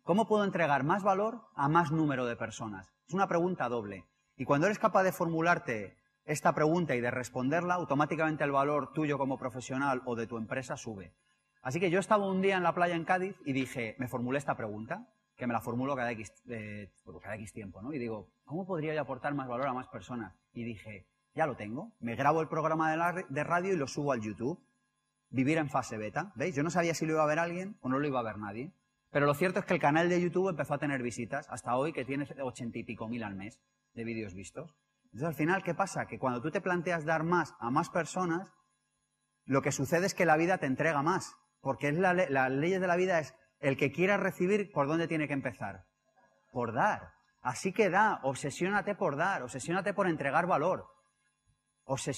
[0.03, 2.91] ¿Cómo puedo entregar más valor a más número de personas?
[3.07, 4.05] Es una pregunta doble.
[4.35, 9.17] Y cuando eres capaz de formularte esta pregunta y de responderla, automáticamente el valor tuyo
[9.17, 11.13] como profesional o de tu empresa sube.
[11.61, 14.39] Así que yo estaba un día en la playa en Cádiz y dije, me formulé
[14.39, 16.91] esta pregunta, que me la formulo cada X, eh,
[17.21, 17.93] cada X tiempo, ¿no?
[17.93, 20.33] Y digo, ¿cómo podría yo aportar más valor a más personas?
[20.53, 22.91] Y dije, ya lo tengo, me grabo el programa
[23.29, 24.59] de radio y lo subo al YouTube
[25.29, 26.31] vivir en fase beta.
[26.35, 26.55] ¿Veis?
[26.55, 28.37] Yo no sabía si lo iba a ver alguien o no lo iba a ver
[28.37, 28.73] nadie.
[29.11, 31.93] Pero lo cierto es que el canal de YouTube empezó a tener visitas, hasta hoy
[31.93, 33.59] que tiene ochenta y pico mil al mes
[33.93, 34.75] de vídeos vistos.
[35.05, 36.05] Entonces, al final, ¿qué pasa?
[36.05, 38.53] Que cuando tú te planteas dar más a más personas,
[39.45, 41.35] lo que sucede es que la vida te entrega más.
[41.61, 45.07] Porque es la, la ley de la vida es el que quiera recibir, ¿por dónde
[45.07, 45.85] tiene que empezar?
[46.51, 47.13] Por dar.
[47.41, 50.85] Así que da, obsesiónate por dar, obsesiónate por entregar valor.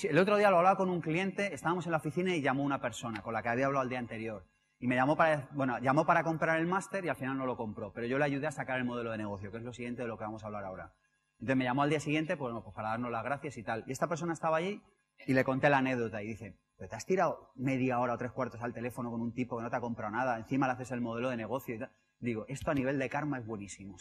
[0.03, 2.81] El otro día lo hablaba con un cliente, estábamos en la oficina y llamó una
[2.81, 4.45] persona con la que había hablado el día anterior.
[4.79, 7.55] Y me llamó para, bueno, llamó para comprar el máster y al final no lo
[7.55, 7.93] compró.
[7.93, 10.09] Pero yo le ayudé a sacar el modelo de negocio, que es lo siguiente de
[10.09, 10.93] lo que vamos a hablar ahora.
[11.35, 13.85] Entonces me llamó al día siguiente, pues, pues para darnos las gracias y tal.
[13.87, 14.81] Y esta persona estaba allí
[15.25, 18.61] y le conté la anécdota y dice, te has tirado media hora o tres cuartos
[18.61, 20.99] al teléfono con un tipo que no te ha comprado nada, encima le haces el
[20.99, 21.91] modelo de negocio y tal.
[22.19, 23.95] Digo, esto a nivel de karma es buenísimo.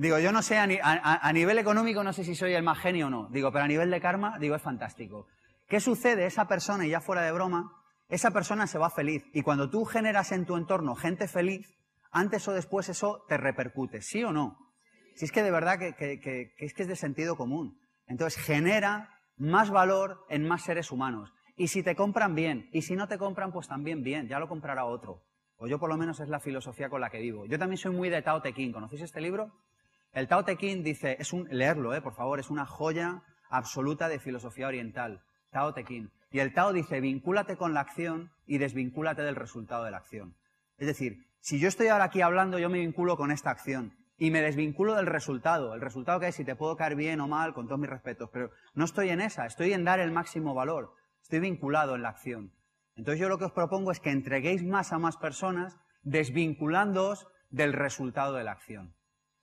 [0.00, 3.10] Digo, yo no sé, a, nivel económico no sé si soy el más genio o
[3.10, 3.28] no.
[3.28, 5.26] Digo, pero a nivel de karma, digo, es fantástico.
[5.68, 6.24] ¿Qué sucede?
[6.24, 7.70] Esa persona, y ya fuera de broma,
[8.08, 9.22] esa persona se va feliz.
[9.34, 11.76] Y cuando tú generas en tu entorno gente feliz,
[12.10, 14.72] antes o después eso te repercute, ¿sí o no?
[15.16, 15.94] Si es que de verdad que,
[16.56, 17.78] es que es de sentido común.
[18.06, 21.30] Entonces genera más valor en más seres humanos.
[21.56, 24.48] Y si te compran bien, y si no te compran, pues también bien, ya lo
[24.48, 25.26] comprará otro.
[25.58, 27.44] O yo por lo menos es la filosofía con la que vivo.
[27.44, 28.72] Yo también soy muy de Tao Te Ching.
[28.72, 29.52] ¿Conocéis este libro?
[30.12, 34.08] El Tao Te Ching dice, es un, leerlo, eh, por favor, es una joya absoluta
[34.08, 35.22] de filosofía oriental.
[35.50, 36.10] Tao Te Ching.
[36.32, 40.36] Y el Tao dice, vincúlate con la acción y desvincúlate del resultado de la acción.
[40.78, 44.32] Es decir, si yo estoy ahora aquí hablando, yo me vinculo con esta acción y
[44.32, 45.74] me desvinculo del resultado.
[45.74, 48.30] El resultado que es si te puedo caer bien o mal, con todos mis respetos.
[48.32, 50.92] Pero no estoy en esa, estoy en dar el máximo valor.
[51.22, 52.52] Estoy vinculado en la acción.
[52.96, 57.72] Entonces yo lo que os propongo es que entreguéis más a más personas desvinculándoos del
[57.72, 58.94] resultado de la acción.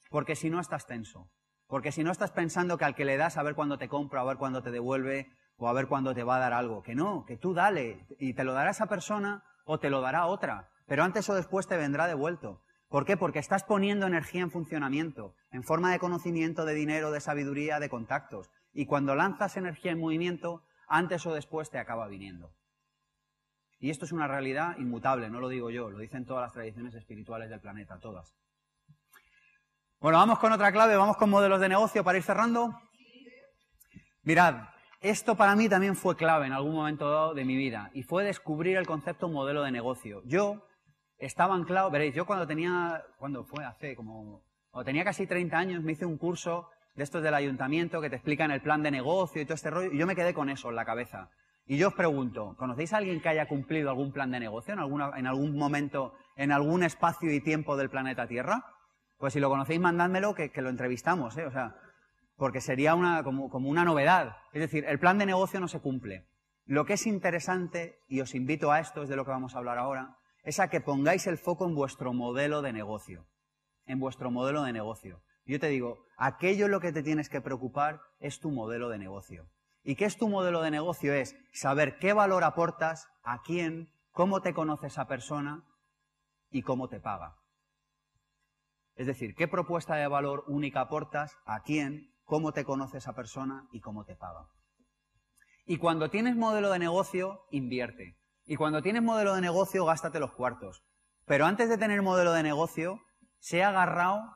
[0.10, 1.30] Porque si no estás tenso.
[1.68, 4.22] Porque si no estás pensando que al que le das a ver cuándo te compra,
[4.22, 6.82] a ver cuándo te devuelve, o a ver cuándo te va a dar algo.
[6.82, 8.06] Que no, que tú dale.
[8.20, 10.70] Y te lo dará esa persona o te lo dará otra.
[10.86, 12.62] Pero antes o después te vendrá devuelto.
[12.88, 13.18] ¿Por qué?
[13.18, 17.90] Porque estás poniendo energía en funcionamiento, en forma de conocimiento, de dinero, de sabiduría, de
[17.90, 18.50] contactos.
[18.72, 22.54] Y cuando lanzas energía en movimiento, antes o después te acaba viniendo.
[23.80, 26.96] Y esto es una realidad inmutable, no lo digo yo, lo dicen todas las tradiciones
[26.96, 28.34] espirituales del planeta, todas.
[30.00, 32.80] Bueno, vamos con otra clave, vamos con modelos de negocio para ir cerrando.
[34.22, 34.70] Mirad,
[35.02, 38.24] esto para mí también fue clave en algún momento dado de mi vida y fue
[38.24, 40.22] descubrir el concepto modelo de negocio.
[40.26, 40.68] Yo
[41.18, 43.66] estaba anclado, veréis, yo cuando tenía, cuando fue?
[43.66, 48.00] Hace como, cuando tenía casi 30 años me hice un curso de estos del ayuntamiento
[48.00, 50.32] que te explican el plan de negocio y todo este rollo y yo me quedé
[50.36, 51.32] con eso en la cabeza.
[51.66, 55.10] Y yo os pregunto, ¿conocéis a alguien que haya cumplido algún plan de negocio alguna,
[55.18, 58.64] en algún momento, en algún espacio y tiempo del planeta Tierra?
[59.18, 61.46] Pues si lo conocéis, mandádmelo que, que lo entrevistamos, ¿eh?
[61.46, 61.76] O sea,
[62.36, 64.38] porque sería una, como, como una novedad.
[64.54, 66.28] Es decir, el plan de negocio no se cumple.
[66.66, 69.58] Lo que es interesante, y os invito a esto, es de lo que vamos a
[69.58, 73.26] hablar ahora, es a que pongáis el foco en vuestro modelo de negocio.
[73.86, 75.22] En vuestro modelo de negocio.
[75.46, 78.98] Yo te digo, aquello en lo que te tienes que preocupar es tu modelo de
[78.98, 79.50] negocio.
[79.84, 81.14] ¿Y qué es tu modelo de negocio?
[81.14, 85.64] Es saber qué valor aportas, a quién, cómo te conoce esa persona
[86.52, 87.38] y cómo te paga.
[88.98, 93.68] Es decir, qué propuesta de valor única aportas, a quién, cómo te conoce esa persona
[93.72, 94.48] y cómo te paga.
[95.68, 98.18] Y cuando tienes modelo de negocio, invierte.
[98.46, 100.84] Y cuando tienes modelo de negocio, gástate los cuartos.
[101.26, 103.00] Pero antes de tener modelo de negocio,
[103.38, 104.36] se ha agarrado,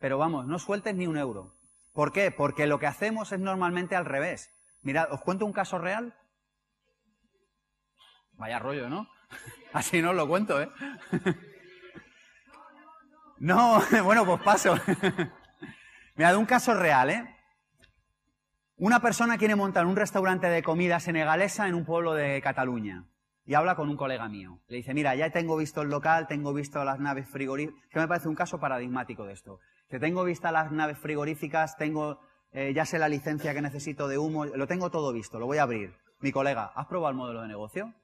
[0.00, 1.56] pero vamos, no sueltes ni un euro.
[1.94, 2.30] ¿Por qué?
[2.30, 4.50] Porque lo que hacemos es normalmente al revés.
[4.82, 6.14] Mirad, os cuento un caso real.
[8.32, 9.08] Vaya rollo, ¿no?
[9.72, 10.68] Así no os lo cuento, ¿eh?
[13.38, 14.74] No, bueno, pues paso.
[16.16, 17.34] Mira, un caso real, ¿eh?
[18.76, 23.06] Una persona quiere montar un restaurante de comida senegalesa en un pueblo de Cataluña
[23.46, 24.60] y habla con un colega mío.
[24.68, 28.08] Le dice, mira, ya tengo visto el local, tengo visto las naves frigoríficas, que me
[28.08, 29.60] parece un caso paradigmático de esto.
[29.88, 32.20] Que tengo vista las naves frigoríficas, tengo,
[32.52, 35.58] eh, ya sé la licencia que necesito de humo, lo tengo todo visto, lo voy
[35.58, 35.94] a abrir.
[36.20, 37.94] Mi colega, ¿has probado el modelo de negocio?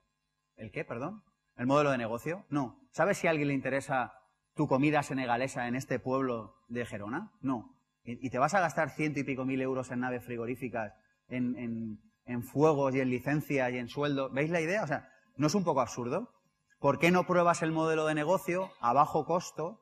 [0.55, 1.23] ¿El qué, perdón?
[1.57, 2.45] ¿El modelo de negocio?
[2.49, 2.79] No.
[2.91, 4.13] ¿Sabes si a alguien le interesa
[4.55, 7.31] tu comida senegalesa en este pueblo de Gerona?
[7.41, 7.75] No.
[8.03, 10.93] ¿Y te vas a gastar ciento y pico mil euros en naves frigoríficas,
[11.29, 11.99] en,
[12.43, 14.29] fuegos y en licencias y en sueldo?
[14.31, 14.83] ¿Veis la idea?
[14.83, 16.33] O sea, ¿no es un poco absurdo?
[16.79, 19.79] ¿Por qué no pruebas el modelo de negocio a bajo costo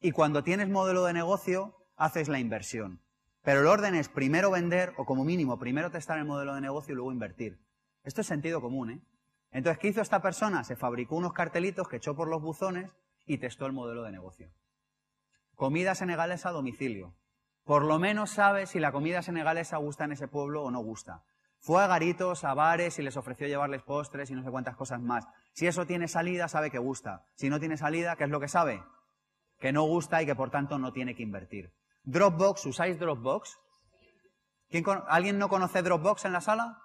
[0.00, 3.00] y cuando tienes modelo de negocio haces la inversión?
[3.42, 6.92] Pero el orden es primero vender o como mínimo primero testar el modelo de negocio
[6.92, 7.60] y luego invertir.
[8.02, 9.00] Esto es sentido común, ¿eh?
[9.52, 10.62] Entonces, ¿qué hizo esta persona?
[10.64, 12.90] Se fabricó unos cartelitos que echó por los buzones
[13.30, 14.50] y testó el modelo de negocio.
[15.54, 17.14] Comida senegalesa a domicilio.
[17.64, 21.22] Por lo menos sabe si la comida senegalesa gusta en ese pueblo o no gusta.
[21.60, 25.00] Fue a garitos, a bares y les ofreció llevarles postres y no sé cuántas cosas
[25.00, 25.28] más.
[25.52, 27.24] Si eso tiene salida, sabe que gusta.
[27.36, 28.82] Si no tiene salida, ¿qué es lo que sabe?
[29.60, 31.72] Que no gusta y que por tanto no tiene que invertir.
[32.02, 33.60] Dropbox, ¿usáis Dropbox?
[35.06, 36.82] ¿Alguien no conoce Dropbox en la sala?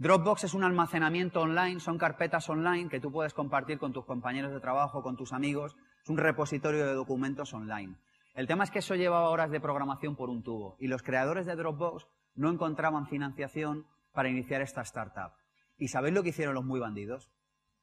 [0.00, 4.52] Dropbox es un almacenamiento online, son carpetas online que tú puedes compartir con tus compañeros
[4.52, 5.74] de trabajo, con tus amigos.
[6.04, 7.96] Es un repositorio de documentos online.
[8.34, 11.46] El tema es que eso llevaba horas de programación por un tubo y los creadores
[11.46, 12.06] de Dropbox
[12.36, 15.32] no encontraban financiación para iniciar esta startup.
[15.76, 17.28] ¿Y sabéis lo que hicieron los muy bandidos?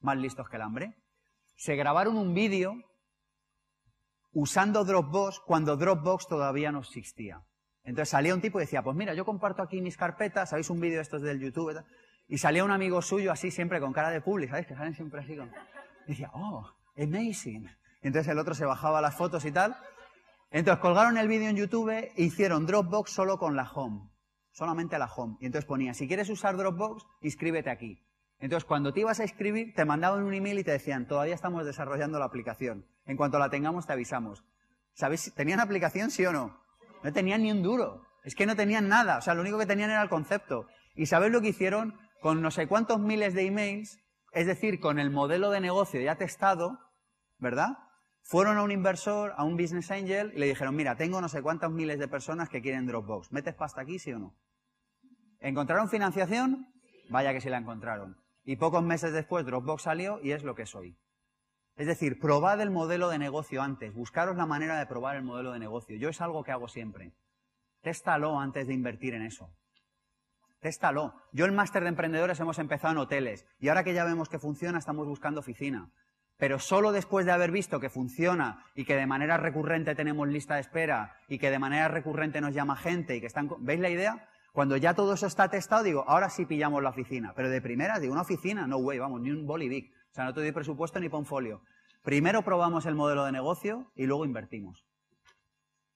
[0.00, 0.96] Más listos que el hambre.
[1.54, 2.82] Se grabaron un vídeo
[4.32, 7.42] usando Dropbox cuando Dropbox todavía no existía.
[7.86, 10.80] Entonces salía un tipo y decía, pues mira, yo comparto aquí mis carpetas, ¿sabéis un
[10.80, 11.78] vídeo estos del YouTube?
[12.28, 14.66] Y salía un amigo suyo así siempre con cara de public, ¿sabéis?
[14.66, 15.48] Que salen siempre así con...
[16.06, 17.64] Y decía, oh, amazing.
[18.02, 19.76] Y entonces el otro se bajaba las fotos y tal.
[20.50, 24.10] Entonces colgaron el vídeo en YouTube e hicieron Dropbox solo con la home.
[24.50, 25.36] Solamente la home.
[25.40, 28.02] Y entonces ponía, si quieres usar Dropbox, inscríbete aquí.
[28.38, 31.64] Entonces cuando te ibas a inscribir, te mandaban un email y te decían, todavía estamos
[31.64, 32.86] desarrollando la aplicación.
[33.04, 34.44] En cuanto la tengamos, te avisamos.
[34.94, 35.32] ¿Sabéis?
[35.34, 36.58] ¿Tenían aplicación, sí o no?
[37.02, 38.02] No tenían ni un duro.
[38.24, 39.18] Es que no tenían nada.
[39.18, 40.66] O sea, lo único que tenían era el concepto.
[40.94, 41.98] ¿Y sabéis lo que hicieron?
[42.20, 44.00] Con no sé cuántos miles de emails,
[44.32, 46.78] es decir, con el modelo de negocio ya testado,
[47.38, 47.78] ¿verdad?
[48.22, 51.42] Fueron a un inversor, a un business angel, y le dijeron, mira, tengo no sé
[51.42, 53.30] cuántos miles de personas que quieren Dropbox.
[53.32, 54.36] ¿Metes pasta aquí, sí o no?
[55.40, 56.66] ¿Encontraron financiación?
[57.08, 58.16] Vaya que sí la encontraron.
[58.44, 60.98] Y pocos meses después Dropbox salió y es lo que es hoy.
[61.76, 65.52] Es decir, probad el modelo de negocio antes, buscaros la manera de probar el modelo
[65.52, 65.96] de negocio.
[65.96, 67.12] Yo es algo que hago siempre.
[67.82, 69.52] Téstalo antes de invertir en eso.
[70.66, 71.14] Téstalo.
[71.30, 74.40] Yo el máster de emprendedores hemos empezado en hoteles y ahora que ya vemos que
[74.40, 75.92] funciona estamos buscando oficina.
[76.38, 80.56] Pero solo después de haber visto que funciona y que de manera recurrente tenemos lista
[80.56, 83.48] de espera y que de manera recurrente nos llama gente y que están...
[83.60, 84.28] ¿Veis la idea?
[84.52, 87.32] Cuando ya todo eso está testado, digo, ahora sí pillamos la oficina.
[87.36, 90.40] Pero de primera, digo, una oficina, no way, vamos, ni un bolivic sea, no te
[90.40, 91.62] doy presupuesto ni un folio.
[92.02, 94.84] Primero probamos el modelo de negocio y luego invertimos.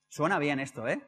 [0.08, 1.02] Suena bien esto, ¿eh?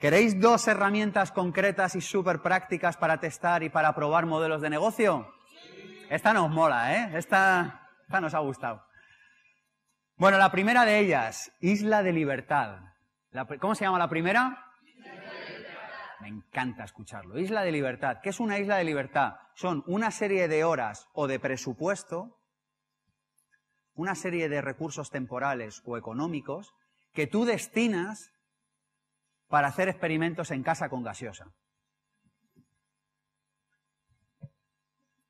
[0.00, 5.30] ¿Queréis dos herramientas concretas y súper prácticas para testar y para probar modelos de negocio?
[6.08, 7.18] Esta nos mola, ¿eh?
[7.18, 8.82] Esta, esta nos ha gustado.
[10.16, 12.78] Bueno, la primera de ellas, Isla de Libertad.
[13.60, 14.72] ¿Cómo se llama la primera?
[16.20, 17.38] Me encanta escucharlo.
[17.38, 18.20] Isla de libertad.
[18.22, 19.36] ¿Qué es una isla de libertad?
[19.54, 22.38] Son una serie de horas o de presupuesto,
[23.94, 26.72] una serie de recursos temporales o económicos
[27.12, 28.32] que tú destinas
[29.50, 31.52] para hacer experimentos en casa con gaseosa.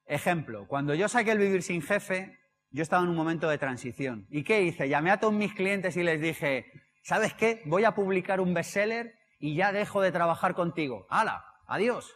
[0.04, 2.38] Ejemplo, cuando yo saqué el vivir sin jefe,
[2.70, 4.26] yo estaba en un momento de transición.
[4.28, 4.90] ¿Y qué hice?
[4.90, 6.70] Llamé a todos mis clientes y les dije,
[7.02, 7.62] ¿sabes qué?
[7.64, 11.06] Voy a publicar un bestseller y ya dejo de trabajar contigo.
[11.08, 11.42] ¡Hala!
[11.66, 12.14] ¡Adiós!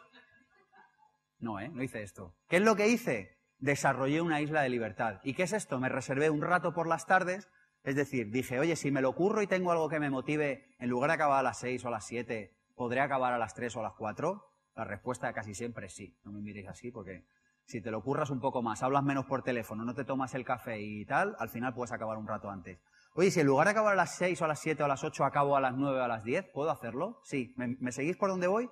[1.38, 1.70] No, ¿eh?
[1.70, 2.36] No hice esto.
[2.48, 3.38] ¿Qué es lo que hice?
[3.58, 5.20] Desarrollé una isla de libertad.
[5.24, 5.80] ¿Y qué es esto?
[5.80, 7.48] Me reservé un rato por las tardes,
[7.84, 10.88] es decir, dije, oye, si me lo ocurro y tengo algo que me motive, en
[10.88, 13.76] lugar de acabar a las seis o a las siete, ¿podré acabar a las tres
[13.76, 14.50] o a las cuatro?
[14.74, 16.16] La respuesta casi siempre es sí.
[16.24, 17.24] No me miréis así porque
[17.66, 20.44] si te lo ocurras un poco más, hablas menos por teléfono, no te tomas el
[20.44, 22.78] café y tal, al final puedes acabar un rato antes.
[23.16, 24.88] Oye, si en lugar de acabar a las 6 o a las 7 o a
[24.88, 27.20] las 8 acabo a las 9 o a las 10, ¿puedo hacerlo?
[27.22, 27.54] Sí.
[27.56, 28.68] ¿Me, seguís por dónde voy?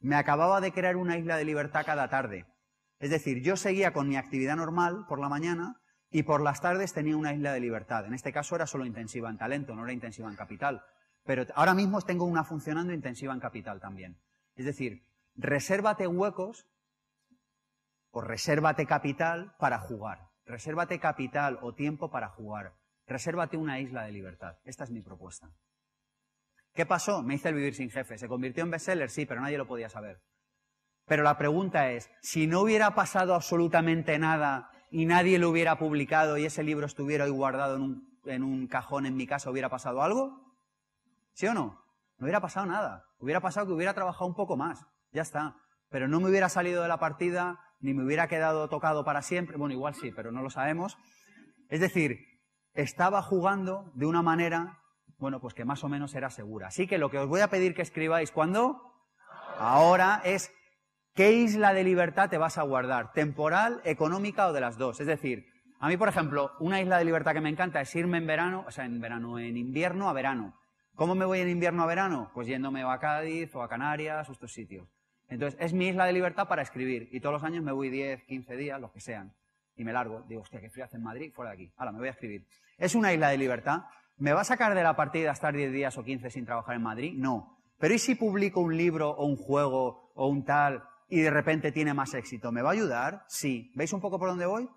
[0.00, 2.46] Me acababa de crear una isla de libertad cada tarde.
[3.00, 5.81] Es decir, yo seguía con mi actividad normal por la mañana
[6.12, 8.04] y por las tardes tenía una isla de libertad.
[8.04, 10.84] En este caso era solo intensiva en talento, no era intensiva en capital.
[11.24, 14.20] Pero ahora mismo tengo una funcionando intensiva en capital también.
[14.54, 16.66] Es decir, resérvate huecos
[18.10, 20.28] o resérvate capital para jugar.
[20.44, 22.74] Resérvate capital o tiempo para jugar.
[23.06, 24.58] Resérvate una isla de libertad.
[24.64, 25.50] Esta es mi propuesta.
[26.74, 27.22] ¿Qué pasó?
[27.22, 28.18] Me hice el vivir sin jefe.
[28.18, 29.08] ¿Se convirtió en bestseller?
[29.08, 30.20] Sí, pero nadie lo podía saber.
[31.06, 36.36] Pero la pregunta es, si no hubiera pasado absolutamente nada y nadie lo hubiera publicado
[36.36, 37.76] y ese libro estuviera ahí guardado
[38.26, 40.54] en un, cajón en mi casa, ¿hubiera pasado algo?
[41.32, 41.82] ¿Sí o no?
[42.18, 43.06] No hubiera pasado nada.
[43.18, 44.84] Hubiera pasado que hubiera trabajado un poco más.
[45.10, 45.56] Ya está.
[45.88, 49.56] Pero no me hubiera salido de la partida, ni me hubiera quedado tocado para siempre.
[49.56, 50.98] Bueno, igual sí, pero no lo sabemos.
[51.70, 52.18] Es decir,
[52.74, 54.78] estaba jugando de una manera,
[55.16, 56.66] bueno, pues que más o menos era segura.
[56.66, 58.92] Así que lo que os voy a pedir que escribáis cuando
[59.58, 60.52] ahora es
[61.14, 65.00] qué isla de libertad te vas a guardar, temporal, económica o de las dos.
[65.00, 65.46] Es decir,
[65.78, 68.64] a mí, por ejemplo, una isla de libertad que me encanta es irme en verano,
[68.66, 70.56] o sea, en verano, en invierno a verano.
[70.94, 72.30] ¿Cómo me voy en invierno a verano?
[72.34, 74.86] Pues yéndome a Cádiz o a Canarias o estos sitios.
[75.28, 77.08] Entonces, es mi isla de libertad para escribir.
[77.12, 79.34] Y todos los años me voy 10, 15 días, los que sean
[79.76, 80.22] y me largo.
[80.28, 81.72] Digo, hostia, qué frío hace en Madrid, fuera de aquí.
[81.76, 82.46] Ahora, me voy a escribir.
[82.78, 83.84] ¿Es una isla de libertad?
[84.18, 86.82] ¿Me va a sacar de la partida estar 10 días o 15 sin trabajar en
[86.82, 87.14] Madrid?
[87.16, 87.58] No.
[87.78, 91.72] Pero ¿y si publico un libro o un juego o un tal y de repente
[91.72, 92.52] tiene más éxito?
[92.52, 93.26] ¿Me va a ayudar?
[93.28, 93.70] Sí.
[93.74, 94.70] ¿Veis un poco por dónde voy?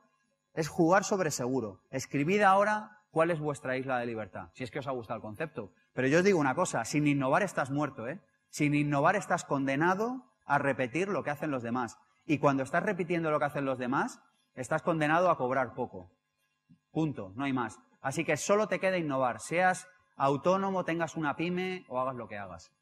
[0.53, 1.79] Es jugar sobre seguro.
[1.91, 5.21] Escribid ahora cuál es vuestra isla de libertad, si es que os ha gustado el
[5.21, 5.71] concepto.
[5.93, 8.19] Pero yo os digo una cosa, sin innovar estás muerto, ¿eh?
[8.49, 11.97] Sin innovar estás condenado a repetir lo que hacen los demás.
[12.25, 14.19] Y cuando estás repitiendo lo que hacen los demás,
[14.55, 16.11] estás condenado a cobrar poco.
[16.91, 17.79] Punto, no hay más.
[18.01, 19.87] Así que solo te queda innovar, seas
[20.17, 22.74] autónomo, tengas una pyme o hagas lo que hagas.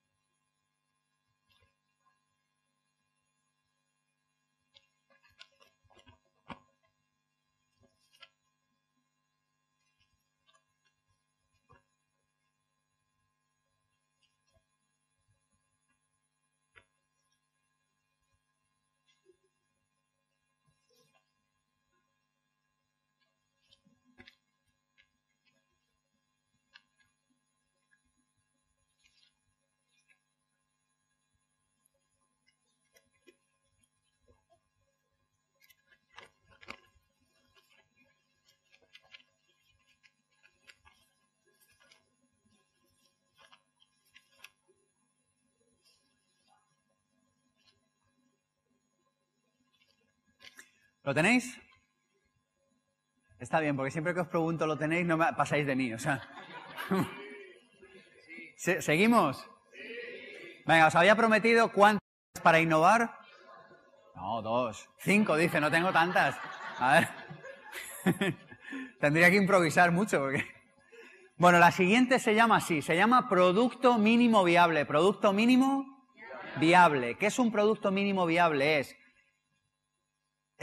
[51.03, 51.59] ¿Lo tenéis?
[53.39, 55.99] Está bien, porque siempre que os pregunto lo tenéis, no me pasáis de mí, o
[55.99, 56.21] sea.
[58.55, 59.45] ¿Seguimos?
[60.65, 61.99] Venga, os había prometido cuántas
[62.41, 63.19] para innovar.
[64.15, 64.89] No, dos.
[64.99, 66.37] Cinco, dice, no tengo tantas.
[66.79, 67.09] A ver.
[69.01, 70.45] Tendría que improvisar mucho porque...
[71.35, 74.85] Bueno, la siguiente se llama así, se llama producto mínimo viable.
[74.85, 76.07] Producto mínimo
[76.57, 77.15] viable.
[77.15, 78.79] ¿Qué es un producto mínimo viable?
[78.79, 78.95] Es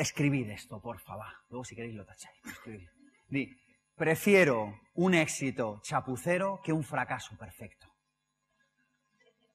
[0.00, 1.26] escribid esto, por favor.
[1.48, 2.40] Luego si queréis lo tacháis.
[3.28, 3.54] Di,
[3.94, 7.86] prefiero un éxito chapucero que un fracaso perfecto.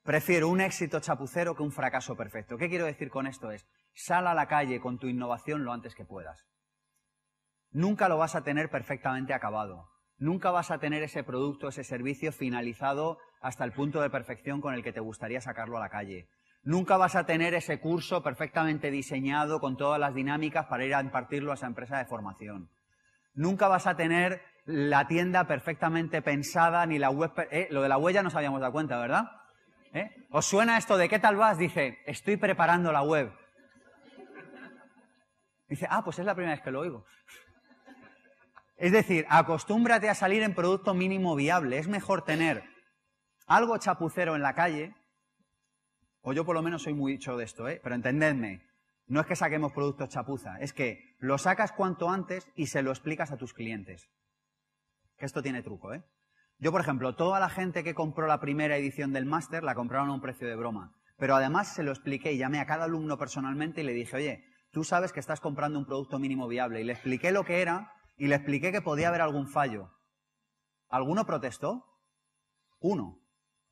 [0.04, 2.58] Prefiero un éxito chapucero que un fracaso perfecto.
[2.58, 3.50] ¿Qué quiero decir con esto?
[3.50, 3.66] Es,
[3.96, 6.46] sal a la calle con tu innovación lo antes que puedas.
[7.72, 9.90] Nunca lo vas a tener perfectamente acabado.
[10.18, 14.76] Nunca vas a tener ese producto, ese servicio finalizado hasta el punto de perfección con
[14.76, 16.30] el que te gustaría sacarlo a la calle.
[16.66, 21.02] Nunca vas a tener ese curso perfectamente diseñado con todas las dinámicas para ir a
[21.02, 22.72] impartirlo a esa empresa de formación.
[23.36, 27.32] Nunca vas a tener la tienda perfectamente pensada ni la web...
[27.52, 29.26] Eh, lo de la huella nos habíamos dado cuenta, ¿verdad?
[29.94, 30.10] ¿Eh?
[30.32, 31.60] ¿Os suena esto de qué tal vas?
[31.60, 33.32] Dice, estoy preparando la web.
[35.70, 37.06] Dice, ah, pues es la primera vez que lo oigo.
[38.76, 41.78] Es decir, acostúmbrate a salir en producto mínimo viable.
[41.78, 42.64] Es mejor tener
[43.46, 44.96] algo chapucero en la calle,
[46.28, 47.80] o yo por lo menos soy muy dicho de esto, ¿eh?
[47.84, 48.66] pero entendedme,
[49.06, 52.90] no es que saquemos productos chapuza, es que lo sacas cuanto antes y se lo
[52.90, 54.10] explicas a tus clientes.
[55.18, 56.04] Que esto tiene truco, ¿eh?
[56.58, 60.10] Yo, por ejemplo, toda la gente que compró la primera edición del máster la compraron
[60.10, 60.96] a un precio de broma.
[61.18, 64.46] Pero además se lo expliqué y llamé a cada alumno personalmente y le dije, oye,
[64.72, 66.82] tú sabes que estás comprando un producto mínimo viable.
[66.82, 69.92] Y le expliqué lo que era y le expliqué que podía haber algún fallo.
[70.90, 71.86] ¿Alguno protestó?
[72.80, 73.25] Uno.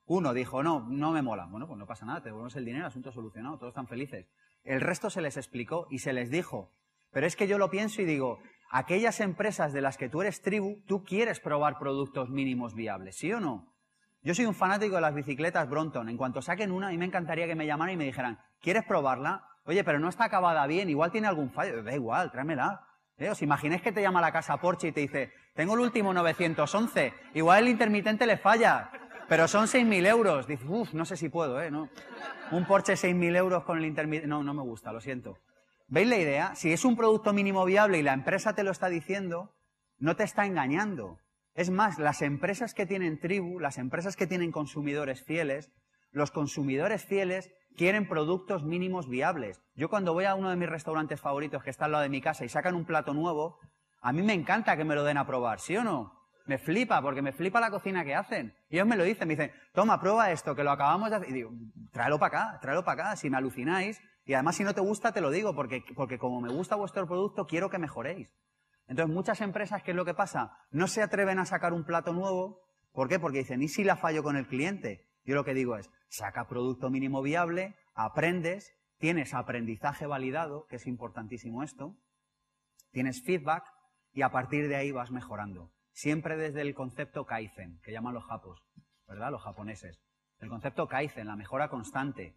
[0.06, 1.46] Uno dijo, no, no me mola.
[1.46, 4.28] Bueno, pues no pasa nada, te devolvemos el dinero, asunto solucionado, todos están felices.
[4.64, 6.72] El resto se les explicó y se les dijo.
[7.12, 8.40] Pero es que yo lo pienso y digo,
[8.70, 13.32] aquellas empresas de las que tú eres tribu, tú quieres probar productos mínimos viables, ¿sí
[13.32, 13.74] o no?
[14.24, 16.08] Yo soy un fanático de las bicicletas Bronton.
[16.08, 19.46] En cuanto saquen una, mí me encantaría que me llamaran y me dijeran, ¿quieres probarla?
[19.66, 21.84] Oye, pero no está acabada bien, igual tiene algún fallo.
[21.84, 22.88] Da igual, tráemela.
[23.18, 23.30] ¿Eh?
[23.30, 27.14] ¿Os imagináis que te llama la casa Porsche y te dice, tengo el último 911,
[27.36, 28.90] igual el intermitente le falla,
[29.28, 30.48] pero son 6.000 euros.
[30.48, 31.72] Dice, uff, no sé si puedo, ¿eh?
[31.72, 31.90] ¿No?
[32.52, 34.28] Un Porsche 6.000 euros con el intermitente.
[34.28, 35.38] No, no me gusta, lo siento.
[35.88, 36.56] ¿Veis la idea?
[36.56, 39.54] Si es un producto mínimo viable y la empresa te lo está diciendo,
[39.98, 41.20] no te está engañando.
[41.54, 45.72] Es más, las empresas que tienen tribu, las empresas que tienen consumidores fieles,
[46.12, 49.62] los consumidores fieles quieren productos mínimos viables.
[49.76, 52.22] Yo cuando voy a uno de mis restaurantes favoritos que está al lado de mi
[52.22, 53.60] casa y sacan un plato nuevo,
[54.02, 56.23] a mí me encanta que me lo den a probar, ¿sí o no?
[56.46, 58.54] Me flipa, porque me flipa la cocina que hacen.
[58.70, 61.30] Y ellos me lo dicen, me dicen, toma, prueba esto, que lo acabamos de hacer.
[61.30, 61.52] Y digo,
[61.92, 65.12] tráelo para acá, tráelo para acá, si me alucináis, y además, si no te gusta,
[65.12, 68.30] te lo digo, porque, porque como me gusta vuestro producto, quiero que mejoréis.
[68.88, 70.58] Entonces, muchas empresas, ¿qué es lo que pasa?
[70.72, 72.62] No se atreven a sacar un plato nuevo.
[72.94, 73.20] ¿Por qué?
[73.20, 75.10] Porque dicen, ¿y si la fallo con el cliente?
[75.26, 80.88] Yo lo que digo es, saca producto mínimo viable, aprendes, tienes aprendizaje validado, que es
[80.88, 81.96] importantísimo esto,
[82.92, 83.64] tienes feedback
[84.14, 85.73] y a partir de ahí vas mejorando.
[85.94, 88.62] Siempre desde el concepto Kaizen, que llaman los japos,
[89.08, 89.32] ¿verdad?
[89.32, 90.02] Los japoneses.
[90.40, 92.36] El concepto Kaizen, la mejora constante.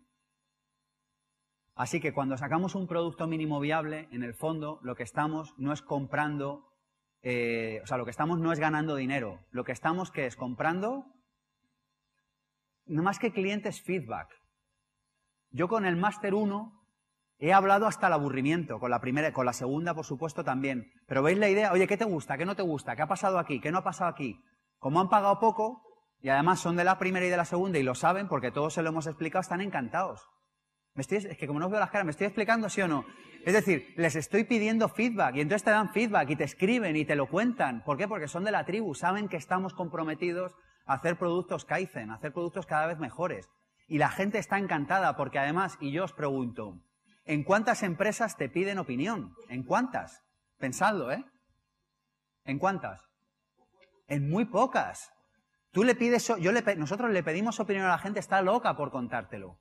[1.74, 5.72] Así que cuando sacamos un producto mínimo viable, en el fondo lo que estamos no
[5.72, 6.72] es comprando,
[7.22, 9.40] eh, o sea, lo que estamos no es ganando dinero.
[9.50, 10.36] Lo que estamos, que es?
[10.36, 11.06] Comprando,
[12.86, 14.28] no más que clientes, feedback.
[15.50, 16.75] Yo con el Máster 1
[17.38, 20.92] he hablado hasta el aburrimiento, con la primera, con la segunda, por supuesto, también.
[21.06, 22.38] Pero veis la idea, oye, ¿qué te gusta?
[22.38, 22.96] ¿Qué no te gusta?
[22.96, 23.60] ¿Qué ha pasado aquí?
[23.60, 24.40] ¿Qué no ha pasado aquí?
[24.78, 25.82] Como han pagado poco,
[26.20, 28.74] y además son de la primera y de la segunda y lo saben porque todos
[28.74, 30.28] se lo hemos explicado, están encantados
[30.96, 33.04] es que como no veo las caras, ¿me estoy explicando sí o no?
[33.44, 37.04] Es decir, les estoy pidiendo feedback y entonces te dan feedback y te escriben y
[37.04, 37.84] te lo cuentan.
[37.84, 38.08] ¿Por qué?
[38.08, 40.52] Porque son de la tribu, saben que estamos comprometidos
[40.86, 43.48] a hacer productos Kaizen, a hacer productos cada vez mejores.
[43.88, 46.80] Y la gente está encantada porque además, y yo os pregunto,
[47.26, 49.34] ¿en cuántas empresas te piden opinión?
[49.48, 50.22] ¿En cuántas?
[50.58, 51.24] Pensadlo, ¿eh?
[52.44, 53.00] ¿En cuántas?
[54.06, 55.12] En muy pocas.
[55.72, 59.60] Tú le pides, yo nosotros le pedimos opinión a la gente, está loca por contártelo.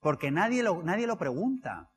[0.00, 1.90] Porque nadie lo, nadie lo pregunta.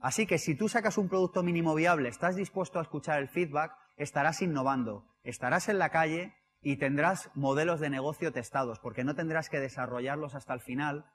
[0.00, 3.72] Así que si tú sacas un producto mínimo viable, estás dispuesto a escuchar el feedback,
[3.96, 9.48] estarás innovando, estarás en la calle y tendrás modelos de negocio testados, porque no tendrás
[9.48, 11.06] que desarrollarlos hasta el final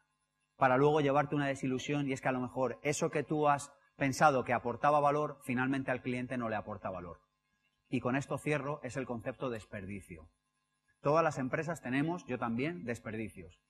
[0.59, 3.71] para luego llevarte una desilusión y es que a lo mejor eso que tú has
[3.95, 7.21] pensado que aportaba valor, finalmente al cliente no le aporta valor.
[7.87, 10.29] Y con esto cierro, es el concepto de desperdicio.
[11.01, 13.61] Todas las empresas tenemos, yo también, desperdicios.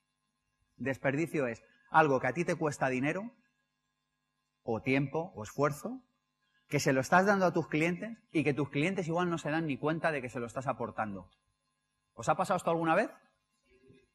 [0.78, 3.34] Desperdicio es algo que a ti te cuesta dinero,
[4.64, 6.02] o tiempo, o esfuerzo,
[6.68, 9.52] que se lo estás dando a tus clientes y que tus clientes igual no se
[9.52, 11.30] dan ni cuenta de que se lo estás aportando.
[12.16, 13.12] ¿Os ha pasado esto alguna vez?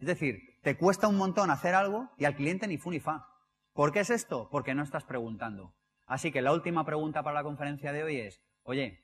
[0.04, 3.26] Es decir, te cuesta un montón hacer algo y al cliente ni fu ni fa.
[3.72, 4.50] ¿Por qué es esto?
[4.50, 5.74] Porque no estás preguntando.
[6.04, 9.02] Así que la última pregunta para la conferencia de hoy es, oye,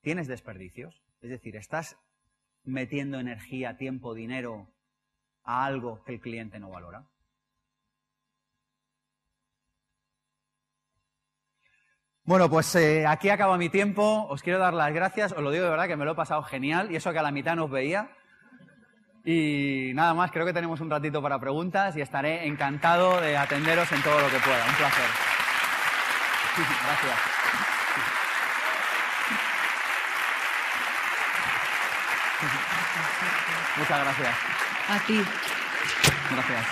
[0.00, 1.04] ¿tienes desperdicios?
[1.20, 1.96] Es decir, ¿estás
[2.64, 4.74] metiendo energía, tiempo, dinero
[5.44, 7.06] a algo que el cliente no valora?
[12.24, 14.26] Bueno, pues eh, aquí acaba mi tiempo.
[14.28, 15.30] Os quiero dar las gracias.
[15.30, 17.22] Os lo digo de verdad que me lo he pasado genial y eso que a
[17.22, 18.10] la mitad no os veía.
[19.24, 23.90] Y nada más, creo que tenemos un ratito para preguntas y estaré encantado de atenderos
[23.92, 24.64] en todo lo que pueda.
[24.66, 25.04] Un placer.
[26.86, 27.18] Gracias.
[33.78, 34.34] Muchas gracias.
[34.88, 35.24] A ti.
[36.30, 36.66] Gracias.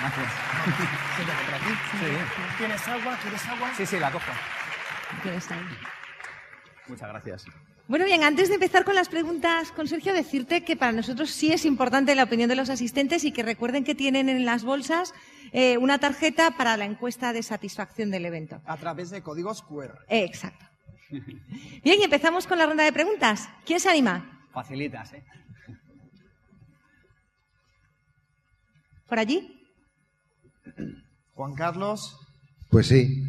[0.00, 0.32] Gracias.
[1.98, 2.06] Sí,
[2.58, 3.16] ¿Tienes agua?
[3.22, 3.70] ¿Quieres agua?
[3.76, 4.32] sí, sí, la cojo.
[6.86, 7.46] Muchas gracias.
[7.90, 11.52] Bueno, bien, antes de empezar con las preguntas con Sergio, decirte que para nosotros sí
[11.52, 15.12] es importante la opinión de los asistentes y que recuerden que tienen en las bolsas
[15.50, 18.62] eh, una tarjeta para la encuesta de satisfacción del evento.
[18.64, 19.98] A través de códigos QR.
[20.08, 20.64] Eh, exacto.
[21.10, 23.48] Bien, y empezamos con la ronda de preguntas.
[23.66, 24.46] ¿Quién se anima?
[24.52, 25.24] Facilitas, ¿eh?
[29.08, 29.66] ¿Por allí?
[31.34, 32.16] Juan Carlos.
[32.70, 33.24] Pues sí.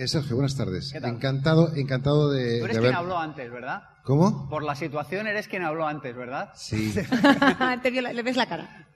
[0.00, 0.94] Eh, Sergio, buenas tardes.
[0.94, 1.10] ¿Qué tal?
[1.16, 3.82] Encantado, encantado de, Tú eres de quien habló antes, ¿verdad?
[4.02, 4.48] ¿Cómo?
[4.48, 6.52] Por la situación eres quien habló antes, ¿verdad?
[6.54, 6.94] Sí.
[7.82, 8.88] Te vio la- le ves la cara.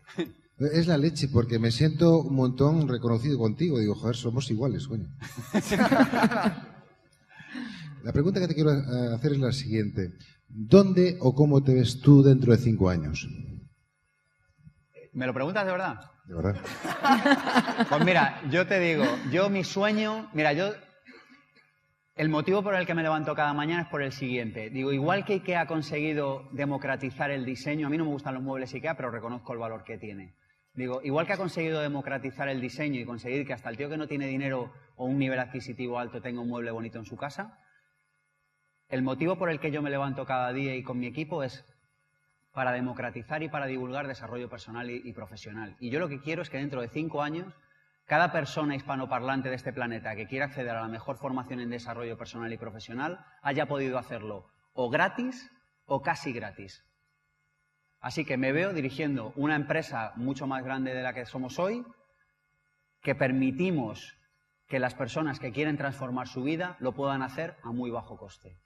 [0.57, 3.79] es la leche, porque me siento un montón reconocido contigo.
[3.81, 5.07] Digo, joder, somos iguales, coño.
[8.03, 10.15] la pregunta que te quiero eh, hacer es la siguiente.
[10.49, 13.29] ¿Dónde o cómo te ves tú dentro de cinco años?
[15.13, 16.01] ¿Me lo preguntas de verdad?
[16.25, 16.57] De verdad.
[17.91, 20.73] Pues mira, yo te digo, yo mi sueño, mira, yo
[22.17, 24.71] el motivo por el que me levanto cada mañana es por el siguiente.
[24.71, 28.43] Digo, igual que IKEA ha conseguido democratizar el diseño, a mí no me gustan los
[28.43, 30.37] muebles IKEA, pero reconozco el valor que tiene.
[30.75, 33.97] Digo, igual que ha conseguido democratizar el diseño y conseguir que hasta el tío que
[33.97, 37.59] no tiene dinero o un nivel adquisitivo alto tenga un mueble bonito en su casa,
[38.89, 41.65] el motivo por el que yo me levanto cada día y con mi equipo es
[42.53, 45.77] para democratizar y para divulgar desarrollo personal y, y profesional.
[45.81, 47.53] Y yo lo que quiero es que dentro de cinco años,
[48.07, 52.19] cada persona hispanoparlante de este planeta que quiera acceder a la mejor formación en desarrollo
[52.19, 55.51] personal y profesional haya podido hacerlo o gratis
[55.87, 56.85] o casi gratis.
[58.01, 61.85] Así que me veo dirigiendo una empresa mucho más grande de la que somos hoy,
[63.01, 64.19] que permitimos
[64.69, 68.59] que las personas que quieren transformar su vida lo puedan hacer a muy bajo coste.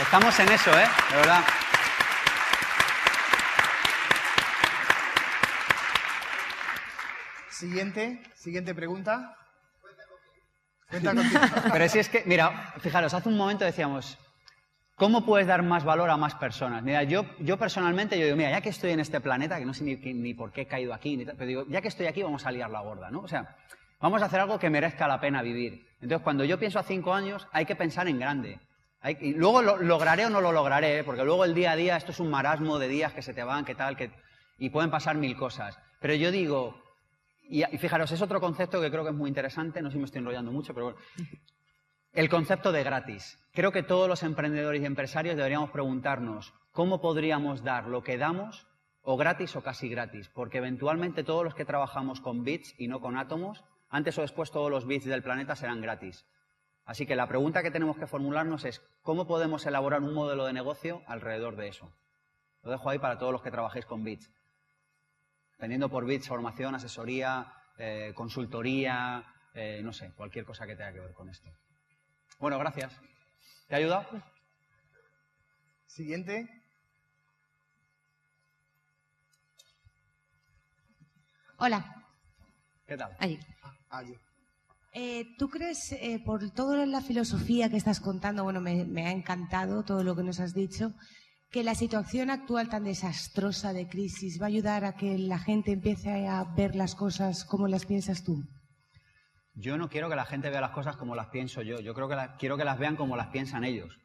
[0.00, 0.86] Estamos en eso, ¿eh?
[1.10, 1.44] De verdad.
[7.52, 9.36] Siguiente, siguiente pregunta.
[10.90, 11.40] Cuenta contigo.
[11.72, 14.18] Pero si es que, mira, fijaros, hace un momento decíamos,
[14.96, 16.82] ¿cómo puedes dar más valor a más personas?
[16.82, 19.74] Mira, yo, yo personalmente, yo digo, mira, ya que estoy en este planeta, que no
[19.74, 22.06] sé ni, ni por qué he caído aquí, ni tal, pero digo, ya que estoy
[22.06, 23.20] aquí, vamos a liar la gorda, ¿no?
[23.20, 23.56] O sea,
[24.00, 25.86] vamos a hacer algo que merezca la pena vivir.
[26.00, 28.60] Entonces, cuando yo pienso a cinco años, hay que pensar en grande.
[29.00, 31.04] Hay- y luego lo lograré o no lo lograré, ¿eh?
[31.04, 33.42] porque luego el día a día, esto es un marasmo de días que se te
[33.44, 34.10] van, que tal, que,
[34.58, 35.78] y pueden pasar mil cosas.
[36.00, 36.81] Pero yo digo,
[37.42, 39.98] y, y fijaros, es otro concepto que creo que es muy interesante, no sé si
[39.98, 40.98] me estoy enrollando mucho, pero bueno.
[42.12, 43.38] El concepto de gratis.
[43.52, 48.66] Creo que todos los emprendedores y empresarios deberíamos preguntarnos cómo podríamos dar lo que damos
[49.00, 53.00] o gratis o casi gratis, porque eventualmente todos los que trabajamos con bits y no
[53.00, 56.26] con átomos, antes o después todos los bits del planeta serán gratis.
[56.84, 60.52] Así que la pregunta que tenemos que formularnos es cómo podemos elaborar un modelo de
[60.52, 61.92] negocio alrededor de eso.
[62.62, 64.30] Lo dejo ahí para todos los que trabajéis con bits.
[65.62, 67.46] Teniendo por bits formación, asesoría,
[67.78, 69.24] eh, consultoría,
[69.54, 71.48] eh, no sé, cualquier cosa que tenga que ver con esto.
[72.40, 72.92] Bueno, gracias.
[73.68, 74.08] ¿Te ha ayudado?
[75.86, 76.48] Siguiente.
[81.58, 82.08] Hola.
[82.84, 83.16] ¿Qué tal?
[83.20, 83.38] Allí.
[83.88, 84.14] Ah, yo.
[84.94, 89.12] Eh, ¿Tú crees, eh, por toda la filosofía que estás contando, bueno, me, me ha
[89.12, 90.92] encantado todo lo que nos has dicho,
[91.52, 95.72] que la situación actual tan desastrosa de crisis va a ayudar a que la gente
[95.72, 98.42] empiece a ver las cosas como las piensas tú?
[99.54, 101.78] Yo no quiero que la gente vea las cosas como las pienso yo.
[101.80, 104.00] Yo creo que la- quiero que las vean como las piensan ellos.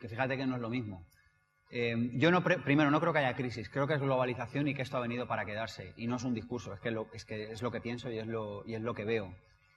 [0.00, 1.06] Que fíjate que no es lo mismo.
[1.70, 3.68] Eh, yo no, primero, no creo que haya crisis.
[3.68, 5.92] Creo que es globalización y que esto ha venido para quedarse.
[5.96, 8.26] Y no es un discurso, es que, lo, es, que lo que pienso y es
[8.26, 9.32] lo, y es lo que veo.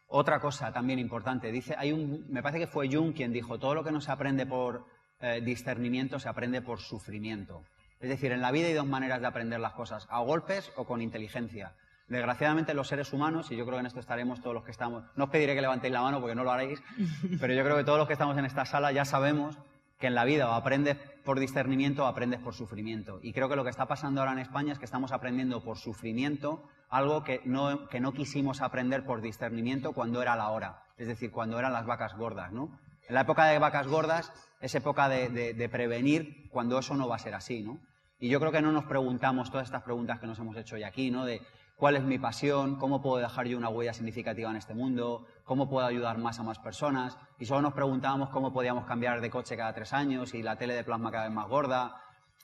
[0.08, 3.76] Otra cosa también importante, dice, hay un, me parece que fue Jung quien dijo, todo
[3.76, 4.88] lo que no se aprende por
[5.22, 7.64] eh, discernimiento se aprende por sufrimiento.
[8.00, 10.86] Es decir, en la vida hay dos maneras de aprender las cosas, a golpes o
[10.86, 11.74] con inteligencia.
[12.08, 15.04] Desgraciadamente los seres humanos, y yo creo que en esto estaremos todos los que estamos,
[15.16, 16.82] no os pediré que levantéis la mano porque no lo haréis,
[17.40, 19.58] pero yo creo que todos los que estamos en esta sala ya sabemos
[20.00, 23.20] que en la vida o aprendes por discernimiento o aprendes por sufrimiento.
[23.22, 25.78] Y creo que lo que está pasando ahora en España es que estamos aprendiendo por
[25.78, 31.08] sufrimiento algo que no, que no quisimos aprender por discernimiento cuando era la hora, es
[31.08, 32.80] decir, cuando eran las vacas gordas, ¿no?
[33.08, 37.20] En la época de vacas gordas es época de, prevenir cuando eso no va a
[37.20, 37.80] ser así, ¿no?
[38.20, 40.84] Y yo creo que no nos preguntamos todas estas preguntas que nos hemos hecho hoy
[40.84, 41.26] aquí, ¿no?
[41.26, 41.42] De
[41.78, 45.70] cuál es mi pasión, cómo puedo dejar yo una huella significativa en este mundo, cómo
[45.70, 47.18] puedo ayudar más a más personas.
[47.40, 50.74] Y solo nos preguntábamos cómo podíamos cambiar de coche cada tres años y la tele
[50.74, 51.96] de plasma cada vez más gorda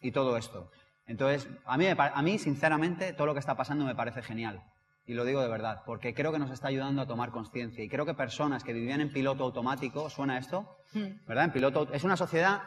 [0.02, 0.72] y todo esto.
[1.08, 1.78] Entonces, a
[2.22, 4.64] mí, sinceramente, todo lo que está pasando me parece genial.
[5.08, 7.84] Y lo digo de verdad, porque creo que nos está ayudando a tomar conciencia.
[7.84, 10.80] Y creo que personas que vivían en piloto automático, ¿suena esto?
[10.94, 11.26] Hmm.
[11.28, 11.46] ¿Verdad?
[11.46, 12.64] En piloto, es una sociedad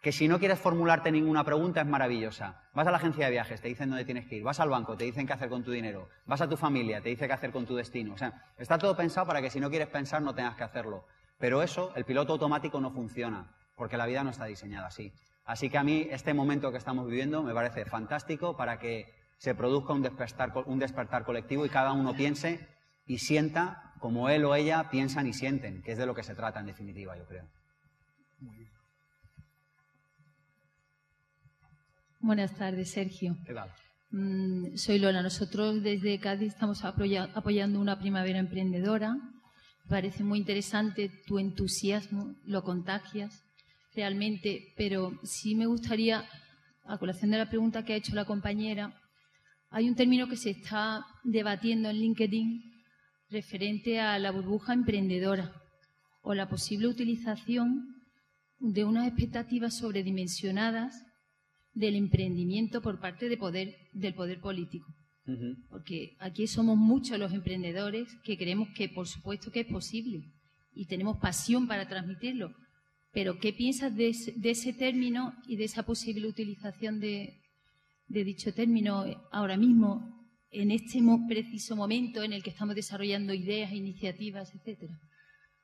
[0.00, 2.62] que si no quieres formularte ninguna pregunta es maravillosa.
[2.72, 4.42] Vas a la agencia de viajes, te dicen dónde tienes que ir.
[4.42, 6.08] Vas al banco, te dicen qué hacer con tu dinero.
[6.26, 8.14] Vas a tu familia, te dice qué hacer con tu destino.
[8.14, 11.04] O sea, está todo pensado para que si no quieres pensar no tengas que hacerlo.
[11.38, 15.12] Pero eso, el piloto automático no funciona, porque la vida no está diseñada así.
[15.44, 19.54] Así que a mí este momento que estamos viviendo me parece fantástico para que se
[19.54, 22.68] produzca un despertar, un despertar colectivo y cada uno piense
[23.06, 26.34] y sienta como él o ella piensan y sienten, que es de lo que se
[26.34, 27.48] trata en definitiva, yo creo.
[28.40, 28.70] Muy bien.
[32.20, 33.34] Buenas tardes, Sergio.
[33.46, 33.72] ¿Qué tal?
[34.10, 35.22] Mm, soy Lola.
[35.22, 39.16] Nosotros desde Cádiz estamos apoyando una primavera emprendedora.
[39.88, 43.42] Parece muy interesante tu entusiasmo, lo contagias
[43.94, 46.28] realmente, pero sí me gustaría,
[46.84, 48.99] a colación de la pregunta que ha hecho la compañera,
[49.70, 52.62] hay un término que se está debatiendo en LinkedIn
[53.30, 55.52] referente a la burbuja emprendedora
[56.22, 57.86] o la posible utilización
[58.58, 60.94] de unas expectativas sobredimensionadas
[61.72, 64.86] del emprendimiento por parte de poder, del poder político.
[65.68, 70.24] Porque aquí somos muchos los emprendedores que creemos que por supuesto que es posible
[70.74, 72.52] y tenemos pasión para transmitirlo.
[73.12, 77.39] Pero ¿qué piensas de ese, término y de esa posible utilización de,
[78.10, 80.20] dicho término ahora mismo,
[80.50, 84.94] en este preciso momento en el que estamos desarrollando ideas, iniciativas, etcétera?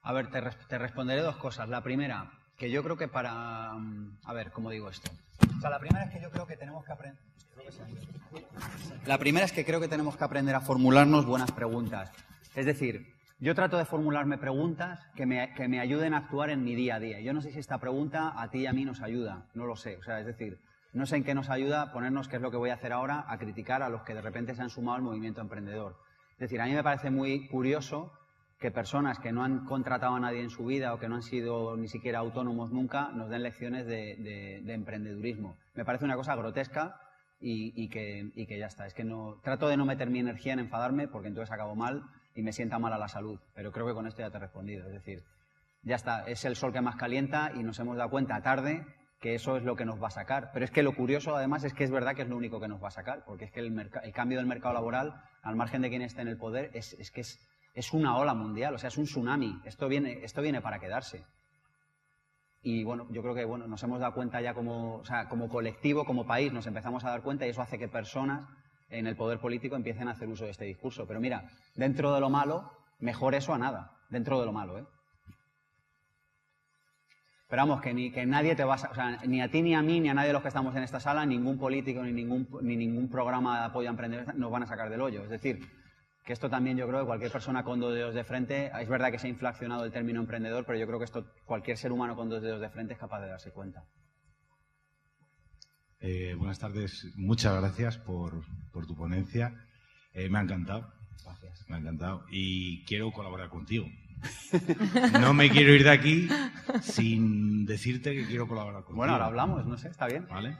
[0.03, 1.69] A ver, te, te responderé dos cosas.
[1.69, 3.75] La primera, que yo creo que para...
[3.75, 5.11] Mm, a ver, ¿cómo digo esto?
[5.57, 7.21] O sea, la primera es que yo creo que tenemos que aprender...
[9.07, 12.11] La primera es que creo que tenemos que aprender a formularnos buenas preguntas.
[12.55, 13.07] Es decir,
[13.39, 16.97] yo trato de formularme preguntas que me, que me, ayuden a actuar en mi día
[16.97, 17.21] a día.
[17.21, 19.77] Yo no sé si esta pregunta a ti y a mí nos ayuda, no lo
[19.77, 19.97] sé.
[19.97, 20.59] O sea, es decir,
[20.93, 23.25] no sé en qué nos ayuda ponernos, qué es lo que voy a hacer ahora,
[23.29, 25.97] a criticar a los que de repente se han sumado al movimiento emprendedor.
[26.33, 28.13] Es decir, a mí me parece muy curioso
[28.59, 31.23] que personas que no han contratado a nadie en su vida o que no han
[31.23, 35.57] sido ni siquiera autónomos nunca nos den lecciones de, emprendedurismo.
[35.75, 37.01] Me parece una cosa grotesca
[37.39, 38.87] y, que, ya está.
[38.87, 42.03] Es que no trato de no meter mi energía en enfadarme porque entonces acabo mal
[42.35, 43.39] y me sienta mal a la salud.
[43.55, 44.87] Pero creo que con esto ya te he respondido.
[44.87, 45.23] Es decir,
[45.83, 46.25] ya está.
[46.27, 48.87] Es el sol que más calienta y nos hemos dado cuenta tarde
[49.21, 50.51] que eso es lo que nos va a sacar.
[50.53, 52.69] Pero es que lo curioso, además, es que es verdad que es lo único que
[52.69, 55.83] nos va a sacar, porque es que el, el cambio del mercado laboral, al margen
[55.83, 57.39] de quien esté en el poder, es, que es,
[57.75, 59.61] es una ola mundial, o sea, es un tsunami.
[59.65, 61.25] Esto viene, esto viene para quedarse.
[62.63, 65.49] Y bueno, yo creo que bueno, nos hemos dado cuenta ya como, o sea, como
[65.49, 68.45] colectivo, como país, nos empezamos a dar cuenta y eso hace que personas
[68.89, 71.07] en el poder político empiecen a hacer uso de este discurso.
[71.07, 74.85] Pero mira, dentro de lo malo, mejor eso a nada, dentro de lo malo, ¿eh?
[77.49, 79.75] Pero vamos, que, ni, que nadie te va a, o sea, ni a ti ni
[79.75, 82.13] a mí, ni a nadie de los que estamos en esta sala, ningún político, ni
[82.13, 85.23] ningún, ni ningún programa de apoyo a emprendedores nos van a sacar del hoyo.
[85.23, 85.61] Es decir,
[86.25, 89.13] que esto también yo creo que cualquier persona con dos dedos de frente, es verdad
[89.13, 92.17] que se ha inflacionado el término emprendedor, pero yo creo que esto cualquier ser humano
[92.17, 93.85] con dos dedos de frente es capaz de darse cuenta.
[96.01, 98.43] Eh, buenas tardes, muchas gracias por,
[98.73, 99.55] tu ponencia.
[100.13, 100.93] Eh, me ha encantado.
[101.25, 101.65] Gracias.
[101.69, 103.87] Me ha encantado y quiero colaborar contigo.
[105.21, 106.29] No me quiero ir de aquí
[106.83, 108.97] sin decirte que quiero colaborar contigo.
[108.97, 110.27] Bueno, ahora hablamos, no sé, está bien.
[110.29, 110.57] ¿Vale?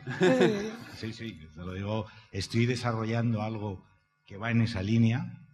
[0.97, 2.07] Sí, sí, te lo digo.
[2.33, 3.85] Estoy desarrollando algo
[4.27, 5.47] que va en esa línea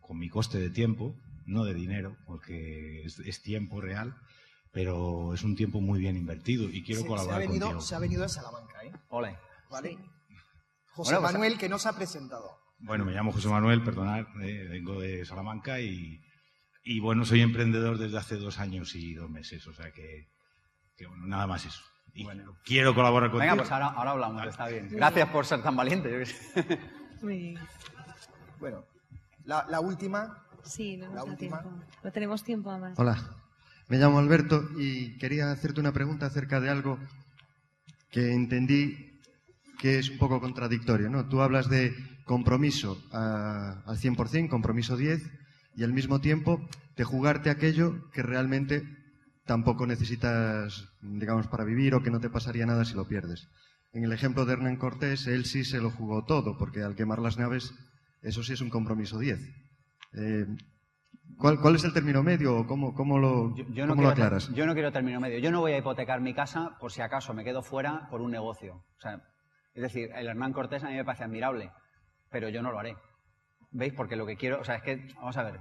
[0.00, 1.14] con mi coste de tiempo,
[1.46, 4.14] no de dinero, porque es, tiempo real,
[4.72, 7.80] pero es un tiempo muy bien invertido y quiero colaborar se ha venido, contigo.
[7.80, 8.92] Se ha venido de Salamanca, ¿eh?
[9.08, 9.38] Ole.
[9.70, 9.98] ¿Vale?
[10.92, 12.58] José pues Manuel, que no se ha presentado.
[12.80, 16.20] Bueno, me llamo José Manuel, perdonad, eh, vengo de Salamanca y,
[16.82, 20.28] y, bueno, soy emprendedor desde hace dos años y dos meses, o sea que,
[21.06, 21.82] bueno, nada más eso.
[22.12, 22.56] Y bueno.
[22.64, 23.52] quiero colaborar contigo.
[23.52, 24.88] Venga, pues ahora, ahora hablamos, está bien.
[24.90, 26.24] Gracias por ser tan valiente.
[28.58, 28.84] Bueno,
[29.44, 30.46] la, última.
[30.64, 31.58] Sí, no da tiempo.
[32.02, 32.98] No tenemos tiempo a más.
[32.98, 33.16] Hola,
[33.88, 36.98] me llamo Alberto y quería hacerte una pregunta acerca de algo
[38.10, 39.18] que entendí
[39.78, 41.26] que es un poco contradictorio, ¿no?
[41.28, 41.94] Tú hablas de
[42.24, 45.22] compromiso a, al 100%, compromiso 10,
[45.80, 46.60] y al mismo tiempo
[46.94, 48.82] de jugarte aquello que realmente
[49.46, 53.48] tampoco necesitas, digamos, para vivir o que no te pasaría nada si lo pierdes.
[53.94, 57.18] En el ejemplo de Hernán Cortés, él sí se lo jugó todo, porque al quemar
[57.20, 57.72] las naves,
[58.20, 59.40] eso sí es un compromiso 10.
[60.18, 60.46] Eh,
[61.38, 64.10] ¿cuál, ¿cuál, es el término medio o cómo, cómo, lo, yo, yo no cómo lo
[64.10, 64.52] aclaras?
[64.52, 65.38] Yo no quiero término medio.
[65.38, 68.32] Yo no voy a hipotecar mi casa por si acaso me quedo fuera por un
[68.32, 68.84] negocio.
[68.98, 69.22] O sea,
[69.72, 71.72] es decir, el Hernán Cortés a mí me parece admirable,
[72.30, 72.98] pero yo no lo haré.
[73.72, 73.92] ¿Veis?
[73.92, 75.60] Porque lo que quiero, o sea, es que, vamos a ver,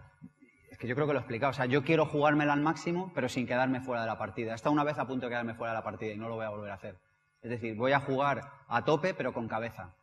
[0.72, 1.52] es que yo creo que lo he explicado.
[1.52, 4.52] O sea, yo quiero jugármela al máximo, pero sin quedarme fuera de la partida.
[4.52, 6.36] He estado una vez a punto de quedarme fuera de la partida y no lo
[6.36, 6.96] voy a volver a hacer.
[7.42, 9.94] Es decir, voy a jugar a tope, pero con cabeza.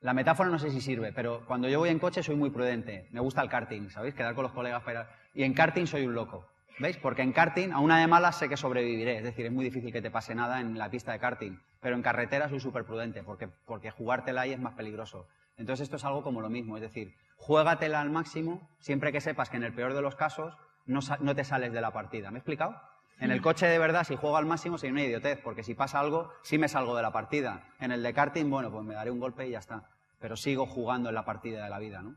[0.00, 3.08] La metáfora no sé si sirve, pero cuando yo voy en coche soy muy prudente.
[3.10, 4.14] Me gusta el karting, ¿sabéis?
[4.14, 5.06] Quedar con los colegas para ir.
[5.34, 6.46] Y en karting soy un loco.
[6.78, 6.96] ¿Veis?
[6.96, 9.18] Porque en karting, a una de malas sé que sobreviviré.
[9.18, 11.58] Es decir, es muy difícil que te pase nada en la pista de karting.
[11.80, 15.26] Pero en carretera soy súper prudente, porque, porque jugártela ahí es más peligroso.
[15.56, 16.76] Entonces esto es algo como lo mismo.
[16.76, 20.56] Es decir, juégatela al máximo, siempre que sepas que en el peor de los casos
[20.86, 22.30] no, no te sales de la partida.
[22.30, 22.74] ¿Me he explicado?
[23.20, 26.00] En el coche de verdad, si juego al máximo, sería una idiotez, porque si pasa
[26.00, 27.68] algo, sí me salgo de la partida.
[27.78, 29.88] En el de karting, bueno, pues me daré un golpe y ya está.
[30.18, 32.16] Pero sigo jugando en la partida de la vida, ¿no?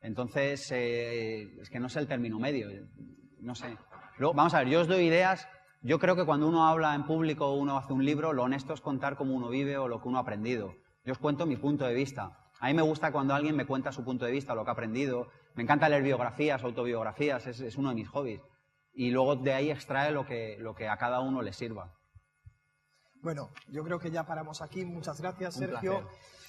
[0.00, 2.68] Entonces, eh, es que no sé el término medio,
[3.40, 3.76] no sé.
[4.18, 5.48] Luego, vamos a ver, yo os doy ideas.
[5.82, 8.74] Yo creo que cuando uno habla en público o uno hace un libro, lo honesto
[8.74, 10.74] es contar cómo uno vive o lo que uno ha aprendido.
[11.06, 12.36] Yo os cuento mi punto de vista.
[12.60, 14.72] A mí me gusta cuando alguien me cuenta su punto de vista, lo que ha
[14.72, 15.28] aprendido.
[15.54, 18.42] Me encanta leer biografías, autobiografías, es, es uno de mis hobbies
[18.96, 21.94] y luego de ahí extrae lo que, lo que a cada uno le sirva.
[23.20, 24.84] Bueno, yo creo que ya paramos aquí.
[24.84, 26.08] Muchas gracias, Sergio.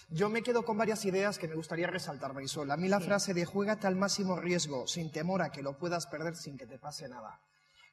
[0.09, 2.71] Yo me quedo con varias ideas que me gustaría resaltar, Marisol.
[2.71, 3.05] A mí la sí.
[3.05, 6.65] frase de juégate al máximo riesgo, sin temor a que lo puedas perder sin que
[6.65, 7.41] te pase nada.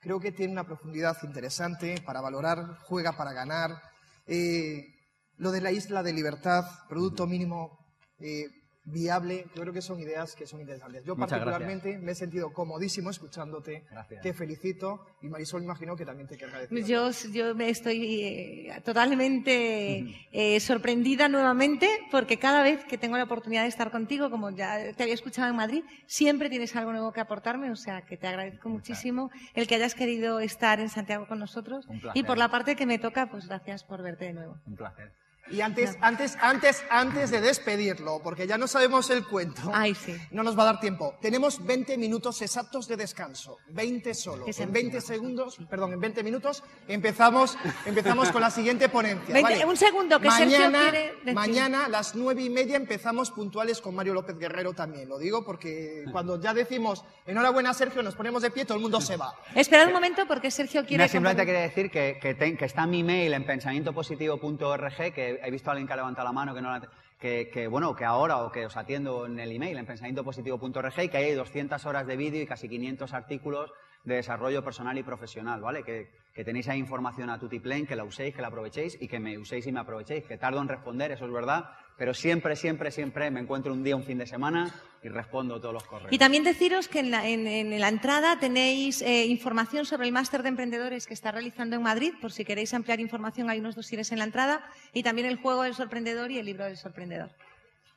[0.01, 3.83] Creo que tiene una profundidad interesante para valorar, juega para ganar.
[4.27, 4.94] Eh,
[5.39, 7.79] lo de la isla de libertad, producto mínimo
[8.19, 8.47] eh,
[8.87, 11.05] viable, yo creo que son ideas que son interesantes.
[11.05, 12.05] Yo Muchas particularmente gracias.
[12.05, 14.23] me he sentido comodísimo escuchándote, Gracias.
[14.23, 16.85] te felicito y Marisol imagino que también te quiere agradecer.
[16.85, 23.25] Yo, yo me estoy eh, totalmente eh, sorprendida nuevamente porque cada vez que tengo la
[23.25, 27.13] oportunidad de estar contigo, como ya te había escuchado en Madrid, siempre tienes algo nuevo
[27.13, 31.27] que aportarme, o sea que te agradezco muchísimo el que hayas querido estar en Santiago
[31.27, 34.61] con nosotros y por la parte que me toca, pues gracias por verte de nuevo.
[34.67, 35.24] Un placer.
[35.51, 40.17] Y antes, antes, antes, antes de despedirlo, porque ya no sabemos el cuento, Ay, sí.
[40.31, 41.17] no nos va a dar tiempo.
[41.21, 44.47] Tenemos 20 minutos exactos de descanso, 20 solo.
[44.57, 49.35] En 20 segundos, perdón, en 20 minutos empezamos, empezamos con la siguiente ponencia.
[49.35, 49.65] 20 ¿vale?
[49.67, 53.81] un segundo, que Sergio mañana, quiere decir- Mañana a las nueve y media empezamos puntuales
[53.81, 55.09] con Mario López Guerrero también.
[55.09, 59.01] Lo digo porque cuando ya decimos enhorabuena Sergio, nos ponemos de pie, todo el mundo
[59.01, 59.35] se va.
[59.55, 61.05] Esperad un momento porque Sergio quiere...
[61.05, 65.51] No, simplemente quería decir que, que, ten- que está mi mail en pensamientopositivo.org, que he
[65.51, 66.89] visto a alguien que ha levantado la mano, que no la-
[67.19, 71.17] que, bueno, que ahora o que os atiendo en el email en pensamientopositivo.org y que
[71.17, 73.73] hay 200 horas de vídeo y casi 500 artículos
[74.05, 75.83] de desarrollo personal y profesional, ¿vale?
[75.83, 79.19] Que, que tenéis ahí información a tutiplén, que la uséis, que la aprovechéis y que
[79.21, 82.91] me uséis y me aprovechéis, que tardo en responder, eso es verdad, pero siempre, siempre,
[82.91, 86.13] siempre me encuentro un día, un fin de semana y respondo todos los correos.
[86.13, 90.13] Y también deciros que en la, en- en la entrada tenéis eh, información sobre el
[90.13, 93.77] máster de emprendedores que está realizando en Madrid, por si queréis ampliar información hay unos
[93.77, 97.31] dosieres en la entrada, y también el juego del sorprendedor y el libro del sorprendedor.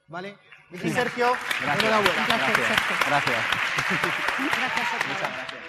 [0.10, 0.36] ¿Vale?
[0.82, 1.84] Sergio, Gracias.
[1.84, 2.20] enhorabuena.
[2.20, 2.68] Un placer, Gracias.
[2.68, 3.06] Sergio.
[3.08, 3.46] Gracias.
[3.48, 5.08] Gracias a todos.
[5.08, 5.67] Muchas gracias.